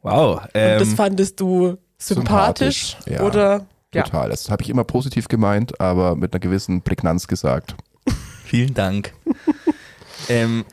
Wow. 0.04 0.42
Und 0.44 0.50
das 0.54 0.88
Ähm, 0.88 0.96
fandest 0.96 1.40
du 1.40 1.78
sympathisch, 1.98 2.96
sympathisch, 2.96 2.96
ja. 3.06 3.22
oder? 3.22 3.66
Ja. 3.94 4.02
Total. 4.02 4.28
Das 4.30 4.50
habe 4.50 4.62
ich 4.62 4.68
immer 4.68 4.84
positiv 4.84 5.28
gemeint, 5.28 5.80
aber 5.80 6.14
mit 6.14 6.32
einer 6.32 6.40
gewissen 6.40 6.82
Prägnanz 6.82 7.26
gesagt. 7.26 7.74
vielen 8.44 8.74
Dank. 8.74 9.14
ähm, 10.28 10.64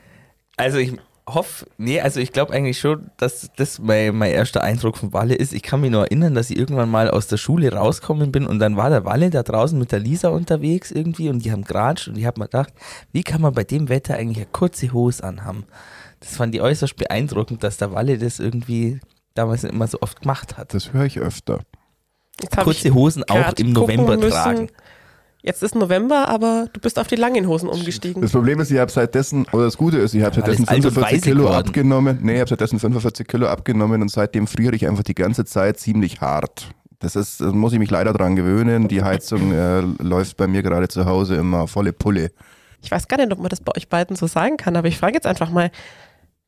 also 0.57 0.79
ich 0.79 0.93
hoffe, 1.29 1.65
nee, 1.77 2.01
also 2.01 2.19
ich 2.19 2.33
glaube 2.33 2.51
eigentlich 2.51 2.79
schon, 2.79 3.09
dass 3.17 3.49
das 3.55 3.79
mein, 3.79 4.15
mein 4.15 4.31
erster 4.31 4.63
Eindruck 4.63 4.97
von 4.97 5.13
Walle 5.13 5.35
ist. 5.35 5.53
Ich 5.53 5.61
kann 5.63 5.79
mich 5.79 5.91
nur 5.91 6.01
erinnern, 6.01 6.33
dass 6.33 6.49
ich 6.49 6.57
irgendwann 6.57 6.89
mal 6.89 7.09
aus 7.09 7.27
der 7.27 7.37
Schule 7.37 7.71
rausgekommen 7.71 8.33
bin 8.33 8.45
und 8.45 8.59
dann 8.59 8.75
war 8.75 8.89
der 8.89 9.05
Walle 9.05 9.29
da 9.29 9.43
draußen 9.43 9.79
mit 9.79 9.93
der 9.93 9.99
Lisa 9.99 10.27
unterwegs 10.29 10.91
irgendwie 10.91 11.29
und 11.29 11.45
die 11.45 11.51
haben 11.53 11.63
geratscht 11.63 12.09
und 12.09 12.17
ich 12.17 12.25
habe 12.25 12.39
mir 12.39 12.47
gedacht, 12.47 12.73
wie 13.13 13.23
kann 13.23 13.39
man 13.39 13.53
bei 13.53 13.63
dem 13.63 13.87
Wetter 13.87 14.15
eigentlich 14.15 14.39
eine 14.39 14.47
kurze 14.51 14.91
Hose 14.91 15.23
anhaben? 15.23 15.65
Das 16.19 16.35
fand 16.35 16.53
ich 16.53 16.61
äußerst 16.61 16.97
beeindruckend, 16.97 17.63
dass 17.63 17.77
der 17.77 17.93
Walle 17.93 18.17
das 18.17 18.39
irgendwie 18.39 18.99
damals 19.33 19.63
immer 19.63 19.87
so 19.87 19.99
oft 20.01 20.21
gemacht 20.21 20.57
hat. 20.57 20.73
Das 20.73 20.93
höre 20.93 21.05
ich 21.05 21.19
öfter. 21.19 21.59
Kurze 22.63 22.87
ich 22.87 22.93
Hosen 22.93 23.23
auch 23.29 23.53
im 23.53 23.73
November 23.73 24.17
müssen. 24.17 24.31
tragen. 24.31 24.69
Jetzt 25.43 25.63
ist 25.63 25.73
November, 25.73 26.27
aber 26.27 26.67
du 26.71 26.79
bist 26.79 26.99
auf 26.99 27.07
die 27.07 27.15
langen 27.15 27.47
Hosen 27.47 27.67
umgestiegen. 27.67 28.21
Das 28.21 28.31
Problem 28.31 28.59
ist, 28.59 28.69
ich 28.69 28.77
habe 28.77 28.91
seitdessen, 28.91 29.47
oder 29.51 29.65
das 29.65 29.75
Gute 29.75 29.97
ist, 29.97 30.13
ich 30.13 30.21
habe 30.21 30.35
seitdessen 30.35 30.67
alt 30.67 30.85
und 30.85 30.93
45 30.93 31.11
weise 31.13 31.21
Kilo 31.21 31.43
geworden. 31.45 31.67
abgenommen. 31.67 32.19
Nee, 32.21 32.33
ich 32.35 32.39
habe 32.41 32.49
seitdessen 32.49 32.79
45 32.79 33.27
Kilo 33.27 33.47
abgenommen 33.47 34.03
und 34.03 34.11
seitdem 34.11 34.45
friere 34.45 34.75
ich 34.75 34.87
einfach 34.87 35.03
die 35.03 35.15
ganze 35.15 35.43
Zeit 35.45 35.79
ziemlich 35.79 36.21
hart. 36.21 36.69
Das 36.99 37.15
ist, 37.15 37.41
da 37.41 37.45
muss 37.51 37.73
ich 37.73 37.79
mich 37.79 37.89
leider 37.89 38.13
dran 38.13 38.35
gewöhnen. 38.35 38.87
Die 38.87 39.01
Heizung 39.01 39.51
äh, 39.51 39.79
läuft 40.03 40.37
bei 40.37 40.45
mir 40.45 40.61
gerade 40.61 40.87
zu 40.87 41.05
Hause 41.05 41.35
immer 41.35 41.67
volle 41.67 41.91
Pulle. 41.91 42.31
Ich 42.83 42.91
weiß 42.91 43.07
gar 43.07 43.17
nicht, 43.17 43.31
ob 43.31 43.39
man 43.39 43.49
das 43.49 43.61
bei 43.61 43.75
euch 43.75 43.89
beiden 43.89 44.15
so 44.15 44.27
sagen 44.27 44.57
kann, 44.57 44.75
aber 44.75 44.87
ich 44.87 44.99
frage 44.99 45.15
jetzt 45.15 45.25
einfach 45.25 45.49
mal, 45.49 45.71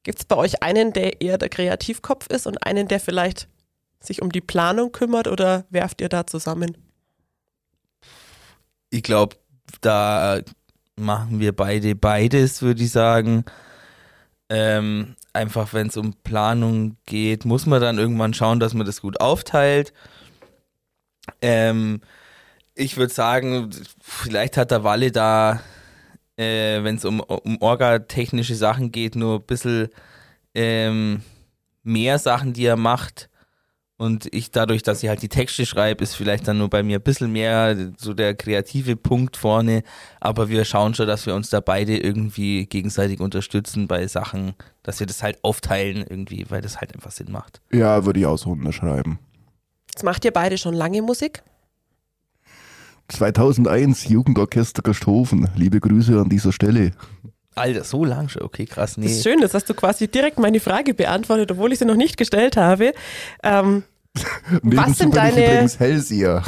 gibt 0.04 0.20
es 0.20 0.26
bei 0.26 0.36
euch 0.36 0.62
einen, 0.62 0.94
der 0.94 1.22
eher 1.22 1.38
der 1.38 1.50
Kreativkopf 1.50 2.28
ist 2.28 2.48
und 2.48 2.66
einen, 2.66 2.88
der 2.88 3.00
vielleicht 3.00 3.48
sich 4.00 4.22
um 4.22 4.32
die 4.32 4.42
Planung 4.42 4.92
kümmert 4.92 5.28
oder 5.28 5.66
werft 5.70 6.02
ihr 6.02 6.10
da 6.10 6.28
zusammen? 6.28 6.78
Ich 8.90 9.04
glaube, 9.04 9.38
da 9.82 10.42
machen 10.96 11.40
wir 11.40 11.56
beide 11.56 11.96
beides, 11.96 12.62
würde 12.62 12.84
ich 12.84 12.92
sagen. 12.92 13.46
Ähm, 14.50 15.16
einfach, 15.32 15.74
wenn 15.74 15.88
es 15.88 15.98
um 15.98 16.14
Planung 16.24 16.98
geht, 17.06 17.46
muss 17.46 17.66
man 17.66 17.82
dann 17.82 17.98
irgendwann 17.98 18.34
schauen, 18.34 18.60
dass 18.60 18.74
man 18.74 18.86
das 18.86 19.02
gut 19.02 19.20
aufteilt. 19.20 19.94
Ähm, 21.42 22.02
ich 22.76 22.98
würde 22.98 23.14
sagen, 23.14 23.72
vielleicht 24.02 24.58
hat 24.58 24.72
der 24.72 24.84
Walle 24.84 25.12
da, 25.12 25.62
äh, 26.38 26.84
wenn 26.84 26.96
es 26.96 27.06
um, 27.06 27.20
um 27.20 27.62
orgatechnische 27.62 28.56
Sachen 28.56 28.92
geht, 28.92 29.16
nur 29.16 29.40
ein 29.40 29.46
bisschen 29.46 29.90
ähm, 30.54 31.22
mehr 31.84 32.20
Sachen, 32.20 32.54
die 32.54 32.66
er 32.66 32.78
macht. 32.78 33.30
Und 33.98 34.28
ich 34.34 34.52
dadurch, 34.52 34.82
dass 34.82 35.04
ich 35.04 35.10
halt 35.10 35.22
die 35.22 35.30
Texte 35.30 35.66
schreibe, 35.66 36.04
ist 36.04 36.16
vielleicht 36.16 36.48
dann 36.48 36.58
nur 36.58 36.70
bei 36.70 36.84
mir 36.84 36.98
ein 36.98 37.04
bisschen 37.04 37.32
mehr 37.32 37.94
so 37.98 38.14
der 38.14 38.34
kreative 38.34 38.96
Punkt 38.96 39.38
vorne. 39.38 39.84
Aber 40.20 40.50
wir 40.50 40.66
schauen 40.66 40.96
schon, 40.96 41.08
dass 41.08 41.26
wir 41.26 41.36
uns 41.36 41.50
da 41.50 41.60
beide 41.62 41.98
irgendwie 41.98 42.66
gegenseitig 42.66 43.20
unterstützen 43.20 43.88
bei 43.88 44.08
Sachen, 44.08 44.56
dass 44.82 45.00
wir 45.00 45.08
das 45.08 45.22
halt 45.22 45.42
aufteilen 45.44 46.04
irgendwie, 46.10 46.46
weil 46.50 46.62
das 46.62 46.82
halt 46.82 46.94
einfach 46.94 47.12
Sinn 47.12 47.32
macht. 47.32 47.62
Ja, 47.72 48.04
würde 48.04 48.20
ich 48.20 48.26
auch 48.26 48.38
so 48.38 48.50
unterschreiben. 48.50 49.20
Jetzt 49.94 50.04
macht 50.04 50.26
ihr 50.26 50.32
beide 50.32 50.58
schon 50.58 50.74
lange 50.74 51.02
Musik. 51.04 51.44
2001 53.10 54.08
Jugendorchester 54.10 54.82
Gasthofen. 54.82 55.50
Liebe 55.56 55.80
Grüße 55.80 56.20
an 56.20 56.30
dieser 56.30 56.52
Stelle. 56.52 56.92
Alter, 57.56 57.84
so 57.84 58.04
lang 58.04 58.30
schon. 58.30 58.42
Okay, 58.44 58.66
krass. 58.66 58.96
Das 58.96 58.98
Nee. 58.98 59.12
ist 59.12 59.24
schön, 59.24 59.40
das 59.42 59.54
hast 59.54 59.70
du 59.70 59.74
quasi 59.74 60.08
direkt 60.08 60.40
meine 60.40 60.60
Frage 60.60 60.94
beantwortet, 60.94 61.52
obwohl 61.52 61.72
ich 61.72 61.80
sie 61.80 61.86
noch 61.86 61.96
nicht 61.96 62.18
gestellt 62.18 62.58
habe. 62.58 62.94
Ähm, 63.44 63.84
Nebenzu 64.64 64.94
sind 64.94 65.16
deine- 65.16 65.44
übrigens 65.46 65.80
Hellseher. 65.80 66.44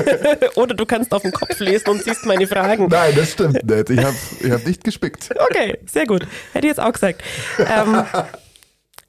oder 0.56 0.74
du 0.74 0.84
kannst 0.86 1.12
auf 1.12 1.22
den 1.22 1.32
Kopf 1.32 1.58
lesen 1.60 1.88
und 1.90 2.02
siehst 2.02 2.26
meine 2.26 2.46
Fragen. 2.46 2.88
Nein, 2.88 3.12
das 3.14 3.32
stimmt 3.32 3.62
nicht. 3.64 3.90
Ich 3.90 3.98
habe 4.04 4.16
ich 4.40 4.50
hab 4.50 4.66
nicht 4.66 4.84
gespickt. 4.84 5.30
Okay, 5.50 5.78
sehr 5.86 6.06
gut. 6.06 6.26
Hätte 6.52 6.66
ich 6.66 6.70
jetzt 6.70 6.80
auch 6.80 6.92
gesagt. 6.92 7.22
Ähm, 7.58 8.02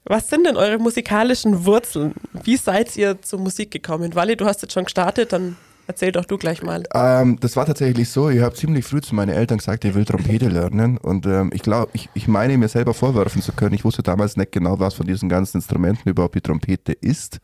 was 0.04 0.28
sind 0.28 0.44
denn 0.46 0.56
eure 0.56 0.78
musikalischen 0.78 1.64
Wurzeln? 1.64 2.14
Wie 2.44 2.56
seid 2.56 2.96
ihr 2.96 3.20
zur 3.22 3.38
Musik 3.38 3.70
gekommen? 3.70 4.14
Wally, 4.14 4.36
du 4.36 4.44
hast 4.46 4.60
jetzt 4.62 4.72
schon 4.74 4.84
gestartet, 4.84 5.32
dann 5.32 5.56
erzähl 5.86 6.12
doch 6.12 6.24
du 6.24 6.38
gleich 6.38 6.62
mal. 6.62 6.84
Ähm, 6.94 7.38
das 7.40 7.56
war 7.56 7.66
tatsächlich 7.66 8.08
so, 8.08 8.30
ich 8.30 8.40
habe 8.40 8.54
ziemlich 8.54 8.84
früh 8.84 9.00
zu 9.00 9.14
meinen 9.14 9.30
Eltern 9.30 9.58
gesagt, 9.58 9.84
ich 9.84 9.94
will 9.94 10.04
Trompete 10.04 10.48
lernen 10.48 10.98
und 10.98 11.26
ähm, 11.26 11.50
ich 11.52 11.62
glaube, 11.62 11.90
ich, 11.94 12.08
ich 12.14 12.28
meine 12.28 12.56
mir 12.58 12.68
selber 12.68 12.94
vorwerfen 12.94 13.42
zu 13.42 13.52
können, 13.52 13.74
ich 13.74 13.84
wusste 13.84 14.02
damals 14.02 14.36
nicht 14.36 14.52
genau, 14.52 14.78
was 14.78 14.94
von 14.94 15.06
diesen 15.06 15.28
ganzen 15.28 15.58
Instrumenten 15.58 16.08
überhaupt 16.08 16.34
die 16.34 16.40
Trompete 16.40 16.92
ist. 16.92 17.40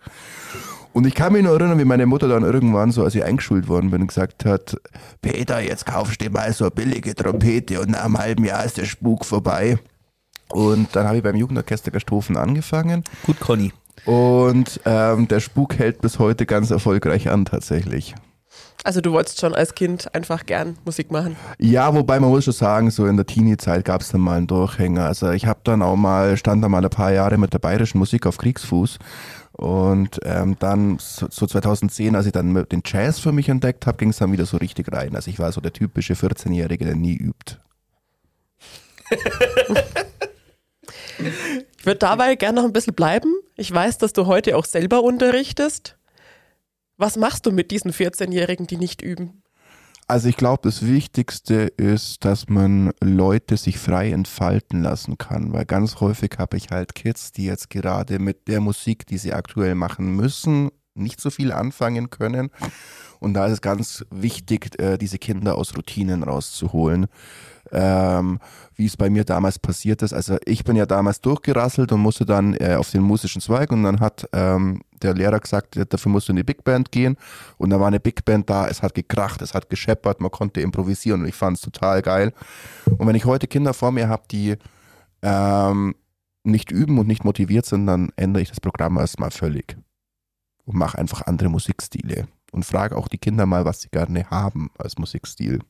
Und 0.95 1.07
ich 1.07 1.15
kann 1.15 1.33
mich 1.33 1.43
nur 1.43 1.53
erinnern, 1.53 1.79
wie 1.79 1.85
meine 1.85 2.07
Mutter 2.07 2.29
dann 2.29 2.43
irgendwann 2.43 2.91
so, 2.91 3.05
als 3.05 3.15
ich 3.15 3.23
eingeschult 3.23 3.69
worden 3.69 3.91
bin, 3.91 4.07
gesagt 4.07 4.45
hat, 4.45 4.77
Peter, 5.21 5.61
jetzt 5.61 5.87
kaufst 5.87 6.21
du 6.21 6.25
dir 6.25 6.31
mal 6.31 6.53
so 6.53 6.65
eine 6.65 6.71
billige 6.71 7.15
Trompete 7.15 7.81
und 7.81 7.91
nach 7.91 8.05
einem 8.05 8.19
halben 8.19 8.45
Jahr 8.45 8.65
ist 8.65 8.79
der 8.79 8.87
Spuk 8.87 9.25
vorbei. 9.25 9.79
Und 10.51 10.97
dann 10.97 11.07
habe 11.07 11.19
ich 11.19 11.23
beim 11.23 11.37
Jugendorchester 11.37 11.91
Gasthofen 11.91 12.39
angefangen 12.39 13.05
Gut, 13.25 13.39
Conny. 13.39 13.71
und 14.07 14.81
ähm, 14.87 15.29
der 15.29 15.41
Spuk 15.41 15.79
hält 15.79 16.01
bis 16.01 16.19
heute 16.19 16.47
ganz 16.47 16.71
erfolgreich 16.71 17.29
an 17.29 17.45
tatsächlich. 17.45 18.15
Also 18.85 19.01
du 19.01 19.13
wolltest 19.13 19.41
schon 19.41 19.55
als 19.55 19.75
Kind 19.75 20.15
einfach 20.15 20.47
gern 20.47 20.79
Musik 20.85 21.11
machen. 21.11 21.37
Ja, 21.59 21.95
wobei 21.95 22.21
man 22.21 22.31
muss 22.31 22.45
schon 22.45 22.55
sagen, 22.55 22.91
so 22.91 23.07
in 23.07 23.17
der 23.17 23.27
Teenie-Zeit 23.27 23.85
gab 23.85 24.01
es 24.01 24.11
dann 24.11 24.21
mal 24.21 24.37
einen 24.37 24.47
Durchhänger. 24.47 25.05
Also 25.05 25.31
ich 25.31 25.47
habe 25.47 25.61
dann 25.65 25.83
auch 25.83 25.97
mal, 25.97 26.37
stand 26.37 26.63
da 26.63 26.69
mal 26.69 26.85
ein 26.85 26.91
paar 26.91 27.13
Jahre 27.13 27.39
mit 27.39 27.53
der 27.53 27.59
bayerischen 27.59 27.99
Musik 27.99 28.27
auf 28.27 28.39
Kriegsfuß. 28.39 28.99
Und 29.53 30.21
ähm, 30.23 30.57
dann 30.61 30.99
so, 31.01 31.27
so 31.31 31.47
2010, 31.47 32.15
als 32.15 32.27
ich 32.27 32.33
dann 32.33 32.55
den 32.71 32.83
Jazz 32.85 33.19
für 33.19 33.33
mich 33.33 33.49
entdeckt 33.49 33.87
habe, 33.87 33.99
ging 33.99 34.11
es 34.11 34.19
dann 34.19 34.31
wieder 34.31 34.47
so 34.47 34.57
richtig 34.57 34.93
rein. 34.93 35.17
Also 35.17 35.31
ich 35.31 35.41
war 35.41 35.51
so 35.51 35.61
der 35.61 35.73
typische 35.73 36.15
14-Jährige, 36.15 36.85
der 36.85 36.95
nie 36.95 37.17
übt. 37.17 37.57
Ich 41.79 41.87
würde 41.87 41.99
dabei 41.99 42.37
gern 42.37 42.55
noch 42.55 42.65
ein 42.65 42.73
bisschen 42.73 42.95
bleiben. 42.95 43.35
Ich 43.57 43.73
weiß, 43.73 43.99
dass 43.99 44.13
du 44.13 44.27
heute 44.27 44.57
auch 44.57 44.65
selber 44.65 45.03
unterrichtest. 45.03 45.98
Was 46.99 47.17
machst 47.17 47.47
du 47.47 47.53
mit 47.53 47.71
diesen 47.71 47.93
14-Jährigen, 47.93 48.67
die 48.67 48.77
nicht 48.77 49.03
üben? 49.03 49.43
Also 50.09 50.29
ich 50.29 50.37
glaube, 50.37 50.63
das 50.65 50.85
Wichtigste 50.85 51.73
ist, 51.77 52.25
dass 52.25 52.49
man 52.49 52.93
Leute 53.01 53.57
sich 53.57 53.79
frei 53.79 54.11
entfalten 54.11 54.83
lassen 54.83 55.17
kann, 55.17 55.53
weil 55.53 55.65
ganz 55.65 56.01
häufig 56.01 56.33
habe 56.39 56.57
ich 56.57 56.71
halt 56.71 56.97
Kids, 56.97 57.31
die 57.31 57.45
jetzt 57.45 57.71
gerade 57.71 58.19
mit 58.19 58.49
der 58.49 58.61
Musik, 58.61 59.07
die 59.07 59.19
sie 59.19 59.33
aktuell 59.33 59.77
machen 59.77 60.17
müssen, 60.17 60.71
nicht 60.95 61.21
so 61.21 61.31
viel 61.31 61.53
anfangen 61.53 62.11
können. 62.11 62.51
Und 63.21 63.35
da 63.35 63.47
ist 63.47 63.53
es 63.53 63.61
ganz 63.61 64.05
wichtig, 64.11 64.81
äh, 64.81 64.99
diese 64.99 65.19
Kinder 65.19 65.57
aus 65.57 65.77
Routinen 65.77 66.25
rauszuholen. 66.25 67.07
Ähm, 67.73 68.39
wie 68.79 68.87
es 68.87 68.97
bei 68.97 69.11
mir 69.11 69.25
damals 69.25 69.59
passiert 69.59 70.03
ist. 70.03 70.13
Also 70.13 70.37
ich 70.45 70.63
bin 70.63 70.77
ja 70.77 70.87
damals 70.87 71.21
durchgerasselt 71.21 71.91
und 71.91 72.01
musste 72.01 72.25
dann 72.25 72.55
äh, 72.55 72.77
auf 72.77 72.93
den 72.93 73.03
musischen 73.03 73.43
Zweig 73.43 73.73
und 73.73 73.83
dann 73.83 73.99
hat 73.99 74.29
ähm, 74.33 74.83
der 75.03 75.15
Lehrer 75.15 75.41
gesagt, 75.41 75.79
dafür 75.89 76.13
musst 76.13 76.29
du 76.29 76.33
in 76.33 76.37
die 76.37 76.45
Big 76.45 76.63
Band 76.63 76.93
gehen. 76.93 77.17
Und 77.57 77.71
da 77.71 77.81
war 77.81 77.89
eine 77.89 77.99
Big 77.99 78.25
Band 78.25 78.49
da, 78.49 78.69
es 78.69 78.83
hat 78.83 78.95
gekracht, 78.95 79.43
es 79.43 79.53
hat 79.53 79.69
gescheppert, 79.69 80.21
man 80.21 80.31
konnte 80.31 80.61
improvisieren 80.61 81.23
und 81.23 81.29
ich 81.29 81.35
fand 81.35 81.57
es 81.57 81.63
total 81.63 82.03
geil. 82.03 82.33
Und 82.87 83.07
wenn 83.07 83.17
ich 83.17 83.25
heute 83.25 83.49
Kinder 83.49 83.75
vor 83.75 83.91
mir 83.91 84.09
habe, 84.09 84.23
die 84.31 84.57
ähm, 85.23 85.97
nicht 86.45 86.71
üben 86.71 86.99
und 86.99 87.09
nicht 87.09 87.25
motiviert 87.25 87.67
sind, 87.67 87.87
dann 87.87 88.13
ändere 88.15 88.43
ich 88.43 88.49
das 88.49 88.61
Programm 88.61 88.97
erstmal 88.97 89.33
völlig 89.33 89.77
und 90.65 90.77
mache 90.77 90.99
einfach 90.99 91.23
andere 91.27 91.49
Musikstile 91.49 92.29
und 92.53 92.65
frage 92.65 92.97
auch 92.97 93.09
die 93.09 93.19
Kinder 93.19 93.45
mal, 93.45 93.65
was 93.65 93.81
sie 93.81 93.89
gerne 93.89 94.31
haben 94.31 94.71
als 94.79 94.99
Musikstil. 94.99 95.61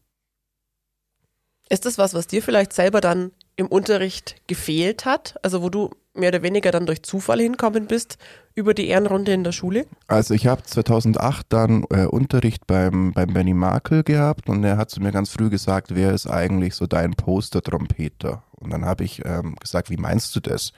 Ist 1.69 1.85
das 1.85 1.99
was, 1.99 2.15
was 2.15 2.27
dir 2.27 2.43
vielleicht 2.43 2.73
selber 2.73 3.01
dann 3.01 3.33
im 3.57 3.67
Unterricht 3.67 4.37
gefehlt 4.47 5.05
hat? 5.05 5.37
Also 5.43 5.63
wo 5.63 5.69
du 5.69 5.91
mehr 6.15 6.31
oder 6.31 6.43
weniger 6.43 6.71
dann 6.71 6.87
durch 6.87 7.03
Zufall 7.03 7.41
hinkommen 7.41 7.87
bist 7.87 8.19
über 8.55 8.75
die 8.75 8.89
Ehrenrunde 8.89 9.33
in 9.33 9.45
der 9.45 9.53
Schule? 9.53 9.87
Also 10.07 10.35
ich 10.35 10.47
habe 10.47 10.63
2008 10.63 11.47
dann 11.51 11.85
äh, 11.91 12.07
Unterricht 12.07 12.67
beim, 12.67 13.13
beim 13.13 13.33
Benny 13.33 13.55
Markel 13.55 14.03
gehabt 14.03 14.49
und 14.49 14.65
er 14.65 14.77
hat 14.77 14.91
zu 14.91 15.01
mir 15.01 15.13
ganz 15.13 15.31
früh 15.31 15.51
gesagt, 15.51 15.95
wer 15.95 16.13
ist 16.13 16.27
eigentlich 16.27 16.75
so 16.75 16.87
dein 16.87 17.13
Poster-Trompeter? 17.13 18.43
Und 18.53 18.73
dann 18.73 18.85
habe 18.85 19.05
ich 19.05 19.25
ähm, 19.25 19.55
gesagt, 19.57 19.91
wie 19.91 19.97
meinst 19.97 20.35
du 20.35 20.41
das? 20.41 20.73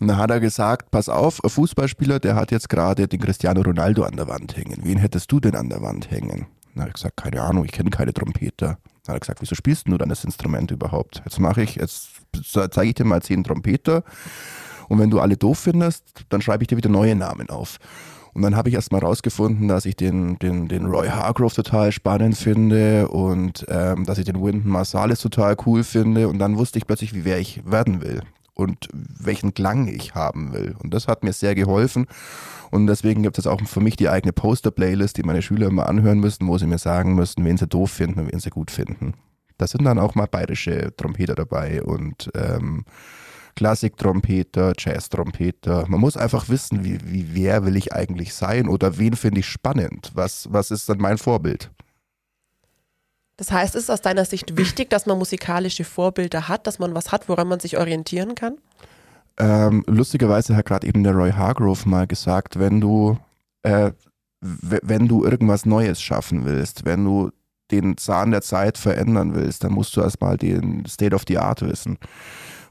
Und 0.00 0.08
dann 0.08 0.18
hat 0.18 0.30
er 0.30 0.40
gesagt, 0.40 0.90
pass 0.90 1.08
auf, 1.08 1.42
ein 1.42 1.50
Fußballspieler, 1.50 2.18
der 2.18 2.34
hat 2.34 2.50
jetzt 2.50 2.68
gerade 2.68 3.08
den 3.08 3.20
Cristiano 3.20 3.62
Ronaldo 3.62 4.02
an 4.02 4.16
der 4.16 4.28
Wand 4.28 4.56
hängen. 4.56 4.80
Wen 4.82 4.98
hättest 4.98 5.30
du 5.32 5.40
denn 5.40 5.54
an 5.54 5.70
der 5.70 5.80
Wand 5.82 6.10
hängen? 6.10 6.46
Dann 6.74 6.82
habe 6.82 6.88
ich 6.88 6.94
gesagt, 6.94 7.16
keine 7.16 7.40
Ahnung, 7.40 7.64
ich 7.64 7.72
kenne 7.72 7.90
keine 7.90 8.12
Trompeter. 8.12 8.78
Dann 9.04 9.14
hat 9.14 9.16
er 9.16 9.20
gesagt, 9.20 9.42
wieso 9.42 9.54
spielst 9.54 9.88
du 9.88 9.98
dann 9.98 10.08
das 10.08 10.24
Instrument 10.24 10.70
überhaupt? 10.70 11.22
Jetzt 11.24 11.38
mache 11.38 11.62
ich, 11.62 11.76
jetzt 11.76 12.08
zeige 12.50 12.88
ich 12.88 12.94
dir 12.94 13.04
mal 13.04 13.22
zehn 13.22 13.44
Trompeter 13.44 14.02
und 14.88 14.98
wenn 14.98 15.10
du 15.10 15.20
alle 15.20 15.36
doof 15.36 15.58
findest, 15.58 16.04
dann 16.28 16.42
schreibe 16.42 16.64
ich 16.64 16.68
dir 16.68 16.76
wieder 16.76 16.90
neue 16.90 17.14
Namen 17.14 17.50
auf. 17.50 17.78
Und 18.32 18.42
dann 18.42 18.56
habe 18.56 18.68
ich 18.68 18.74
erst 18.74 18.90
mal 18.90 18.98
rausgefunden, 18.98 19.68
dass 19.68 19.84
ich 19.84 19.94
den, 19.94 20.38
den, 20.40 20.66
den 20.66 20.86
Roy 20.86 21.08
Hargrove 21.08 21.54
total 21.54 21.92
spannend 21.92 22.36
finde 22.36 23.08
und 23.08 23.64
ähm, 23.68 24.04
dass 24.04 24.18
ich 24.18 24.24
den 24.24 24.42
Wynton 24.42 24.68
Marsalis 24.70 25.20
total 25.20 25.56
cool 25.66 25.84
finde. 25.84 26.26
Und 26.28 26.40
dann 26.40 26.58
wusste 26.58 26.78
ich 26.78 26.86
plötzlich, 26.86 27.14
wie 27.14 27.24
wer 27.24 27.38
ich 27.38 27.62
werden 27.64 28.02
will 28.02 28.22
und 28.54 28.88
welchen 28.92 29.54
Klang 29.54 29.88
ich 29.88 30.14
haben 30.14 30.52
will. 30.52 30.76
Und 30.82 30.94
das 30.94 31.08
hat 31.08 31.24
mir 31.24 31.32
sehr 31.32 31.54
geholfen. 31.54 32.06
Und 32.70 32.86
deswegen 32.86 33.22
gibt 33.22 33.38
es 33.38 33.46
auch 33.46 33.60
für 33.66 33.80
mich 33.80 33.96
die 33.96 34.08
eigene 34.08 34.32
Poster-Playlist, 34.32 35.16
die 35.16 35.22
meine 35.22 35.42
Schüler 35.42 35.68
immer 35.68 35.88
anhören 35.88 36.20
müssen, 36.20 36.46
wo 36.48 36.58
sie 36.58 36.66
mir 36.66 36.78
sagen 36.78 37.14
müssen, 37.14 37.44
wen 37.44 37.56
sie 37.56 37.66
doof 37.66 37.90
finden 37.90 38.20
und 38.20 38.32
wen 38.32 38.40
sie 38.40 38.50
gut 38.50 38.70
finden. 38.70 39.14
Da 39.58 39.66
sind 39.66 39.84
dann 39.84 39.98
auch 39.98 40.14
mal 40.14 40.26
bayerische 40.26 40.94
Trompeter 40.96 41.34
dabei 41.34 41.82
und 41.82 42.30
ähm, 42.34 42.84
Klassiktrompeter, 43.54 44.72
Jazz-Trompeter. 44.76 45.84
Man 45.88 46.00
muss 46.00 46.16
einfach 46.16 46.48
wissen, 46.48 46.84
wie, 46.84 46.98
wie 47.04 47.34
wer 47.34 47.64
will 47.64 47.76
ich 47.76 47.92
eigentlich 47.92 48.34
sein 48.34 48.68
oder 48.68 48.98
wen 48.98 49.14
finde 49.14 49.40
ich 49.40 49.46
spannend. 49.46 50.10
Was, 50.14 50.48
was 50.52 50.70
ist 50.70 50.88
dann 50.88 50.98
mein 50.98 51.18
Vorbild? 51.18 51.70
Das 53.36 53.50
heißt, 53.50 53.74
ist 53.74 53.90
aus 53.90 54.00
deiner 54.00 54.24
Sicht 54.24 54.56
wichtig, 54.56 54.90
dass 54.90 55.06
man 55.06 55.18
musikalische 55.18 55.84
Vorbilder 55.84 56.48
hat, 56.48 56.66
dass 56.66 56.78
man 56.78 56.94
was 56.94 57.10
hat, 57.10 57.28
woran 57.28 57.48
man 57.48 57.60
sich 57.60 57.78
orientieren 57.78 58.34
kann? 58.34 58.58
Ähm, 59.38 59.82
lustigerweise 59.86 60.54
hat 60.54 60.66
gerade 60.66 60.86
eben 60.86 61.02
der 61.02 61.14
Roy 61.14 61.32
Hargrove 61.32 61.88
mal 61.88 62.06
gesagt, 62.06 62.58
wenn 62.58 62.80
du, 62.80 63.18
äh, 63.62 63.90
wenn 64.40 65.08
du 65.08 65.24
irgendwas 65.24 65.66
Neues 65.66 66.00
schaffen 66.00 66.44
willst, 66.44 66.84
wenn 66.84 67.04
du 67.04 67.30
den 67.70 67.96
Zahn 67.96 68.30
der 68.30 68.42
Zeit 68.42 68.78
verändern 68.78 69.34
willst, 69.34 69.64
dann 69.64 69.72
musst 69.72 69.96
du 69.96 70.00
erstmal 70.02 70.36
den 70.36 70.84
State 70.86 71.16
of 71.16 71.24
the 71.26 71.38
Art 71.38 71.62
wissen. 71.62 71.98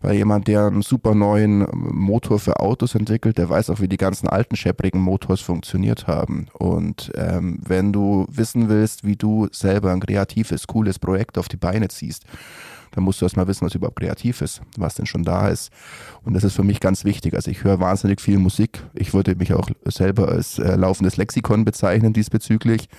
Weil 0.04 0.16
jemand, 0.16 0.50
der 0.50 0.66
einen 0.68 0.82
super 0.82 1.16
neuen 1.16 1.66
Motor 1.72 2.38
für 2.38 2.60
Autos 2.60 2.94
entwickelt, 2.94 3.38
der 3.38 3.50
weiß 3.50 3.70
auch, 3.70 3.80
wie 3.80 3.88
die 3.88 3.98
ganzen 3.98 4.28
alten 4.28 4.58
schepprigen 4.58 5.00
Motors 5.00 5.40
funktioniert 5.40 6.08
haben. 6.08 6.48
Und 6.52 7.10
ähm, 7.16 7.60
wenn 7.66 7.94
du 7.94 8.28
wissen 8.30 8.68
willst, 8.68 9.06
wie 9.06 9.16
du 9.16 9.48
selber 9.54 9.94
ein 9.94 10.02
kreatives, 10.02 10.68
cooles 10.68 11.00
Projekt 11.00 11.38
auf 11.38 11.48
die 11.48 11.56
Beine 11.56 11.88
ziehst, 11.88 12.26
dann 12.92 13.06
musst 13.06 13.22
du 13.22 13.26
erstmal 13.26 13.48
wissen, 13.48 13.66
was 13.66 13.76
überhaupt 13.76 14.00
kreativ 14.00 14.42
ist, 14.42 14.62
was 14.78 14.96
denn 14.96 15.06
schon 15.06 15.24
da 15.24 15.48
ist. 15.48 15.72
Und 16.24 16.34
das 16.34 16.44
ist 16.44 16.54
für 16.54 16.64
mich 16.64 16.82
ganz 16.82 17.06
wichtig. 17.06 17.34
Also 17.34 17.50
ich 17.50 17.64
höre 17.64 17.80
wahnsinnig 17.80 18.20
viel 18.20 18.40
Musik. 18.40 18.84
Ich 18.94 19.14
würde 19.14 19.36
mich 19.36 19.54
auch 19.54 19.70
selber 19.86 20.28
als 20.28 20.60
äh, 20.60 20.76
laufendes 20.76 21.16
Lexikon 21.16 21.64
bezeichnen 21.64 22.12
diesbezüglich. 22.12 22.90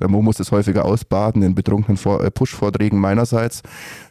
Der 0.00 0.08
Mo 0.08 0.22
muss 0.22 0.40
es 0.40 0.50
häufiger 0.50 0.84
ausbaden 0.84 1.42
in 1.42 1.54
betrunkenen 1.54 1.98
äh, 2.20 2.30
Push-Vorträgen 2.30 2.98
meinerseits. 2.98 3.62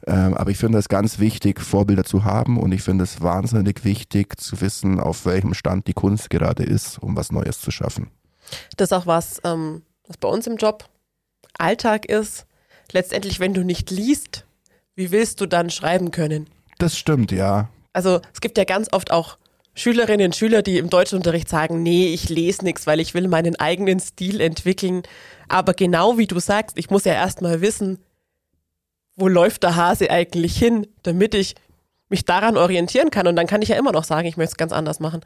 Ähm, 0.05 0.35
aber 0.35 0.51
ich 0.51 0.57
finde 0.57 0.77
es 0.77 0.89
ganz 0.89 1.19
wichtig, 1.19 1.59
Vorbilder 1.59 2.03
zu 2.03 2.23
haben 2.23 2.57
und 2.57 2.71
ich 2.71 2.83
finde 2.83 3.03
es 3.03 3.21
wahnsinnig 3.21 3.83
wichtig 3.83 4.39
zu 4.39 4.61
wissen, 4.61 4.99
auf 4.99 5.25
welchem 5.25 5.53
Stand 5.53 5.87
die 5.87 5.93
Kunst 5.93 6.29
gerade 6.29 6.63
ist, 6.63 6.99
um 6.99 7.15
was 7.15 7.31
Neues 7.31 7.59
zu 7.59 7.71
schaffen. 7.71 8.11
Das 8.77 8.91
ist 8.91 8.93
auch 8.93 9.07
was, 9.07 9.41
ähm, 9.43 9.81
was 10.07 10.17
bei 10.17 10.27
uns 10.27 10.47
im 10.47 10.57
Job 10.57 10.85
Alltag 11.57 12.05
ist. 12.05 12.45
Letztendlich, 12.91 13.39
wenn 13.39 13.53
du 13.53 13.63
nicht 13.63 13.91
liest, 13.91 14.45
wie 14.95 15.11
willst 15.11 15.41
du 15.41 15.45
dann 15.45 15.69
schreiben 15.69 16.11
können? 16.11 16.47
Das 16.77 16.97
stimmt, 16.97 17.31
ja. 17.31 17.69
Also 17.93 18.21
es 18.33 18.41
gibt 18.41 18.57
ja 18.57 18.63
ganz 18.63 18.87
oft 18.93 19.11
auch 19.11 19.37
Schülerinnen 19.77 20.25
und 20.25 20.35
Schüler, 20.35 20.63
die 20.63 20.79
im 20.79 20.89
Deutschunterricht 20.89 21.47
sagen, 21.47 21.83
nee, 21.83 22.07
ich 22.07 22.29
lese 22.29 22.63
nichts, 22.63 22.87
weil 22.87 22.99
ich 22.99 23.13
will 23.13 23.27
meinen 23.27 23.55
eigenen 23.57 23.99
Stil 23.99 24.41
entwickeln. 24.41 25.03
Aber 25.49 25.75
genau 25.75 26.17
wie 26.17 26.25
du 26.25 26.39
sagst, 26.39 26.79
ich 26.79 26.89
muss 26.89 27.05
ja 27.05 27.13
erstmal 27.13 27.61
wissen, 27.61 27.99
wo 29.15 29.27
läuft 29.27 29.61
der 29.61 29.75
Hase 29.75 30.09
eigentlich 30.09 30.57
hin, 30.57 30.87
damit 31.03 31.35
ich 31.35 31.53
mich 32.09 32.25
daran 32.25 32.57
orientieren 32.57 33.11
kann. 33.11 33.27
Und 33.27 33.35
dann 33.35 33.45
kann 33.45 33.61
ich 33.61 33.69
ja 33.69 33.77
immer 33.77 33.91
noch 33.91 34.03
sagen, 34.03 34.27
ich 34.27 34.35
möchte 34.35 34.53
es 34.53 34.57
ganz 34.57 34.71
anders 34.71 34.99
machen. 34.99 35.21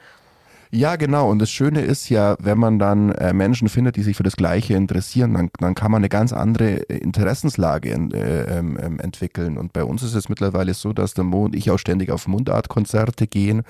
Ja, 0.74 0.96
genau. 0.96 1.30
Und 1.30 1.40
das 1.40 1.52
Schöne 1.52 1.82
ist 1.82 2.08
ja, 2.08 2.38
wenn 2.40 2.58
man 2.58 2.80
dann 2.80 3.12
äh, 3.12 3.34
Menschen 3.34 3.68
findet, 3.68 3.98
die 3.98 4.04
sich 4.04 4.16
für 4.16 4.24
das 4.24 4.38
Gleiche 4.38 4.74
interessieren, 4.74 5.34
dann, 5.34 5.50
dann 5.60 5.76
kann 5.76 5.92
man 5.92 6.00
eine 6.00 6.08
ganz 6.08 6.32
andere 6.32 6.90
äh, 6.90 6.98
Interessenslage 6.98 7.90
in, 7.90 8.12
äh, 8.12 8.58
ähm, 8.58 8.80
ähm, 8.82 9.00
entwickeln. 9.02 9.58
Und 9.58 9.74
bei 9.74 9.84
uns 9.84 10.02
ist 10.02 10.16
es 10.16 10.30
mittlerweile 10.30 10.74
so, 10.74 10.94
dass 10.94 11.14
der 11.14 11.26
Mo 11.26 11.44
und 11.44 11.58
ich 11.58 11.70
auch 11.72 11.78
ständig 11.78 12.10
auf 12.10 12.26
Mundartkonzerte 12.26 13.28
gehen, 13.28 13.64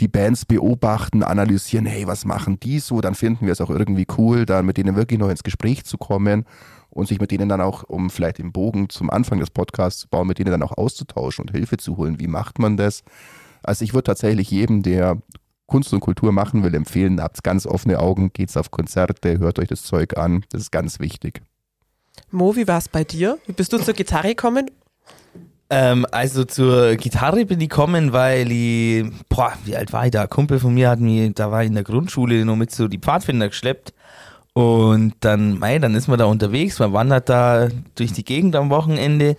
die 0.00 0.08
Bands 0.08 0.46
beobachten, 0.46 1.22
analysieren, 1.22 1.84
hey, 1.84 2.06
was 2.06 2.24
machen 2.24 2.58
die 2.58 2.78
so? 2.78 3.02
Dann 3.02 3.14
finden 3.14 3.44
wir 3.44 3.52
es 3.52 3.60
auch 3.60 3.70
irgendwie 3.70 4.06
cool, 4.16 4.46
dann 4.46 4.64
mit 4.64 4.78
denen 4.78 4.96
wirklich 4.96 5.20
noch 5.20 5.28
ins 5.28 5.42
Gespräch 5.42 5.84
zu 5.84 5.98
kommen 5.98 6.46
und 6.88 7.08
sich 7.08 7.20
mit 7.20 7.30
denen 7.30 7.50
dann 7.50 7.60
auch, 7.60 7.82
um 7.82 8.08
vielleicht 8.08 8.38
den 8.38 8.52
Bogen 8.52 8.88
zum 8.88 9.10
Anfang 9.10 9.38
des 9.38 9.50
Podcasts 9.50 10.00
zu 10.00 10.08
bauen, 10.08 10.26
mit 10.26 10.38
denen 10.38 10.52
dann 10.52 10.62
auch 10.62 10.78
auszutauschen 10.78 11.44
und 11.44 11.50
Hilfe 11.50 11.76
zu 11.76 11.98
holen. 11.98 12.18
Wie 12.18 12.26
macht 12.26 12.58
man 12.58 12.78
das? 12.78 13.02
Also 13.62 13.84
ich 13.84 13.92
würde 13.92 14.04
tatsächlich 14.04 14.50
jedem, 14.50 14.82
der 14.82 15.18
Kunst 15.68 15.92
und 15.92 16.00
Kultur 16.00 16.32
machen 16.32 16.64
will, 16.64 16.74
empfehlen, 16.74 17.20
habt 17.20 17.44
ganz 17.44 17.66
offene 17.66 18.00
Augen, 18.00 18.32
geht's 18.32 18.56
auf 18.56 18.70
Konzerte, 18.70 19.38
hört 19.38 19.58
euch 19.58 19.68
das 19.68 19.82
Zeug 19.82 20.16
an. 20.16 20.44
Das 20.50 20.62
ist 20.62 20.72
ganz 20.72 20.98
wichtig. 20.98 21.42
Mo, 22.30 22.56
wie 22.56 22.66
war 22.66 22.78
es 22.78 22.88
bei 22.88 23.04
dir? 23.04 23.38
Wie 23.46 23.52
bist 23.52 23.72
du 23.72 23.78
zur 23.78 23.94
Gitarre 23.94 24.28
gekommen? 24.28 24.70
Ähm, 25.70 26.06
also 26.10 26.44
zur 26.44 26.96
Gitarre 26.96 27.44
bin 27.44 27.60
ich 27.60 27.68
gekommen, 27.68 28.12
weil 28.12 28.50
ich, 28.50 29.04
boah, 29.28 29.52
wie 29.64 29.76
alt 29.76 29.92
war 29.92 30.06
ich 30.06 30.10
da? 30.10 30.22
Ein 30.22 30.30
Kumpel 30.30 30.58
von 30.58 30.72
mir 30.72 30.88
hat 30.88 31.00
mich, 31.00 31.34
da 31.34 31.50
war 31.50 31.62
ich 31.62 31.68
in 31.68 31.74
der 31.74 31.84
Grundschule 31.84 32.44
noch 32.46 32.56
mit 32.56 32.70
so 32.70 32.88
die 32.88 32.98
Pfadfinder 32.98 33.48
geschleppt. 33.48 33.92
Und 34.54 35.14
dann, 35.20 35.58
mei, 35.58 35.78
dann 35.78 35.94
ist 35.94 36.08
man 36.08 36.18
da 36.18 36.24
unterwegs, 36.24 36.78
man 36.78 36.92
wandert 36.94 37.28
da 37.28 37.68
durch 37.94 38.12
die 38.12 38.24
Gegend 38.24 38.56
am 38.56 38.70
Wochenende 38.70 39.36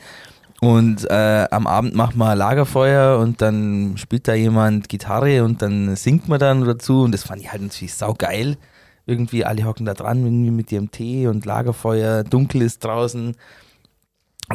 und 0.62 1.10
äh, 1.10 1.48
am 1.52 1.68
Abend 1.68 1.96
macht 1.96 2.18
man 2.18 2.38
Lagerfeuer 2.38 3.20
und 3.20 3.42
dann 3.42 3.94
spielt 3.98 4.28
da 4.28 4.34
jemand 4.34 4.90
Gitarre 4.90 5.44
und 5.44 5.62
dann 5.62 5.96
singt 5.96 6.28
man 6.28 6.40
dann 6.40 6.66
dazu 6.66 7.04
und 7.04 7.14
das 7.14 7.24
fand 7.24 7.42
ich 7.42 7.52
halt 7.52 7.62
natürlich 7.62 7.94
saugeil. 7.94 8.58
Irgendwie 9.06 9.46
alle 9.46 9.64
hocken 9.64 9.86
da 9.86 9.94
dran 9.94 10.24
irgendwie 10.24 10.52
mit 10.52 10.72
ihrem 10.72 10.92
Tee 10.92 11.28
und 11.28 11.46
Lagerfeuer, 11.46 12.24
dunkel 12.24 12.62
ist 12.62 12.84
draußen, 12.84 13.36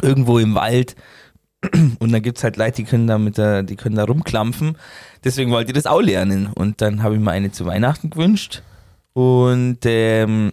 irgendwo 0.01 0.37
im 0.37 0.55
Wald. 0.55 0.95
Und 1.99 2.11
dann 2.11 2.21
gibt 2.21 2.37
es 2.37 2.43
halt 2.43 2.57
Leute, 2.57 2.77
die 2.77 2.83
können 2.83 3.07
da 3.07 3.17
mit 3.17 3.37
der, 3.37 3.63
die 3.63 3.75
können 3.75 3.95
da 3.95 4.03
rumklampfen. 4.03 4.77
Deswegen 5.23 5.51
wollte 5.51 5.71
ich 5.71 5.75
das 5.75 5.87
auch 5.87 6.01
lernen. 6.01 6.47
Und 6.53 6.81
dann 6.81 7.01
habe 7.01 7.15
ich 7.15 7.21
mir 7.21 7.31
eine 7.31 7.51
zu 7.51 7.65
Weihnachten 7.65 8.11
gewünscht. 8.11 8.61
Und 9.13 9.79
ähm, 9.85 10.51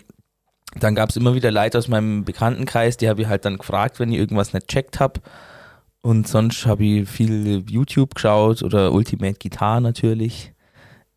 dann 0.75 0.95
gab 0.95 1.11
es 1.11 1.16
immer 1.16 1.35
wieder 1.35 1.51
Leute 1.51 1.79
aus 1.79 1.89
meinem 1.89 2.25
Bekanntenkreis, 2.25 2.97
die 2.97 3.09
habe 3.09 3.23
ich 3.23 3.29
halt 3.29 3.45
dann 3.45 3.59
gefragt, 3.59 4.01
wenn 4.01 4.11
ich 4.12 4.18
irgendwas 4.18 4.53
nicht 4.53 4.68
checkt 4.68 5.01
habe. 5.01 5.20
Und 6.01 6.27
sonst 6.27 6.66
habe 6.66 6.85
ich 6.85 7.09
viel 7.09 7.64
YouTube 7.68 8.14
geschaut 8.14 8.62
oder 8.62 8.93
Ultimate 8.93 9.39
Guitar 9.39 9.81
natürlich. 9.81 10.53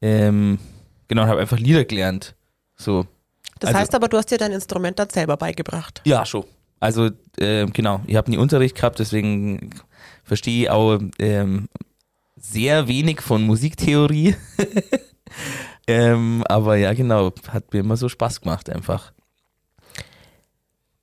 Ähm, 0.02 0.60
genau, 1.08 1.26
habe 1.26 1.42
einfach 1.42 1.58
Lieder 1.58 1.86
gelernt. 1.86 2.36
So. 2.76 3.08
Das 3.60 3.70
also, 3.70 3.80
heißt 3.80 3.96
aber, 3.96 4.08
du 4.10 4.18
hast 4.18 4.30
dir 4.30 4.38
dein 4.38 4.52
Instrument 4.52 5.00
dann 5.00 5.10
selber 5.10 5.38
beigebracht. 5.38 6.02
Ja, 6.06 6.26
schon. 6.26 6.44
Also 6.80 7.10
äh, 7.40 7.66
genau, 7.66 8.02
ich 8.06 8.16
habe 8.16 8.30
nie 8.30 8.38
Unterricht 8.38 8.76
gehabt, 8.76 9.00
deswegen 9.00 9.72
verstehe 10.24 10.64
ich 10.64 10.70
auch 10.70 11.00
ähm, 11.18 11.68
sehr 12.36 12.88
wenig 12.88 13.22
von 13.22 13.44
Musiktheorie. 13.44 14.36
ähm, 15.88 16.44
aber 16.48 16.76
ja, 16.76 16.94
genau, 16.94 17.32
hat 17.48 17.74
mir 17.74 17.80
immer 17.80 17.98
so 17.98 18.10
Spaß 18.10 18.42
gemacht 18.42 18.70
einfach. 18.70 19.14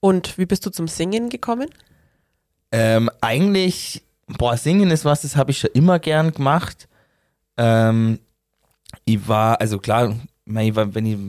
Und 0.03 0.37
wie 0.37 0.47
bist 0.47 0.67
du 0.67 0.71
zum 0.71 0.89
Singen 0.89 1.29
gekommen? 1.29 1.69
Ähm, 2.73 3.09
eigentlich, 3.21 4.03
boah, 4.27 4.57
Singen 4.57 4.91
ist 4.91 5.05
was, 5.05 5.23
das 5.23 5.37
habe 5.37 5.53
ich 5.53 5.61
schon 5.61 5.71
immer 5.75 6.01
gern 6.01 6.33
gemacht. 6.33 6.89
Ähm, 7.57 8.19
ich 9.05 9.29
war, 9.29 9.61
also 9.61 9.79
klar, 9.79 10.17
wenn 10.45 10.67
ich, 10.67 10.77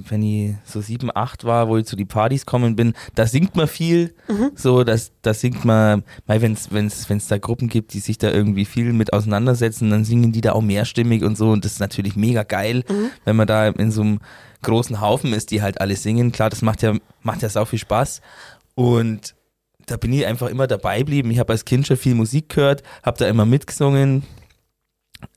wenn 0.09 0.23
ich 0.23 0.55
so 0.65 0.81
sieben, 0.81 1.11
acht 1.13 1.43
war, 1.43 1.67
wo 1.67 1.77
ich 1.77 1.85
zu 1.85 1.95
die 1.95 2.05
Partys 2.05 2.47
kommen 2.47 2.75
bin, 2.75 2.93
da 3.13 3.27
singt 3.27 3.55
man 3.55 3.67
viel. 3.67 4.15
Mhm. 4.27 4.53
So, 4.55 4.83
das, 4.83 5.11
da 5.21 5.35
singt 5.35 5.65
man, 5.65 6.03
wenn 6.25 6.53
es 6.53 6.71
wenn's, 6.71 7.07
wenn's 7.11 7.27
da 7.27 7.37
Gruppen 7.37 7.69
gibt, 7.69 7.93
die 7.93 7.99
sich 7.99 8.17
da 8.17 8.31
irgendwie 8.31 8.65
viel 8.65 8.91
mit 8.91 9.13
auseinandersetzen, 9.13 9.91
dann 9.91 10.03
singen 10.03 10.31
die 10.31 10.41
da 10.41 10.53
auch 10.53 10.61
mehrstimmig 10.61 11.23
und 11.23 11.37
so. 11.37 11.51
Und 11.51 11.63
das 11.63 11.73
ist 11.73 11.79
natürlich 11.79 12.15
mega 12.15 12.41
geil, 12.41 12.83
mhm. 12.89 13.11
wenn 13.23 13.35
man 13.35 13.45
da 13.45 13.67
in 13.67 13.91
so 13.91 14.01
einem 14.01 14.19
großen 14.63 14.99
Haufen 14.99 15.31
ist, 15.31 15.51
die 15.51 15.61
halt 15.61 15.79
alle 15.79 15.95
singen. 15.95 16.31
Klar, 16.31 16.49
das 16.49 16.63
macht 16.63 16.81
ja, 16.81 16.95
macht 17.21 17.43
ja 17.43 17.49
sau 17.49 17.65
viel 17.65 17.79
Spaß. 17.79 18.21
Und 18.75 19.35
da 19.85 19.97
bin 19.97 20.13
ich 20.13 20.25
einfach 20.25 20.47
immer 20.47 20.67
dabei 20.67 20.99
geblieben. 20.99 21.31
Ich 21.31 21.39
habe 21.39 21.53
als 21.53 21.65
Kind 21.65 21.87
schon 21.87 21.97
viel 21.97 22.15
Musik 22.15 22.49
gehört, 22.49 22.83
habe 23.03 23.17
da 23.17 23.27
immer 23.27 23.45
mitgesungen. 23.45 24.23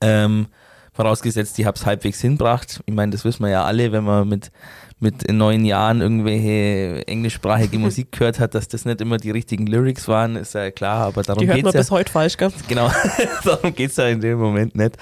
Ähm, 0.01 0.47
vorausgesetzt, 0.93 1.57
ich 1.59 1.65
habe 1.65 1.77
es 1.77 1.85
halbwegs 1.85 2.19
hinbracht. 2.21 2.81
Ich 2.85 2.93
meine, 2.93 3.11
das 3.11 3.23
wissen 3.23 3.43
wir 3.43 3.49
ja 3.49 3.63
alle, 3.63 3.91
wenn 3.91 4.03
man 4.03 4.27
mit, 4.27 4.51
mit 4.99 5.31
neun 5.31 5.63
Jahren 5.63 6.01
irgendwelche 6.01 7.07
englischsprachige 7.07 7.77
Musik 7.77 8.11
gehört 8.17 8.39
hat, 8.39 8.55
dass 8.55 8.67
das 8.67 8.85
nicht 8.85 8.99
immer 9.01 9.17
die 9.17 9.31
richtigen 9.31 9.67
Lyrics 9.67 10.07
waren, 10.07 10.35
ist 10.35 10.55
ja 10.55 10.71
klar, 10.71 11.07
aber 11.07 11.21
darum 11.21 11.41
geht 11.41 11.49
es. 11.49 11.55
Die 11.55 11.61
hört 11.61 11.65
man 11.65 11.73
ja, 11.73 11.79
bis 11.79 11.91
heute 11.91 12.11
falsch, 12.11 12.37
gell? 12.37 12.51
Genau, 12.67 12.89
darum 13.43 13.75
geht 13.75 13.91
es 13.91 13.97
ja 13.97 14.07
in 14.07 14.21
dem 14.21 14.39
Moment 14.39 14.75
nicht. 14.75 14.97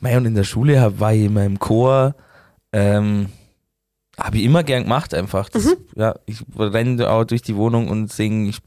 Mei, 0.00 0.16
und 0.16 0.24
in 0.24 0.34
der 0.34 0.44
Schule 0.44 0.80
hab, 0.80 0.98
war 0.98 1.12
ich 1.12 1.24
in 1.24 1.34
meinem 1.34 1.58
Chor, 1.58 2.14
ähm, 2.72 3.28
Habe 4.18 4.38
ich 4.38 4.44
immer 4.44 4.62
gern 4.62 4.84
gemacht 4.84 5.12
einfach. 5.14 5.48
Das, 5.48 5.64
Mhm. 5.64 5.76
Ja, 5.96 6.14
ich 6.26 6.42
renne 6.58 7.08
auch 7.10 7.24
durch 7.24 7.42
die 7.42 7.56
Wohnung 7.56 7.88
und 7.88 8.12
singe. 8.12 8.48
Ich 8.50 8.60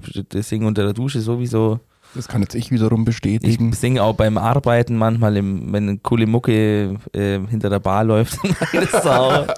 singe 0.46 0.68
unter 0.68 0.84
der 0.84 0.94
Dusche 0.94 1.22
sowieso. 1.22 1.80
Das 2.16 2.28
kann 2.28 2.42
jetzt 2.42 2.56
ich 2.56 2.72
wiederum 2.72 3.02
Ich 3.02 3.06
bestätigen. 3.08 3.74
singe 3.74 4.02
auch 4.02 4.16
beim 4.16 4.38
Arbeiten 4.38 4.96
manchmal, 4.98 5.36
im, 5.38 5.72
wenn 5.74 5.90
eine 5.90 5.98
coole 5.98 6.26
Mucke 6.26 6.98
äh, 7.14 7.40
hinter 7.48 7.70
der 7.70 7.80
Bar 7.80 8.06
läuft. 8.06 8.40
ich 8.72 8.90
da 8.92 9.56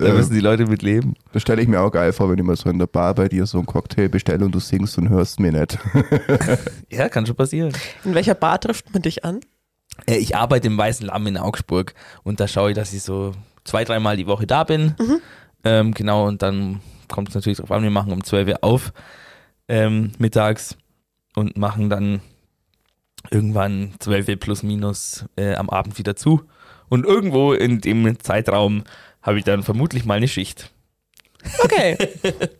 müssen 0.00 0.32
die 0.34 0.40
Leute 0.40 0.66
mit 0.66 0.82
leben. 0.82 1.14
Das 1.32 1.42
stelle 1.42 1.60
ich 1.62 1.68
mir 1.68 1.80
auch 1.80 1.90
geil 1.92 2.12
vor, 2.12 2.30
wenn 2.30 2.38
ich 2.38 2.44
mal 2.44 2.56
so 2.56 2.70
in 2.70 2.78
der 2.78 2.86
Bar 2.86 3.14
bei 3.14 3.28
dir 3.28 3.46
so 3.46 3.58
einen 3.58 3.66
Cocktail 3.66 4.08
bestelle 4.08 4.44
und 4.44 4.52
du 4.54 4.60
singst 4.60 4.96
und 4.98 5.08
hörst 5.10 5.40
mir 5.40 5.52
nicht. 5.52 5.78
Ja, 6.90 7.08
kann 7.08 7.26
schon 7.26 7.36
passieren. 7.36 7.72
In 8.04 8.14
welcher 8.14 8.34
Bar 8.34 8.60
trifft 8.60 8.92
man 8.92 9.02
dich 9.02 9.24
an? 9.24 9.40
Äh, 10.06 10.16
ich 10.16 10.36
arbeite 10.36 10.68
im 10.68 10.78
Weißen 10.78 11.06
Lamm 11.06 11.26
in 11.26 11.36
Augsburg 11.36 11.94
und 12.22 12.40
da 12.40 12.48
schaue 12.48 12.70
ich, 12.70 12.76
dass 12.76 12.92
ich 12.92 13.02
so 13.02 13.32
zwei, 13.64 13.84
dreimal 13.84 14.16
die 14.16 14.26
Woche 14.26 14.46
da 14.46 14.64
bin. 14.64 14.94
Ähm, 15.64 15.94
genau, 15.94 16.26
und 16.26 16.42
dann 16.42 16.80
kommt 17.08 17.30
es 17.30 17.34
natürlich 17.34 17.58
drauf 17.58 17.70
an, 17.70 17.82
wir 17.82 17.90
machen 17.90 18.12
um 18.12 18.22
12 18.22 18.48
Uhr 18.48 18.58
auf 18.62 18.92
ähm, 19.68 20.12
mittags 20.18 20.76
und 21.34 21.56
machen 21.56 21.90
dann 21.90 22.20
irgendwann 23.30 23.94
12 23.98 24.28
Uhr 24.28 24.36
plus 24.36 24.62
minus 24.62 25.24
äh, 25.36 25.54
am 25.54 25.70
Abend 25.70 25.98
wieder 25.98 26.16
zu. 26.16 26.42
Und 26.88 27.06
irgendwo 27.06 27.52
in 27.52 27.80
dem 27.80 28.18
Zeitraum 28.20 28.84
habe 29.22 29.38
ich 29.38 29.44
dann 29.44 29.62
vermutlich 29.62 30.04
mal 30.04 30.14
eine 30.14 30.28
Schicht. 30.28 30.70
Okay. 31.60 31.96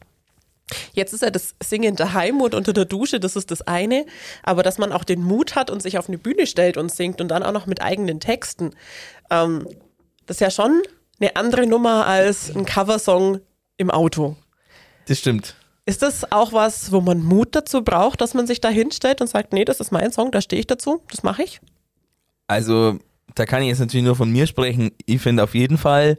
Jetzt 0.94 1.12
ist 1.12 1.22
ja 1.22 1.30
das 1.30 1.54
Singen 1.62 1.94
daheim 1.94 2.40
und 2.40 2.54
unter 2.54 2.72
der 2.72 2.86
Dusche, 2.86 3.20
das 3.20 3.36
ist 3.36 3.50
das 3.50 3.62
eine. 3.62 4.06
Aber 4.42 4.62
dass 4.62 4.78
man 4.78 4.92
auch 4.92 5.04
den 5.04 5.22
Mut 5.22 5.56
hat 5.56 5.70
und 5.70 5.82
sich 5.82 5.98
auf 5.98 6.08
eine 6.08 6.16
Bühne 6.16 6.46
stellt 6.46 6.78
und 6.78 6.90
singt 6.90 7.20
und 7.20 7.28
dann 7.28 7.42
auch 7.42 7.52
noch 7.52 7.66
mit 7.66 7.82
eigenen 7.82 8.18
Texten, 8.18 8.70
ähm, 9.30 9.68
das 10.26 10.36
ist 10.36 10.40
ja 10.40 10.50
schon 10.50 10.82
eine 11.20 11.36
andere 11.36 11.66
Nummer 11.66 12.06
als 12.06 12.54
ein 12.54 12.64
Coversong 12.64 13.40
im 13.76 13.90
Auto. 13.90 14.36
Das 15.06 15.18
stimmt. 15.18 15.54
Ist 15.86 16.02
das 16.02 16.32
auch 16.32 16.52
was, 16.52 16.92
wo 16.92 17.00
man 17.00 17.22
Mut 17.22 17.54
dazu 17.54 17.82
braucht, 17.82 18.20
dass 18.20 18.32
man 18.32 18.46
sich 18.46 18.60
da 18.60 18.68
hinstellt 18.68 19.20
und 19.20 19.26
sagt, 19.26 19.52
nee, 19.52 19.64
das 19.64 19.80
ist 19.80 19.92
mein 19.92 20.12
Song, 20.12 20.30
da 20.30 20.40
stehe 20.40 20.60
ich 20.60 20.66
dazu, 20.66 21.02
das 21.10 21.22
mache 21.22 21.42
ich? 21.42 21.60
Also, 22.46 22.98
da 23.34 23.44
kann 23.44 23.62
ich 23.62 23.68
jetzt 23.68 23.80
natürlich 23.80 24.04
nur 24.04 24.16
von 24.16 24.30
mir 24.30 24.46
sprechen. 24.46 24.92
Ich 25.04 25.20
finde 25.20 25.42
auf 25.42 25.54
jeden 25.54 25.76
Fall, 25.76 26.18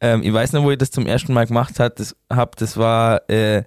ähm, 0.00 0.22
ich 0.22 0.32
weiß 0.32 0.52
noch, 0.52 0.64
wo 0.64 0.70
ich 0.70 0.78
das 0.78 0.90
zum 0.90 1.06
ersten 1.06 1.32
Mal 1.32 1.46
gemacht 1.46 1.80
habe, 1.80 1.94
das, 1.96 2.14
hab, 2.28 2.56
das 2.56 2.76
war 2.76 3.28
äh, 3.30 3.64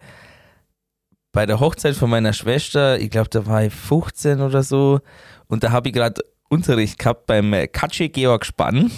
bei 1.32 1.48
der 1.48 1.60
Hochzeit 1.60 1.96
von 1.96 2.12
meiner 2.12 2.34
Schwester, 2.34 3.00
ich 3.00 3.10
glaube, 3.10 3.30
da 3.30 3.46
war 3.48 3.64
ich 3.64 3.74
15 3.74 4.40
oder 4.40 4.62
so, 4.62 5.00
und 5.48 5.64
da 5.64 5.72
habe 5.72 5.90
ich 5.90 5.96
gerade 5.96 6.22
Unterricht 6.48 7.00
gehabt 7.00 7.26
beim 7.26 7.52
äh, 7.54 7.68
Katsche 7.68 8.10
Georg 8.10 8.46
Spann. 8.46 8.92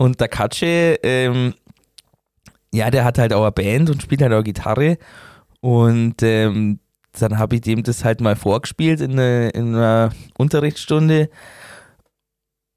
Und 0.00 0.18
der 0.18 0.28
Katsche, 0.28 0.98
ähm, 1.02 1.52
ja, 2.72 2.90
der 2.90 3.04
hat 3.04 3.18
halt 3.18 3.34
auch 3.34 3.42
eine 3.42 3.52
Band 3.52 3.90
und 3.90 4.00
spielt 4.00 4.22
halt 4.22 4.32
auch 4.32 4.42
Gitarre. 4.42 4.96
Und 5.60 6.22
ähm, 6.22 6.78
dann 7.18 7.38
habe 7.38 7.56
ich 7.56 7.60
dem 7.60 7.82
das 7.82 8.02
halt 8.02 8.22
mal 8.22 8.34
vorgespielt 8.34 9.02
in, 9.02 9.12
eine, 9.12 9.50
in 9.50 9.74
einer 9.74 10.08
Unterrichtsstunde. 10.38 11.28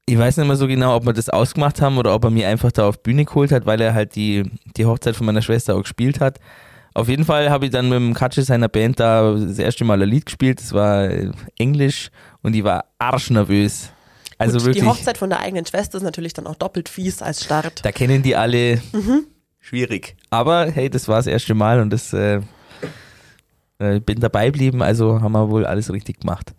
Ich 0.04 0.18
weiß 0.18 0.36
nicht 0.36 0.46
mehr 0.46 0.56
so 0.56 0.66
genau, 0.66 0.94
ob 0.94 1.06
wir 1.06 1.14
das 1.14 1.30
ausgemacht 1.30 1.80
haben 1.80 1.96
oder 1.96 2.14
ob 2.14 2.24
er 2.24 2.30
mir 2.30 2.46
einfach 2.46 2.72
da 2.72 2.86
auf 2.86 3.02
Bühne 3.02 3.24
geholt 3.24 3.52
hat, 3.52 3.64
weil 3.64 3.80
er 3.80 3.94
halt 3.94 4.16
die, 4.16 4.42
die 4.76 4.84
Hochzeit 4.84 5.16
von 5.16 5.24
meiner 5.24 5.40
Schwester 5.40 5.76
auch 5.76 5.82
gespielt 5.82 6.20
hat. 6.20 6.40
Auf 6.92 7.08
jeden 7.08 7.24
Fall 7.24 7.48
habe 7.48 7.64
ich 7.64 7.70
dann 7.70 7.88
mit 7.88 7.96
dem 7.96 8.12
Katsche 8.12 8.42
seiner 8.42 8.68
Band 8.68 9.00
da 9.00 9.32
das 9.32 9.58
erste 9.58 9.86
Mal 9.86 10.02
ein 10.02 10.10
Lied 10.10 10.26
gespielt. 10.26 10.60
Das 10.60 10.74
war 10.74 11.04
äh, 11.04 11.30
Englisch 11.56 12.10
und 12.42 12.54
ich 12.54 12.64
war 12.64 12.84
arschnervös. 12.98 13.94
Also 14.38 14.58
Gut, 14.58 14.66
wirklich. 14.66 14.82
Die 14.82 14.88
Hochzeit 14.88 15.18
von 15.18 15.30
der 15.30 15.40
eigenen 15.40 15.66
Schwester 15.66 15.98
ist 15.98 16.04
natürlich 16.04 16.32
dann 16.32 16.46
auch 16.46 16.56
doppelt 16.56 16.88
fies 16.88 17.22
als 17.22 17.44
Start. 17.44 17.84
Da 17.84 17.92
kennen 17.92 18.22
die 18.22 18.36
alle 18.36 18.80
schwierig. 19.60 20.16
Aber 20.30 20.70
hey, 20.70 20.90
das 20.90 21.08
war 21.08 21.16
das 21.16 21.26
erste 21.26 21.54
Mal 21.54 21.80
und 21.80 21.90
das 21.90 22.12
äh, 22.12 22.40
äh, 23.78 24.00
bin 24.00 24.20
dabei 24.20 24.46
geblieben, 24.46 24.82
also 24.82 25.20
haben 25.20 25.32
wir 25.32 25.50
wohl 25.50 25.66
alles 25.66 25.92
richtig 25.92 26.20
gemacht. 26.20 26.54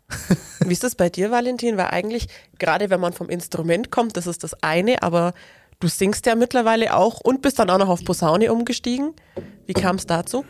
Wie 0.59 0.73
ist 0.73 0.84
das 0.84 0.95
bei 0.95 1.09
dir, 1.09 1.32
Valentin? 1.32 1.78
Weil 1.78 1.88
eigentlich, 1.88 2.28
gerade 2.59 2.89
wenn 2.89 2.99
man 2.99 3.13
vom 3.13 3.30
Instrument 3.30 3.89
kommt, 3.91 4.17
das 4.17 4.28
ist 4.28 4.43
das 4.43 4.61
eine, 4.61 5.01
aber 5.01 5.34
du 5.80 5.88
singst 5.88 6.26
ja 6.26 6.36
mittlerweile 6.36 6.95
auch 6.95 7.21
und 7.21 7.41
bist 7.41 7.59
dann 7.59 7.69
auch 7.69 7.78
noch 7.78 7.89
auf 7.89 8.03
Posaune 8.03 8.51
umgestiegen. 8.51 9.13
Wie 9.65 9.73
kam 9.73 9.95
es 9.95 10.05
dazu? 10.05 10.45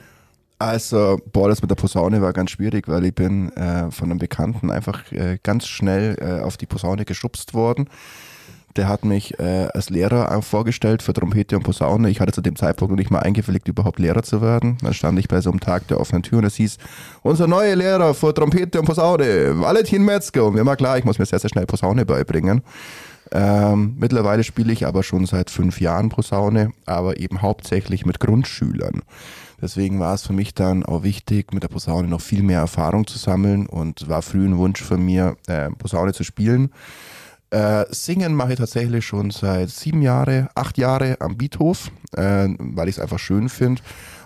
Also, 0.58 1.20
boah, 1.34 1.50
das 1.50 1.62
mit 1.62 1.70
der 1.70 1.76
Posaune 1.76 2.22
war 2.22 2.32
ganz 2.32 2.52
schwierig, 2.52 2.88
weil 2.88 3.06
ich 3.06 3.14
bin 3.14 3.52
äh, 3.58 3.92
von 3.92 4.10
einem 4.10 4.20
Bekannten 4.20 4.72
einfach 4.72 5.12
äh, 5.12 5.38
ganz 5.44 5.68
schnell 5.68 6.16
äh, 6.20 6.42
auf 6.42 6.56
die 6.56 6.66
Posaune 6.66 7.04
geschubst 7.04 7.54
worden. 7.54 7.90
Der 8.78 8.88
hat 8.88 9.06
mich 9.06 9.38
äh, 9.40 9.68
als 9.74 9.90
Lehrer 9.90 10.42
vorgestellt 10.42 11.02
für 11.02 11.14
Trompete 11.14 11.58
und 11.58 11.64
Posaune. 11.64 12.10
Ich 12.10 12.20
hatte 12.20 12.34
zu 12.34 12.42
dem 12.42 12.56
Zeitpunkt 12.56 12.92
noch 12.92 12.98
nicht 12.98 13.12
mal 13.12 13.20
eingewilligt, 13.20 13.68
überhaupt 13.68 14.00
Lehrer 14.00 14.24
zu 14.24 14.42
werden. 14.42 14.78
Dann 14.82 14.94
stand 14.94 15.20
ich 15.20 15.28
bei 15.28 15.40
so 15.40 15.50
einem 15.50 15.62
Tag 15.62 15.88
der 15.88 16.00
offenen 16.00 16.24
Tür 16.24 16.40
und 16.40 16.46
es 16.46 16.56
hieß, 16.56 16.78
unser 17.22 17.48
neuer 17.48 17.76
Lehrer 17.76 18.14
für 18.14 18.34
Trompete 18.34 18.80
und 18.80 18.86
Posaune, 18.86 19.60
Valentin 19.60 20.04
Metzger. 20.04 20.46
Und 20.46 20.56
mir 20.56 20.66
war 20.66 20.76
klar, 20.76 20.98
ich 20.98 21.06
muss 21.06 21.20
mir 21.20 21.26
sehr, 21.26 21.40
sehr 21.40 21.50
schnell 21.50 21.66
Posaune 21.66 22.06
beibringen. 22.06 22.64
Ähm, 23.32 23.96
mittlerweile 23.98 24.44
spiele 24.44 24.72
ich 24.72 24.86
aber 24.86 25.04
schon 25.04 25.26
seit 25.26 25.50
fünf 25.50 25.82
Jahren 25.82 26.10
Posaune, 26.10 26.72
aber 26.86 27.20
eben 27.20 27.42
hauptsächlich 27.42 28.06
mit 28.06 28.20
Grundschülern. 28.20 29.02
Deswegen 29.62 30.00
war 30.00 30.14
es 30.14 30.28
für 30.28 30.34
mich 30.34 30.54
dann 30.54 30.84
auch 30.86 31.04
wichtig, 31.04 31.54
mit 31.54 31.64
der 31.64 31.70
Posaune 31.70 32.08
noch 32.08 32.22
viel 32.22 32.44
mehr 32.44 32.60
Erfahrung 32.60 33.08
zu 33.08 33.18
sammeln 33.18 33.66
und 33.66 34.08
war 34.08 34.22
früh 34.22 34.46
ein 34.46 34.58
Wunsch 34.58 34.82
von 34.82 35.04
mir, 35.04 35.38
äh, 35.48 35.70
Posaune 35.72 36.14
zu 36.14 36.24
spielen. 36.24 36.72
Äh, 37.52 37.86
singen 37.90 38.34
mache 38.36 38.54
ich 38.54 38.60
tatsächlich 38.60 39.06
schon 39.06 39.32
seit 39.32 39.70
sieben 39.70 40.02
Jahre, 40.02 40.50
acht 40.56 40.78
Jahre 40.78 41.18
am 41.22 41.38
Beathof, 41.38 41.90
äh, 42.16 42.50
weil 42.60 42.90
ich 42.90 42.98
es 42.98 43.02
einfach 43.02 43.20
schön 43.20 43.50
finde. 43.50 43.82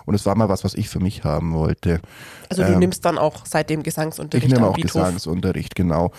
Und 0.06 0.14
es 0.14 0.26
war 0.26 0.34
mal 0.34 0.48
was, 0.48 0.64
was 0.64 0.74
ich 0.74 0.88
für 0.88 0.98
mich 0.98 1.22
haben 1.22 1.52
wollte. 1.52 2.00
Also 2.48 2.64
du 2.64 2.72
Ähm, 2.72 2.80
nimmst 2.80 3.04
dann 3.04 3.16
auch 3.18 3.44
seitdem 3.46 3.84
Gesangsunterricht 3.84 4.48
Ich 4.48 4.52
nehme 4.52 4.66
auch 4.66 4.74
Beethoven. 4.74 5.02
Gesangsunterricht, 5.04 5.76
genau. 5.76 6.10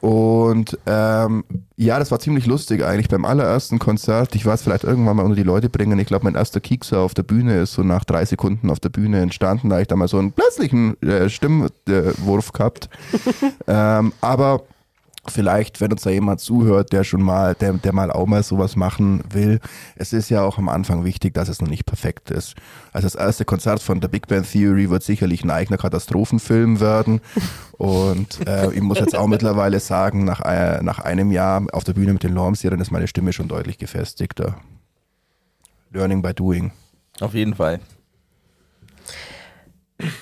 Und 0.00 0.78
ähm, 0.86 1.44
ja, 1.76 1.98
das 1.98 2.10
war 2.10 2.18
ziemlich 2.20 2.46
lustig 2.46 2.82
eigentlich 2.84 3.08
beim 3.08 3.24
allerersten 3.24 3.78
Konzert. 3.78 4.34
Ich 4.34 4.46
weiß 4.46 4.62
vielleicht 4.62 4.84
irgendwann 4.84 5.16
mal 5.16 5.24
unter 5.24 5.36
die 5.36 5.42
Leute 5.42 5.68
bringen. 5.68 5.98
Ich 5.98 6.06
glaube, 6.06 6.24
mein 6.24 6.34
erster 6.34 6.60
Kiekser 6.60 7.00
auf 7.00 7.12
der 7.12 7.22
Bühne 7.22 7.60
ist 7.60 7.74
so 7.74 7.82
nach 7.82 8.04
drei 8.04 8.24
Sekunden 8.24 8.70
auf 8.70 8.80
der 8.80 8.88
Bühne 8.88 9.20
entstanden. 9.20 9.68
Da 9.68 9.80
ich 9.80 9.88
da 9.88 9.96
mal 9.96 10.08
so 10.08 10.18
einen 10.18 10.32
plötzlichen 10.32 11.00
äh, 11.02 11.28
Stimmwurf 11.28 12.52
gehabt. 12.52 12.88
ähm, 13.66 14.12
aber 14.22 14.62
vielleicht, 15.26 15.80
wenn 15.80 15.92
uns 15.92 16.02
da 16.02 16.10
jemand 16.10 16.40
zuhört, 16.40 16.92
der 16.92 17.04
schon 17.04 17.22
mal, 17.22 17.54
der, 17.54 17.74
der 17.74 17.92
mal 17.92 18.10
auch 18.10 18.26
mal 18.26 18.42
sowas 18.42 18.76
machen 18.76 19.22
will, 19.30 19.60
es 19.96 20.12
ist 20.12 20.30
ja 20.30 20.42
auch 20.42 20.58
am 20.58 20.68
Anfang 20.68 21.04
wichtig, 21.04 21.34
dass 21.34 21.48
es 21.48 21.60
noch 21.60 21.68
nicht 21.68 21.84
perfekt 21.84 22.30
ist. 22.30 22.54
Also 22.92 23.06
das 23.06 23.14
erste 23.14 23.44
Konzert 23.44 23.82
von 23.82 24.00
der 24.00 24.08
Big 24.08 24.28
Bang 24.28 24.44
Theory 24.44 24.90
wird 24.90 25.02
sicherlich 25.02 25.44
ein 25.44 25.50
eigener 25.50 25.78
Katastrophenfilm 25.78 26.80
werden. 26.80 27.20
Und 27.72 28.46
äh, 28.46 28.72
ich 28.72 28.82
muss 28.82 28.98
jetzt 28.98 29.16
auch 29.16 29.26
mittlerweile 29.26 29.80
sagen, 29.80 30.24
nach, 30.24 30.40
äh, 30.40 30.82
nach 30.82 30.98
einem 30.98 31.30
Jahr 31.30 31.66
auf 31.72 31.84
der 31.84 31.94
Bühne 31.94 32.12
mit 32.12 32.22
den 32.22 32.34
Lorm-Serien 32.34 32.80
ist 32.80 32.90
meine 32.90 33.08
Stimme 33.08 33.32
schon 33.32 33.48
deutlich 33.48 33.78
gefestigter. 33.78 34.56
Learning 35.90 36.22
by 36.22 36.34
doing. 36.34 36.72
Auf 37.20 37.34
jeden 37.34 37.54
Fall. 37.54 37.80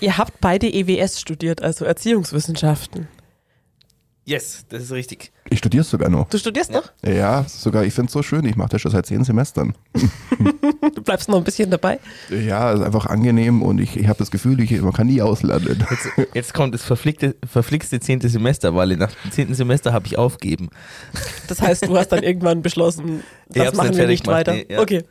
Ihr 0.01 0.19
habt 0.19 0.41
beide 0.41 0.67
EWS 0.67 1.21
studiert, 1.21 1.63
also 1.63 1.85
Erziehungswissenschaften. 1.85 3.09
Yes, 4.29 4.67
das 4.69 4.83
ist 4.83 4.93
richtig. 4.93 5.33
Ich 5.49 5.59
studiere 5.59 5.85
sogar 5.85 6.11
noch. 6.11 6.29
Du 6.29 6.37
studierst 6.37 6.71
noch? 6.71 6.93
Ja, 7.03 7.47
sogar, 7.49 7.85
ich 7.85 7.95
finde 7.95 8.09
es 8.09 8.13
so 8.13 8.23
schön. 8.23 8.45
Ich 8.45 8.57
mache 8.57 8.69
das 8.69 8.83
schon 8.83 8.91
seit 8.91 9.07
zehn 9.07 9.25
Semestern. 9.25 9.75
Du 10.95 11.03
bleibst 11.03 11.29
noch 11.29 11.39
ein 11.39 11.45
bisschen 11.45 11.71
dabei. 11.71 11.99
Ja, 12.31 12.73
es 12.73 12.81
ist 12.81 12.87
einfach 12.87 13.07
angenehm 13.07 13.63
und 13.63 13.79
ich, 13.79 13.97
ich 13.97 14.09
habe 14.09 14.19
das 14.19 14.31
Gefühl, 14.31 14.61
ich, 14.61 14.81
man 14.81 14.93
kann 14.93 15.07
nie 15.07 15.23
auslernen. 15.23 15.85
Jetzt, 15.91 16.09
jetzt 16.35 16.55
kommt 16.55 16.75
das 16.75 16.83
verflickte, 16.83 17.37
verflixte 17.47 18.01
zehnte 18.01 18.29
Semester, 18.29 18.75
weil 18.75 18.97
nach 18.97 19.13
dem 19.13 19.31
zehnten 19.31 19.55
Semester 19.55 19.93
habe 19.93 20.07
ich 20.07 20.19
aufgeben. 20.19 20.71
Das 21.47 21.61
heißt, 21.61 21.87
du 21.87 21.97
hast 21.97 22.09
dann 22.09 22.23
irgendwann 22.23 22.63
beschlossen, 22.63 23.23
das 23.49 23.75
machen 23.75 23.91
nicht 23.91 23.99
wir 23.99 24.07
nicht 24.07 24.27
weiter. 24.27 24.55
nee, 24.55 24.67
ja. 24.69 24.81
Okay. 24.81 25.05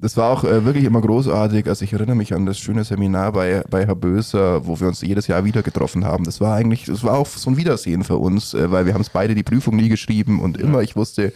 Das 0.00 0.16
war 0.16 0.30
auch 0.30 0.44
äh, 0.44 0.64
wirklich 0.64 0.84
immer 0.84 1.00
großartig. 1.00 1.66
Also 1.66 1.84
ich 1.84 1.92
erinnere 1.92 2.14
mich 2.14 2.32
an 2.32 2.46
das 2.46 2.58
schöne 2.58 2.84
Seminar 2.84 3.32
bei, 3.32 3.64
bei 3.68 3.84
Herr 3.84 3.96
Böser, 3.96 4.64
wo 4.64 4.78
wir 4.78 4.86
uns 4.86 5.02
jedes 5.02 5.26
Jahr 5.26 5.44
wieder 5.44 5.62
getroffen 5.62 6.04
haben. 6.04 6.24
Das 6.24 6.40
war 6.40 6.54
eigentlich, 6.54 6.84
das 6.84 7.02
war 7.02 7.18
auch 7.18 7.26
so 7.26 7.50
ein 7.50 7.56
Wiedersehen 7.56 8.04
für 8.04 8.16
uns, 8.16 8.54
äh, 8.54 8.70
weil 8.70 8.86
wir 8.86 8.94
haben 8.94 9.00
es 9.00 9.10
beide 9.10 9.34
die 9.34 9.42
Prüfung 9.42 9.74
nie 9.74 9.88
geschrieben 9.88 10.40
und 10.40 10.56
immer, 10.56 10.82
ich 10.82 10.94
wusste, 10.94 11.32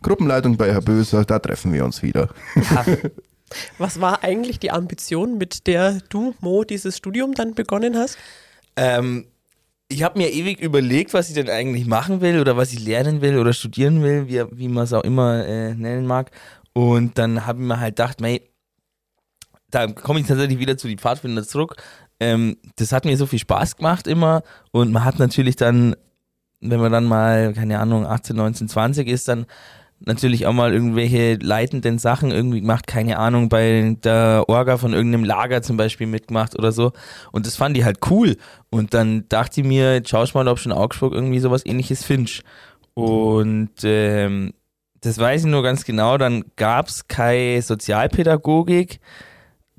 Gruppenleitung 0.00 0.56
bei 0.56 0.72
Herr 0.72 0.80
Böser, 0.80 1.24
da 1.24 1.38
treffen 1.38 1.72
wir 1.72 1.84
uns 1.84 2.02
wieder. 2.02 2.28
Was 3.78 4.00
war 4.00 4.22
eigentlich 4.24 4.58
die 4.58 4.70
Ambition, 4.70 5.38
mit 5.38 5.66
der 5.66 5.98
du, 6.08 6.34
Mo, 6.40 6.64
dieses 6.64 6.96
Studium 6.96 7.34
dann 7.34 7.54
begonnen 7.54 7.96
hast? 7.96 8.18
Ähm, 8.76 9.26
ich 9.88 10.02
habe 10.02 10.18
mir 10.18 10.30
ewig 10.30 10.60
überlegt, 10.60 11.14
was 11.14 11.28
ich 11.28 11.34
denn 11.34 11.48
eigentlich 11.48 11.86
machen 11.86 12.20
will 12.20 12.40
oder 12.40 12.56
was 12.58 12.72
ich 12.72 12.84
lernen 12.84 13.22
will 13.22 13.38
oder 13.38 13.54
studieren 13.54 14.02
will, 14.02 14.28
wie, 14.28 14.44
wie 14.52 14.68
man 14.68 14.84
es 14.84 14.92
auch 14.92 15.02
immer 15.02 15.46
äh, 15.46 15.74
nennen 15.74 16.06
mag. 16.06 16.30
Und 16.78 17.18
dann 17.18 17.44
habe 17.44 17.60
ich 17.60 17.66
mir 17.66 17.80
halt 17.80 17.96
gedacht, 17.96 18.20
mei, 18.20 18.40
da 19.68 19.88
komme 19.88 20.20
ich 20.20 20.28
tatsächlich 20.28 20.60
wieder 20.60 20.78
zu 20.78 20.86
die 20.86 20.96
Pfadfinder 20.96 21.42
zurück. 21.42 21.74
Ähm, 22.20 22.56
das 22.76 22.92
hat 22.92 23.04
mir 23.04 23.16
so 23.16 23.26
viel 23.26 23.40
Spaß 23.40 23.78
gemacht 23.78 24.06
immer 24.06 24.44
und 24.70 24.92
man 24.92 25.04
hat 25.04 25.18
natürlich 25.18 25.56
dann, 25.56 25.96
wenn 26.60 26.78
man 26.78 26.92
dann 26.92 27.04
mal, 27.04 27.52
keine 27.52 27.80
Ahnung, 27.80 28.06
18, 28.06 28.36
19, 28.36 28.68
20 28.68 29.08
ist, 29.08 29.26
dann 29.26 29.46
natürlich 29.98 30.46
auch 30.46 30.52
mal 30.52 30.72
irgendwelche 30.72 31.34
leitenden 31.34 31.98
Sachen 31.98 32.30
irgendwie 32.30 32.60
gemacht, 32.60 32.86
keine 32.86 33.18
Ahnung, 33.18 33.48
bei 33.48 33.96
der 34.04 34.44
Orga 34.46 34.76
von 34.76 34.92
irgendeinem 34.92 35.24
Lager 35.24 35.62
zum 35.62 35.76
Beispiel 35.76 36.06
mitgemacht 36.06 36.56
oder 36.56 36.70
so. 36.70 36.92
Und 37.32 37.44
das 37.48 37.56
fand 37.56 37.76
ich 37.76 37.82
halt 37.82 37.98
cool. 38.08 38.36
Und 38.70 38.94
dann 38.94 39.28
dachte 39.28 39.62
ich 39.62 39.66
mir, 39.66 39.94
jetzt 39.94 40.10
schau 40.10 40.22
ich 40.22 40.32
mal, 40.32 40.46
ob 40.46 40.60
schon 40.60 40.70
Augsburg 40.70 41.12
irgendwie 41.12 41.40
sowas 41.40 41.66
ähnliches 41.66 42.04
findest. 42.04 42.44
Und 42.94 43.72
ähm, 43.82 44.52
das 45.00 45.18
weiß 45.18 45.42
ich 45.42 45.46
nur 45.46 45.62
ganz 45.62 45.84
genau, 45.84 46.18
dann 46.18 46.44
gab 46.56 46.88
es 46.88 47.08
keine 47.08 47.62
Sozialpädagogik, 47.62 49.00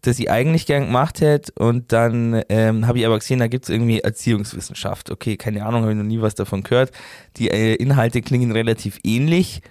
das 0.02 0.20
ich 0.20 0.32
eigentlich 0.32 0.66
gern 0.66 0.86
gemacht 0.86 1.22
hätte. 1.22 1.52
Und 1.56 1.92
dann 1.92 2.42
ähm, 2.50 2.88
habe 2.88 3.00
ich 3.00 3.06
aber 3.06 3.20
gesehen, 3.20 3.40
da 3.40 3.48
gibt 3.48 3.66
es 3.66 3.70
irgendwie 3.70 4.00
Erziehungswissenschaft. 4.00 5.12
Okay, 5.12 5.36
keine 5.38 5.66
Ahnung, 5.66 5.82
habe 5.82 5.92
ich 5.92 5.98
noch 5.98 6.06
nie 6.06 6.22
was 6.22 6.36
davon 6.36 6.64
gehört. 6.64 6.92
Die 7.38 7.50
äh, 7.50 7.76
Inhalte 7.76 8.22
klingen 8.22 8.52
relativ 8.52 9.00
ähnlich. 9.04 9.62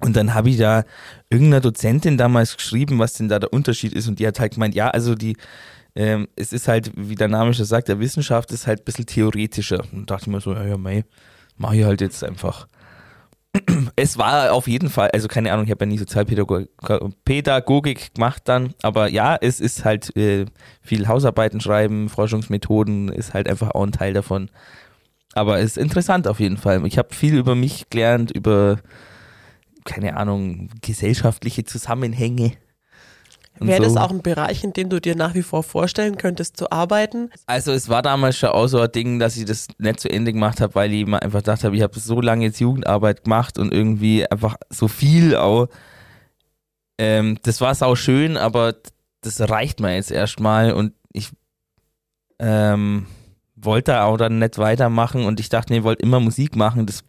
Und 0.00 0.16
dann 0.16 0.34
habe 0.34 0.50
ich 0.50 0.58
da 0.58 0.84
irgendeiner 1.28 1.60
Dozentin 1.60 2.18
damals 2.18 2.56
geschrieben, 2.56 2.98
was 2.98 3.14
denn 3.14 3.28
da 3.28 3.38
der 3.38 3.52
Unterschied 3.52 3.92
ist. 3.92 4.08
Und 4.08 4.18
die 4.18 4.26
hat 4.26 4.38
halt 4.40 4.54
gemeint, 4.54 4.74
ja, 4.74 4.90
also 4.90 5.14
die, 5.14 5.36
ähm, 5.94 6.28
es 6.36 6.52
ist 6.52 6.68
halt, 6.68 6.92
wie 6.96 7.16
der 7.16 7.28
Name 7.28 7.54
schon 7.54 7.64
sagt, 7.64 7.88
der 7.88 7.98
Wissenschaft 7.98 8.52
ist 8.52 8.66
halt 8.66 8.80
ein 8.80 8.84
bisschen 8.84 9.06
theoretischer. 9.06 9.82
Und 9.92 10.10
dachte 10.10 10.24
ich 10.24 10.28
mir 10.28 10.40
so, 10.40 10.52
ja, 10.52 10.64
ja, 10.64 10.76
mei, 10.76 11.04
mach 11.56 11.72
ich 11.72 11.84
halt 11.84 12.00
jetzt 12.00 12.22
einfach. 12.22 12.68
Es 13.96 14.18
war 14.18 14.52
auf 14.52 14.68
jeden 14.68 14.90
Fall, 14.90 15.10
also 15.12 15.26
keine 15.26 15.52
Ahnung, 15.52 15.64
ich 15.64 15.70
habe 15.70 15.84
ja 15.84 15.88
nie 15.88 15.98
Sozialpädagogik 15.98 18.14
gemacht 18.14 18.42
dann, 18.44 18.74
aber 18.82 19.08
ja, 19.08 19.36
es 19.40 19.58
ist 19.58 19.84
halt 19.84 20.14
äh, 20.16 20.46
viel 20.82 21.08
Hausarbeiten 21.08 21.60
schreiben, 21.60 22.08
Forschungsmethoden 22.08 23.08
ist 23.08 23.34
halt 23.34 23.48
einfach 23.48 23.72
auch 23.72 23.82
ein 23.82 23.92
Teil 23.92 24.12
davon. 24.12 24.50
Aber 25.34 25.58
es 25.58 25.76
ist 25.76 25.78
interessant 25.78 26.28
auf 26.28 26.40
jeden 26.40 26.56
Fall. 26.56 26.84
Ich 26.86 26.98
habe 26.98 27.14
viel 27.14 27.36
über 27.36 27.54
mich 27.54 27.90
gelernt, 27.90 28.30
über 28.30 28.78
keine 29.84 30.16
Ahnung, 30.16 30.68
gesellschaftliche 30.82 31.64
Zusammenhänge. 31.64 32.52
Wäre 33.60 33.88
so. 33.88 33.94
das 33.94 34.02
auch 34.02 34.10
ein 34.10 34.22
Bereich, 34.22 34.64
in 34.64 34.72
dem 34.72 34.88
du 34.88 35.00
dir 35.00 35.16
nach 35.16 35.34
wie 35.34 35.42
vor 35.42 35.62
vorstellen 35.62 36.16
könntest 36.16 36.56
zu 36.56 36.70
arbeiten? 36.70 37.30
Also 37.46 37.72
es 37.72 37.88
war 37.88 38.02
damals 38.02 38.36
schon 38.36 38.50
auch 38.50 38.66
so 38.66 38.80
ein 38.80 38.92
Ding, 38.92 39.18
dass 39.18 39.36
ich 39.36 39.44
das 39.44 39.68
nicht 39.78 40.00
zu 40.00 40.10
Ende 40.10 40.32
gemacht 40.32 40.60
habe, 40.60 40.74
weil 40.74 40.92
ich 40.92 41.06
mir 41.06 41.22
einfach 41.22 41.40
gedacht 41.40 41.64
habe, 41.64 41.76
ich 41.76 41.82
habe 41.82 41.98
so 41.98 42.20
lange 42.20 42.44
jetzt 42.44 42.60
Jugendarbeit 42.60 43.24
gemacht 43.24 43.58
und 43.58 43.72
irgendwie 43.72 44.30
einfach 44.30 44.56
so 44.70 44.88
viel 44.88 45.36
auch. 45.36 45.68
Ähm, 46.98 47.38
das 47.42 47.60
war 47.60 47.74
sau 47.74 47.94
schön, 47.94 48.36
aber 48.36 48.74
das 49.20 49.40
reicht 49.40 49.80
mir 49.80 49.94
jetzt 49.94 50.10
erstmal 50.10 50.72
und 50.72 50.92
ich 51.12 51.30
ähm, 52.38 53.06
wollte 53.56 54.02
auch 54.02 54.16
dann 54.16 54.38
nicht 54.38 54.58
weitermachen 54.58 55.24
und 55.24 55.40
ich 55.40 55.48
dachte, 55.48 55.72
nee, 55.72 55.80
ich 55.80 55.84
wollte 55.84 56.02
immer 56.02 56.20
Musik 56.20 56.56
machen. 56.56 56.86
Das, 56.86 57.04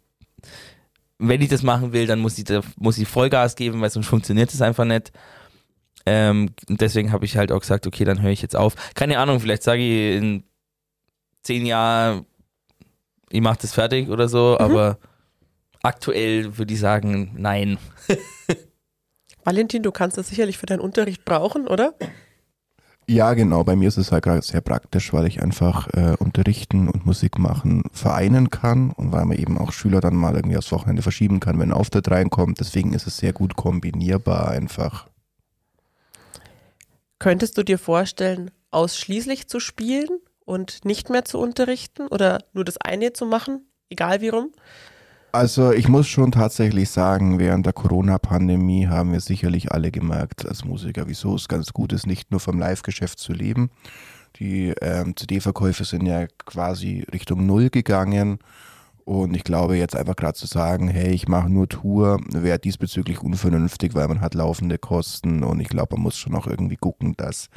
wenn 1.18 1.40
ich 1.40 1.48
das 1.48 1.62
machen 1.62 1.92
will, 1.92 2.06
dann 2.06 2.20
muss 2.20 2.38
ich, 2.38 2.44
da, 2.44 2.60
muss 2.76 2.98
ich 2.98 3.08
Vollgas 3.08 3.56
geben, 3.56 3.80
weil 3.80 3.90
sonst 3.90 4.06
funktioniert 4.06 4.52
es 4.52 4.62
einfach 4.62 4.84
nicht. 4.84 5.12
Ähm, 6.06 6.50
und 6.68 6.80
deswegen 6.80 7.12
habe 7.12 7.24
ich 7.24 7.36
halt 7.36 7.52
auch 7.52 7.60
gesagt, 7.60 7.86
okay, 7.86 8.04
dann 8.04 8.22
höre 8.22 8.30
ich 8.30 8.42
jetzt 8.42 8.56
auf. 8.56 8.74
Keine 8.94 9.18
Ahnung, 9.18 9.40
vielleicht 9.40 9.62
sage 9.62 9.82
ich 9.82 10.16
in 10.18 10.44
zehn 11.42 11.66
Jahren, 11.66 12.24
ich 13.30 13.40
mache 13.40 13.58
das 13.62 13.72
fertig 13.74 14.08
oder 14.08 14.28
so, 14.28 14.56
Mhm. 14.58 14.64
aber 14.64 14.98
aktuell 15.82 16.58
würde 16.58 16.74
ich 16.74 16.80
sagen, 16.80 17.32
nein. 17.36 17.78
Valentin, 19.44 19.82
du 19.82 19.90
kannst 19.92 20.18
das 20.18 20.28
sicherlich 20.28 20.58
für 20.58 20.66
deinen 20.66 20.80
Unterricht 20.80 21.24
brauchen, 21.24 21.66
oder? 21.66 21.94
Ja, 23.08 23.34
genau. 23.34 23.64
Bei 23.64 23.74
mir 23.74 23.88
ist 23.88 23.96
es 23.96 24.12
halt 24.12 24.22
gerade 24.24 24.42
sehr 24.42 24.60
praktisch, 24.60 25.12
weil 25.12 25.26
ich 25.26 25.42
einfach 25.42 25.88
äh, 25.94 26.14
unterrichten 26.18 26.88
und 26.88 27.06
Musik 27.06 27.38
machen 27.38 27.82
vereinen 27.92 28.50
kann 28.50 28.90
und 28.92 29.10
weil 29.10 29.24
man 29.24 29.36
eben 29.36 29.58
auch 29.58 29.72
Schüler 29.72 30.00
dann 30.00 30.14
mal 30.14 30.36
irgendwie 30.36 30.56
aufs 30.56 30.70
Wochenende 30.70 31.02
verschieben 31.02 31.40
kann, 31.40 31.58
wenn 31.58 31.70
ein 31.70 31.76
Auftritt 31.76 32.08
reinkommt. 32.10 32.60
Deswegen 32.60 32.92
ist 32.92 33.08
es 33.08 33.16
sehr 33.16 33.32
gut 33.32 33.56
kombinierbar 33.56 34.50
einfach. 34.50 35.08
Könntest 37.20 37.58
du 37.58 37.62
dir 37.62 37.78
vorstellen, 37.78 38.50
ausschließlich 38.70 39.46
zu 39.46 39.60
spielen 39.60 40.08
und 40.46 40.86
nicht 40.86 41.10
mehr 41.10 41.24
zu 41.24 41.38
unterrichten 41.38 42.06
oder 42.08 42.38
nur 42.54 42.64
das 42.64 42.78
eine 42.78 43.12
zu 43.12 43.26
machen, 43.26 43.66
egal 43.90 44.22
wie 44.22 44.30
rum? 44.30 44.52
Also 45.30 45.70
ich 45.70 45.86
muss 45.86 46.08
schon 46.08 46.32
tatsächlich 46.32 46.88
sagen, 46.88 47.38
während 47.38 47.66
der 47.66 47.74
Corona-Pandemie 47.74 48.88
haben 48.88 49.12
wir 49.12 49.20
sicherlich 49.20 49.70
alle 49.70 49.90
gemerkt 49.90 50.48
als 50.48 50.64
Musiker, 50.64 51.08
wieso 51.08 51.36
es 51.36 51.46
ganz 51.46 51.74
gut 51.74 51.92
ist, 51.92 52.06
nicht 52.06 52.30
nur 52.30 52.40
vom 52.40 52.58
Live-Geschäft 52.58 53.18
zu 53.18 53.34
leben. 53.34 53.70
Die 54.36 54.72
ähm, 54.80 55.14
CD-Verkäufe 55.14 55.84
sind 55.84 56.06
ja 56.06 56.26
quasi 56.46 57.04
Richtung 57.12 57.44
Null 57.44 57.68
gegangen. 57.68 58.38
Und 59.10 59.34
ich 59.34 59.42
glaube, 59.42 59.76
jetzt 59.76 59.96
einfach 59.96 60.14
gerade 60.14 60.38
zu 60.38 60.46
sagen, 60.46 60.86
hey, 60.86 61.10
ich 61.10 61.26
mache 61.26 61.50
nur 61.50 61.68
Tour, 61.68 62.20
wäre 62.28 62.60
diesbezüglich 62.60 63.20
unvernünftig, 63.20 63.92
weil 63.96 64.06
man 64.06 64.20
hat 64.20 64.34
laufende 64.34 64.78
Kosten. 64.78 65.42
Und 65.42 65.58
ich 65.58 65.68
glaube, 65.68 65.96
man 65.96 66.04
muss 66.04 66.16
schon 66.16 66.36
auch 66.36 66.46
irgendwie 66.46 66.76
gucken, 66.76 67.14
dass 67.16 67.48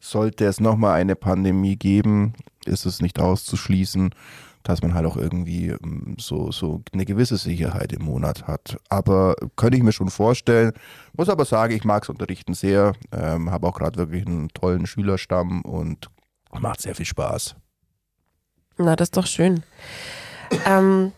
sollte 0.00 0.44
es 0.44 0.60
nochmal 0.60 1.00
eine 1.00 1.16
Pandemie 1.16 1.76
geben, 1.76 2.34
ist 2.66 2.84
es 2.84 3.00
nicht 3.00 3.18
auszuschließen, 3.18 4.14
dass 4.64 4.82
man 4.82 4.92
halt 4.92 5.06
auch 5.06 5.16
irgendwie 5.16 5.68
ähm, 5.68 6.16
so, 6.18 6.52
so 6.52 6.82
eine 6.92 7.06
gewisse 7.06 7.38
Sicherheit 7.38 7.94
im 7.94 8.04
Monat 8.04 8.46
hat. 8.46 8.76
Aber 8.90 9.34
könnte 9.56 9.78
ich 9.78 9.82
mir 9.82 9.92
schon 9.92 10.10
vorstellen. 10.10 10.72
Muss 11.16 11.30
aber 11.30 11.46
sagen, 11.46 11.74
ich 11.74 11.84
mag 11.84 12.02
es 12.02 12.10
unterrichten 12.10 12.52
sehr. 12.52 12.92
Ähm, 13.12 13.50
Habe 13.50 13.66
auch 13.66 13.78
gerade 13.78 13.96
wirklich 13.96 14.26
einen 14.26 14.50
tollen 14.50 14.84
Schülerstamm 14.84 15.62
und 15.62 16.10
macht 16.60 16.82
sehr 16.82 16.94
viel 16.94 17.06
Spaß. 17.06 17.56
Na, 18.76 18.94
das 18.94 19.06
ist 19.06 19.16
doch 19.16 19.26
schön. 19.26 19.62
Ähm, 20.66 21.12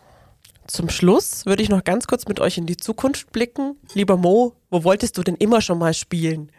zum 0.67 0.89
Schluss 0.89 1.45
würde 1.45 1.61
ich 1.61 1.69
noch 1.69 1.83
ganz 1.83 2.07
kurz 2.07 2.27
mit 2.27 2.39
euch 2.39 2.57
in 2.57 2.65
die 2.65 2.77
Zukunft 2.77 3.31
blicken. 3.31 3.75
Lieber 3.93 4.17
Mo, 4.17 4.53
wo 4.69 4.83
wolltest 4.83 5.17
du 5.17 5.23
denn 5.23 5.35
immer 5.35 5.61
schon 5.61 5.77
mal 5.77 5.93
spielen? 5.93 6.51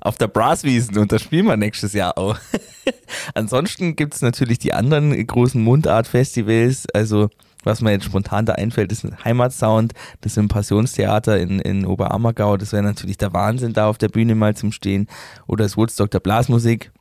Auf 0.00 0.16
der 0.16 0.28
Brasswiesen 0.28 0.96
und 0.98 1.12
das 1.12 1.22
spielen 1.22 1.46
wir 1.46 1.56
nächstes 1.56 1.92
Jahr 1.92 2.16
auch. 2.16 2.38
Ansonsten 3.34 3.96
gibt 3.96 4.14
es 4.14 4.22
natürlich 4.22 4.58
die 4.58 4.72
anderen 4.72 5.26
großen 5.26 5.62
Mundart-Festivals, 5.62 6.86
also 6.94 7.28
was 7.64 7.80
mir 7.80 7.90
jetzt 7.90 8.04
spontan 8.04 8.46
da 8.46 8.52
einfällt, 8.52 8.92
ist 8.92 9.04
ein 9.04 9.24
Heimatsound, 9.24 9.92
das 10.20 10.32
ist 10.32 10.38
im 10.38 10.46
Passionstheater 10.46 11.38
in, 11.38 11.58
in 11.58 11.84
Oberammergau, 11.84 12.56
das 12.56 12.72
wäre 12.72 12.84
natürlich 12.84 13.18
der 13.18 13.32
Wahnsinn, 13.32 13.72
da 13.72 13.88
auf 13.88 13.98
der 13.98 14.08
Bühne 14.08 14.36
mal 14.36 14.54
zum 14.56 14.70
Stehen. 14.70 15.08
Oder 15.48 15.64
das 15.64 15.76
Woodstock 15.76 16.10
der 16.12 16.20
Blasmusik. 16.20 16.92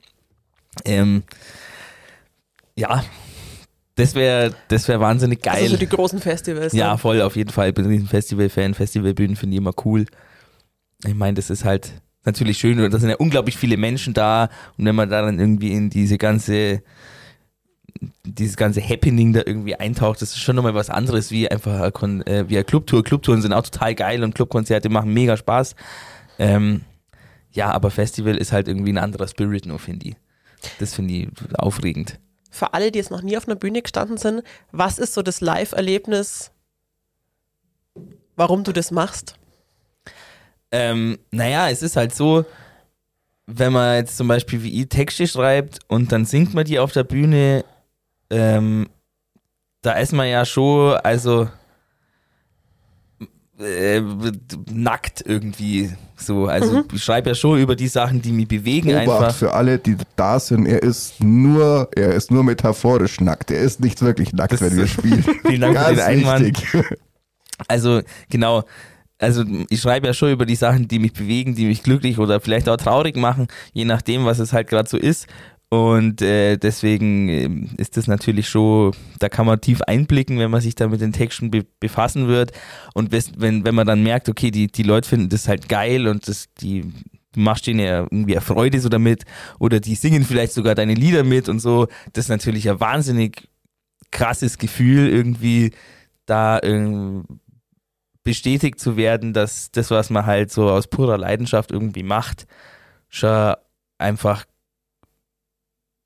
Ähm, 0.84 1.22
ja, 2.76 3.03
das 3.95 4.13
wäre 4.13 4.53
das 4.67 4.87
wär 4.87 4.99
wahnsinnig 4.99 5.41
geil. 5.41 5.55
Also 5.55 5.71
so 5.71 5.77
die 5.77 5.87
großen 5.87 6.19
Festivals. 6.19 6.73
Ja, 6.73 6.91
ne? 6.91 6.97
voll, 6.97 7.21
auf 7.21 7.35
jeden 7.35 7.51
Fall. 7.51 7.69
Ich 7.69 7.75
bin 7.75 7.85
ein 7.85 7.91
riesen 7.91 8.07
Festival-Fan. 8.07 8.73
Festivalbühnen 8.73 9.35
finde 9.35 9.55
ich 9.55 9.57
immer 9.59 9.73
cool. 9.85 10.05
Ich 11.05 11.15
meine, 11.15 11.35
das 11.35 11.49
ist 11.49 11.63
halt 11.63 11.93
natürlich 12.25 12.57
schön 12.57 12.79
und 12.79 12.93
da 12.93 12.99
sind 12.99 13.09
ja 13.09 13.15
unglaublich 13.17 13.55
viele 13.57 13.77
Menschen 13.77 14.13
da 14.13 14.49
und 14.77 14.85
wenn 14.85 14.95
man 14.95 15.09
da 15.09 15.21
dann 15.21 15.39
irgendwie 15.39 15.71
in 15.71 15.89
diese 15.89 16.17
ganze 16.17 16.81
dieses 18.25 18.57
ganze 18.57 18.81
Happening 18.81 19.31
da 19.31 19.41
irgendwie 19.45 19.75
eintaucht, 19.75 20.21
das 20.21 20.31
ist 20.31 20.39
schon 20.39 20.55
nochmal 20.55 20.75
was 20.75 20.89
anderes 20.89 21.31
wie 21.31 21.49
einfach 21.49 21.93
Kon 21.93 22.21
äh, 22.27 22.49
wie 22.49 22.57
eine 22.57 22.65
Clubtour. 22.65 23.03
Clubtouren 23.03 23.41
sind 23.41 23.53
auch 23.53 23.63
total 23.63 23.95
geil 23.95 24.23
und 24.23 24.35
Clubkonzerte 24.35 24.89
machen 24.89 25.13
mega 25.13 25.37
Spaß. 25.37 25.75
Ähm, 26.39 26.81
ja, 27.51 27.71
aber 27.71 27.91
Festival 27.91 28.35
ist 28.35 28.51
halt 28.51 28.67
irgendwie 28.67 28.91
ein 28.91 28.97
anderer 28.97 29.27
Spirit 29.27 29.65
nur, 29.65 29.79
finde 29.79 30.09
ich. 30.09 30.15
Das 30.79 30.93
finde 30.93 31.13
ich 31.13 31.27
aufregend. 31.57 32.19
Für 32.55 32.73
alle, 32.73 32.89
die 32.89 32.99
jetzt 32.99 33.11
noch 33.11 33.21
nie 33.21 33.35
auf 33.35 33.49
einer 33.49 33.57
Bühne 33.57 33.81
gestanden 33.81 34.15
sind, 34.15 34.41
was 34.71 34.97
ist 34.97 35.13
so 35.13 35.21
das 35.21 35.41
Live-Erlebnis, 35.41 36.51
warum 38.37 38.63
du 38.63 38.71
das 38.71 38.91
machst? 38.91 39.35
Ähm, 40.71 41.19
naja, 41.31 41.69
es 41.69 41.83
ist 41.83 41.97
halt 41.97 42.15
so, 42.15 42.45
wenn 43.45 43.73
man 43.73 43.97
jetzt 43.97 44.15
zum 44.15 44.29
Beispiel 44.29 44.63
wie 44.63 44.81
ich 44.81 44.87
Texte 44.87 45.27
schreibt 45.27 45.79
und 45.89 46.13
dann 46.13 46.23
singt 46.23 46.53
man 46.53 46.63
die 46.63 46.79
auf 46.79 46.93
der 46.93 47.03
Bühne, 47.03 47.65
ähm, 48.29 48.87
da 49.81 49.91
ist 49.91 50.13
man 50.13 50.29
ja 50.29 50.45
schon, 50.45 50.93
also 50.93 51.49
äh, 53.59 54.01
nackt 54.71 55.23
irgendwie 55.25 55.91
so. 56.17 56.47
Also 56.47 56.83
ich 56.93 57.03
schreibe 57.03 57.29
ja 57.29 57.35
schon 57.35 57.59
über 57.59 57.75
die 57.75 57.87
Sachen, 57.87 58.21
die 58.21 58.31
mich 58.31 58.47
bewegen 58.47 58.89
Obacht 58.89 58.99
einfach. 59.23 59.35
für 59.35 59.53
alle, 59.53 59.77
die 59.79 59.95
da 60.15 60.39
sind, 60.39 60.65
er 60.65 60.81
ist 60.83 61.23
nur, 61.23 61.89
er 61.95 62.13
ist 62.13 62.31
nur 62.31 62.43
metaphorisch 62.43 63.21
nackt. 63.21 63.51
Er 63.51 63.61
ist 63.61 63.79
nicht 63.79 64.01
wirklich 64.01 64.33
nackt, 64.33 64.53
Das- 64.53 64.61
wenn 64.61 64.75
wir 64.77 64.87
spielen. 64.87 65.23
Vielen 65.45 65.61
Dank 65.61 65.77
für 65.77 65.83
Ganz 65.83 65.97
den 65.97 66.05
Einwand. 66.05 66.45
wichtig. 66.45 66.83
Also 67.67 68.01
genau, 68.29 68.63
also 69.17 69.45
ich 69.69 69.79
schreibe 69.79 70.07
ja 70.07 70.13
schon 70.13 70.31
über 70.31 70.45
die 70.45 70.55
Sachen, 70.57 70.87
die 70.89 70.99
mich 70.99 71.13
bewegen, 71.13 71.55
die 71.55 71.65
mich 71.65 71.83
glücklich 71.83 72.19
oder 72.19 72.41
vielleicht 72.41 72.67
auch 72.67 72.75
traurig 72.77 73.15
machen, 73.15 73.47
je 73.71 73.85
nachdem, 73.85 74.25
was 74.25 74.39
es 74.39 74.51
halt 74.51 74.67
gerade 74.67 74.89
so 74.89 74.97
ist. 74.97 75.27
Und 75.76 76.21
äh, 76.21 76.55
deswegen 76.55 77.28
ähm, 77.28 77.69
ist 77.78 77.97
das 77.97 78.07
natürlich 78.07 78.47
schon, 78.47 78.93
da 79.19 79.28
kann 79.28 79.45
man 79.45 79.59
tief 79.59 79.82
einblicken, 79.82 80.39
wenn 80.39 80.49
man 80.49 80.61
sich 80.61 80.76
da 80.76 80.88
mit 80.88 81.01
den 81.01 81.11
Texten 81.11 81.51
be 81.51 81.65
befassen 81.82 82.28
wird. 82.28 82.53
Und 82.93 83.11
wenn, 83.11 83.65
wenn 83.65 83.76
man 83.76 83.86
dann 83.86 84.01
merkt, 84.01 84.30
okay, 84.30 84.51
die, 84.51 84.67
die 84.67 84.84
Leute 84.84 85.09
finden 85.09 85.28
das 85.28 85.49
halt 85.49 85.67
geil 85.67 86.07
und 86.07 86.30
das, 86.30 86.47
die, 86.61 86.93
du 87.34 87.39
machst 87.41 87.67
denen 87.67 87.82
ja 87.82 88.03
irgendwie 88.03 88.39
Freude 88.39 88.80
so 88.80 88.88
damit 88.88 89.23
oder 89.59 89.82
die 89.82 89.95
singen 89.95 90.23
vielleicht 90.23 90.53
sogar 90.53 90.76
deine 90.76 90.93
Lieder 90.93 91.26
mit 91.26 91.49
und 91.49 91.59
so, 91.59 91.88
das 92.13 92.26
ist 92.26 92.30
natürlich 92.30 92.69
ein 92.69 92.80
wahnsinnig 92.80 93.49
krasses 94.11 94.57
Gefühl, 94.57 95.09
irgendwie 95.09 95.71
da 96.26 96.59
ähm, 96.63 97.26
bestätigt 98.23 98.80
zu 98.80 98.95
werden, 98.95 99.34
dass 99.34 99.71
das, 99.71 99.91
was 99.91 100.09
man 100.09 100.26
halt 100.26 100.51
so 100.51 100.69
aus 100.69 100.88
purer 100.88 101.17
Leidenschaft 101.17 101.71
irgendwie 101.71 102.03
macht, 102.03 102.47
schon 103.09 103.55
einfach 103.97 104.45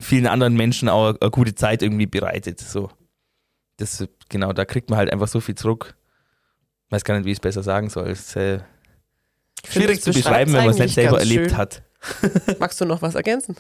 vielen 0.01 0.27
anderen 0.27 0.55
Menschen 0.55 0.89
auch 0.89 1.15
eine 1.19 1.31
gute 1.31 1.55
Zeit 1.55 1.81
irgendwie 1.81 2.05
bereitet. 2.05 2.59
So. 2.59 2.89
Das, 3.77 4.05
genau, 4.29 4.53
da 4.53 4.65
kriegt 4.65 4.89
man 4.89 4.97
halt 4.97 5.11
einfach 5.11 5.27
so 5.27 5.39
viel 5.39 5.55
zurück. 5.55 5.95
Ich 6.87 6.91
weiß 6.91 7.03
gar 7.03 7.15
nicht, 7.15 7.25
wie 7.25 7.31
ich 7.31 7.37
es 7.37 7.41
besser 7.41 7.63
sagen 7.63 7.89
soll. 7.89 8.09
Es 8.09 8.29
ist 8.29 8.35
äh, 8.35 8.59
schwierig 9.67 10.01
zu 10.01 10.11
beschreiben, 10.11 10.53
wenn 10.53 10.65
man 10.65 10.73
es 10.73 10.79
nicht 10.79 10.95
selber 10.95 11.19
erlebt 11.19 11.49
schön. 11.49 11.57
hat. 11.57 11.83
Magst 12.59 12.79
du 12.81 12.85
noch 12.85 13.01
was 13.01 13.15
ergänzen? 13.15 13.55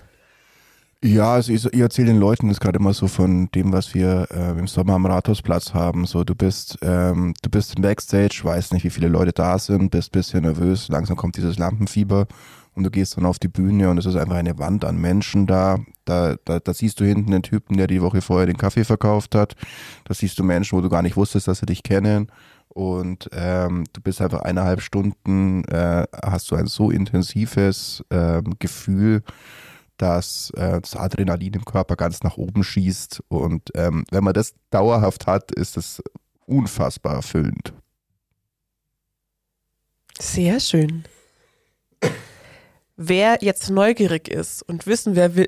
Ja, 1.01 1.35
also 1.35 1.53
ich, 1.53 1.65
ich 1.65 1.79
erzähle 1.79 2.07
den 2.07 2.19
Leuten 2.19 2.49
das 2.49 2.59
gerade 2.59 2.77
immer 2.77 2.93
so 2.93 3.07
von 3.07 3.49
dem, 3.51 3.71
was 3.71 3.93
wir 3.93 4.27
äh, 4.31 4.59
im 4.59 4.67
Sommer 4.67 4.95
am 4.95 5.05
Rathausplatz 5.05 5.73
haben. 5.73 6.05
So, 6.05 6.25
du 6.25 6.35
bist, 6.35 6.77
ähm, 6.81 7.33
du 7.41 7.49
bist 7.49 7.75
im 7.75 7.83
Backstage, 7.83 8.41
weißt 8.43 8.73
nicht, 8.73 8.83
wie 8.83 8.89
viele 8.89 9.07
Leute 9.07 9.31
da 9.31 9.57
sind, 9.57 9.91
bist 9.91 10.11
bisschen 10.11 10.41
nervös, 10.41 10.89
langsam 10.89 11.15
kommt 11.15 11.37
dieses 11.37 11.57
Lampenfieber 11.57 12.27
und 12.79 12.85
du 12.85 12.91
gehst 12.91 13.17
dann 13.17 13.25
auf 13.25 13.39
die 13.39 13.49
Bühne 13.49 13.89
und 13.89 13.97
es 13.97 14.05
ist 14.05 14.15
einfach 14.15 14.37
eine 14.37 14.57
Wand 14.57 14.85
an 14.85 14.97
Menschen 14.97 15.47
da. 15.47 15.79
Da, 16.05 16.37
da. 16.45 16.61
da 16.61 16.73
siehst 16.73 17.01
du 17.01 17.03
hinten 17.03 17.31
den 17.31 17.43
Typen, 17.43 17.75
der 17.75 17.87
die 17.87 18.01
Woche 18.01 18.21
vorher 18.21 18.47
den 18.47 18.55
Kaffee 18.55 18.85
verkauft 18.85 19.35
hat. 19.35 19.57
Da 20.05 20.13
siehst 20.13 20.39
du 20.39 20.45
Menschen, 20.45 20.77
wo 20.77 20.81
du 20.81 20.87
gar 20.87 21.01
nicht 21.01 21.17
wusstest, 21.17 21.49
dass 21.49 21.59
sie 21.59 21.65
dich 21.65 21.83
kennen. 21.83 22.31
Und 22.69 23.29
ähm, 23.33 23.83
du 23.91 23.99
bist 23.99 24.21
einfach 24.21 24.43
eineinhalb 24.43 24.79
Stunden, 24.79 25.65
äh, 25.65 26.05
hast 26.23 26.49
du 26.51 26.55
ein 26.55 26.67
so 26.67 26.89
intensives 26.89 28.01
ähm, 28.11 28.55
Gefühl, 28.59 29.23
dass 29.97 30.51
äh, 30.55 30.79
das 30.79 30.95
Adrenalin 30.95 31.55
im 31.55 31.65
Körper 31.65 31.97
ganz 31.97 32.23
nach 32.23 32.37
oben 32.37 32.63
schießt. 32.63 33.23
Und 33.27 33.71
ähm, 33.75 34.05
wenn 34.09 34.23
man 34.23 34.33
das 34.33 34.53
dauerhaft 34.69 35.27
hat, 35.27 35.51
ist 35.51 35.75
es 35.75 36.01
unfassbar 36.45 37.15
erfüllend. 37.15 37.73
Sehr 40.17 40.61
schön. 40.61 41.03
Wer 43.01 43.37
jetzt 43.39 43.69
neugierig 43.69 44.27
ist 44.27 44.61
und 44.61 44.85
wissen, 44.85 45.15
wer 45.15 45.33
will, 45.37 45.47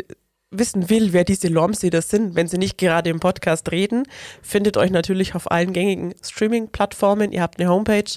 wissen 0.52 0.90
will, 0.90 1.12
wer 1.12 1.26
diese 1.26 1.50
Lomseder 1.50 2.02
sind, 2.02 2.34
wenn 2.34 2.48
sie 2.48 2.58
nicht 2.58 2.78
gerade 2.78 3.10
im 3.10 3.20
Podcast 3.20 3.70
reden, 3.74 4.04
findet 4.42 4.78
euch 4.78 4.90
natürlich 4.90 5.36
auf 5.36 5.52
allen 5.52 5.74
gängigen 5.74 6.14
Streaming-Plattformen. 6.24 7.34
Ihr 7.34 7.42
habt 7.42 7.60
eine 7.60 7.70
Homepage. 7.70 8.10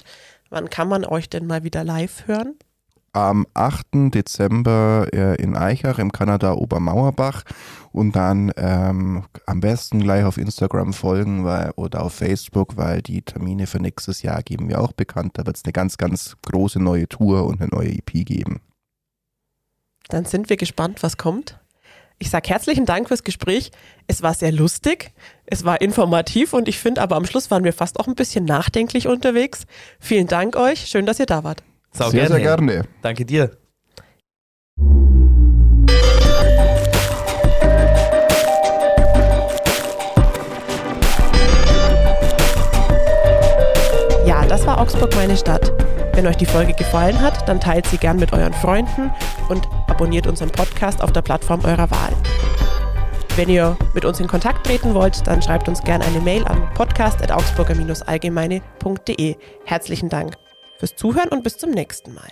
Wann 0.49 0.69
kann 0.69 0.87
man 0.87 1.03
euch 1.03 1.29
denn 1.29 1.47
mal 1.47 1.65
wieder 1.65 1.83
live 1.83 2.27
hören? 2.27 2.55
Am 3.11 3.45
8. 3.53 4.13
Dezember 4.13 5.07
äh, 5.11 5.35
in 5.35 5.57
Eichach 5.57 5.99
im 5.99 6.13
Kanada 6.13 6.53
Obermauerbach 6.53 7.43
und 7.91 8.15
dann 8.15 8.53
ähm, 8.55 9.25
am 9.45 9.59
besten 9.59 9.99
gleich 9.99 10.23
auf 10.23 10.37
Instagram 10.37 10.93
folgen 10.93 11.43
weil, 11.43 11.71
oder 11.75 12.03
auf 12.03 12.13
Facebook, 12.13 12.77
weil 12.77 13.01
die 13.01 13.21
Termine 13.21 13.67
für 13.67 13.81
nächstes 13.81 14.21
Jahr 14.21 14.43
geben 14.43 14.69
wir 14.69 14.79
auch 14.79 14.93
bekannt. 14.93 15.37
Da 15.37 15.45
wird 15.45 15.57
es 15.57 15.65
eine 15.65 15.73
ganz, 15.73 15.97
ganz 15.97 16.37
große 16.49 16.81
neue 16.81 17.09
Tour 17.09 17.45
und 17.45 17.59
eine 17.59 17.69
neue 17.69 17.89
EP 17.89 18.25
geben. 18.25 18.61
Dann 20.09 20.25
sind 20.25 20.49
wir 20.49 20.57
gespannt, 20.57 21.01
was 21.01 21.17
kommt. 21.17 21.59
Ich 22.17 22.29
sage 22.29 22.49
herzlichen 22.49 22.85
Dank 22.85 23.09
fürs 23.09 23.23
Gespräch. 23.23 23.71
Es 24.07 24.21
war 24.21 24.33
sehr 24.33 24.51
lustig, 24.51 25.11
es 25.45 25.65
war 25.65 25.81
informativ 25.81 26.53
und 26.53 26.69
ich 26.69 26.79
finde 26.79 27.01
aber 27.01 27.17
am 27.17 27.25
Schluss 27.25 27.51
waren 27.51 27.65
wir 27.65 27.73
fast 27.73 27.99
auch 27.99 28.07
ein 28.07 28.15
bisschen 28.15 28.45
nachdenklich 28.45 29.07
unterwegs. 29.07 29.65
Vielen 29.99 30.27
Dank 30.27 30.55
euch, 30.55 30.87
schön, 30.87 31.05
dass 31.05 31.19
ihr 31.19 31.25
da 31.25 31.43
wart. 31.43 31.61
Sau 31.91 32.09
sehr, 32.09 32.27
sehr 32.27 32.39
gerne. 32.39 32.83
Danke 33.01 33.25
dir. 33.25 33.51
Ja, 44.25 44.45
das 44.47 44.65
war 44.65 44.79
Augsburg 44.79 45.13
meine 45.15 45.35
Stadt. 45.35 45.71
Wenn 46.15 46.25
euch 46.27 46.37
die 46.37 46.45
Folge 46.45 46.73
gefallen 46.73 47.19
hat, 47.19 47.49
dann 47.49 47.59
teilt 47.59 47.87
sie 47.87 47.97
gern 47.97 48.17
mit 48.17 48.31
euren 48.31 48.53
Freunden 48.53 49.11
und 49.49 49.67
abonniert 49.87 50.27
unseren 50.27 50.49
Podcast 50.49 51.03
auf 51.03 51.11
der 51.11 51.21
Plattform 51.21 51.65
eurer 51.65 51.91
Wahl. 51.91 52.13
Wenn 53.35 53.49
ihr 53.49 53.75
mit 53.93 54.05
uns 54.05 54.21
in 54.21 54.27
Kontakt 54.27 54.65
treten 54.65 54.93
wollt, 54.93 55.27
dann 55.27 55.41
schreibt 55.41 55.67
uns 55.67 55.81
gerne 55.81 56.05
eine 56.05 56.21
Mail 56.21 56.45
an 56.45 56.69
podcast.augsburger-allgemeine.de. 56.73 59.35
Herzlichen 59.65 60.07
Dank 60.07 60.35
fürs 60.77 60.95
Zuhören 60.95 61.27
und 61.29 61.43
bis 61.43 61.57
zum 61.57 61.71
nächsten 61.71 62.13
Mal. 62.13 62.31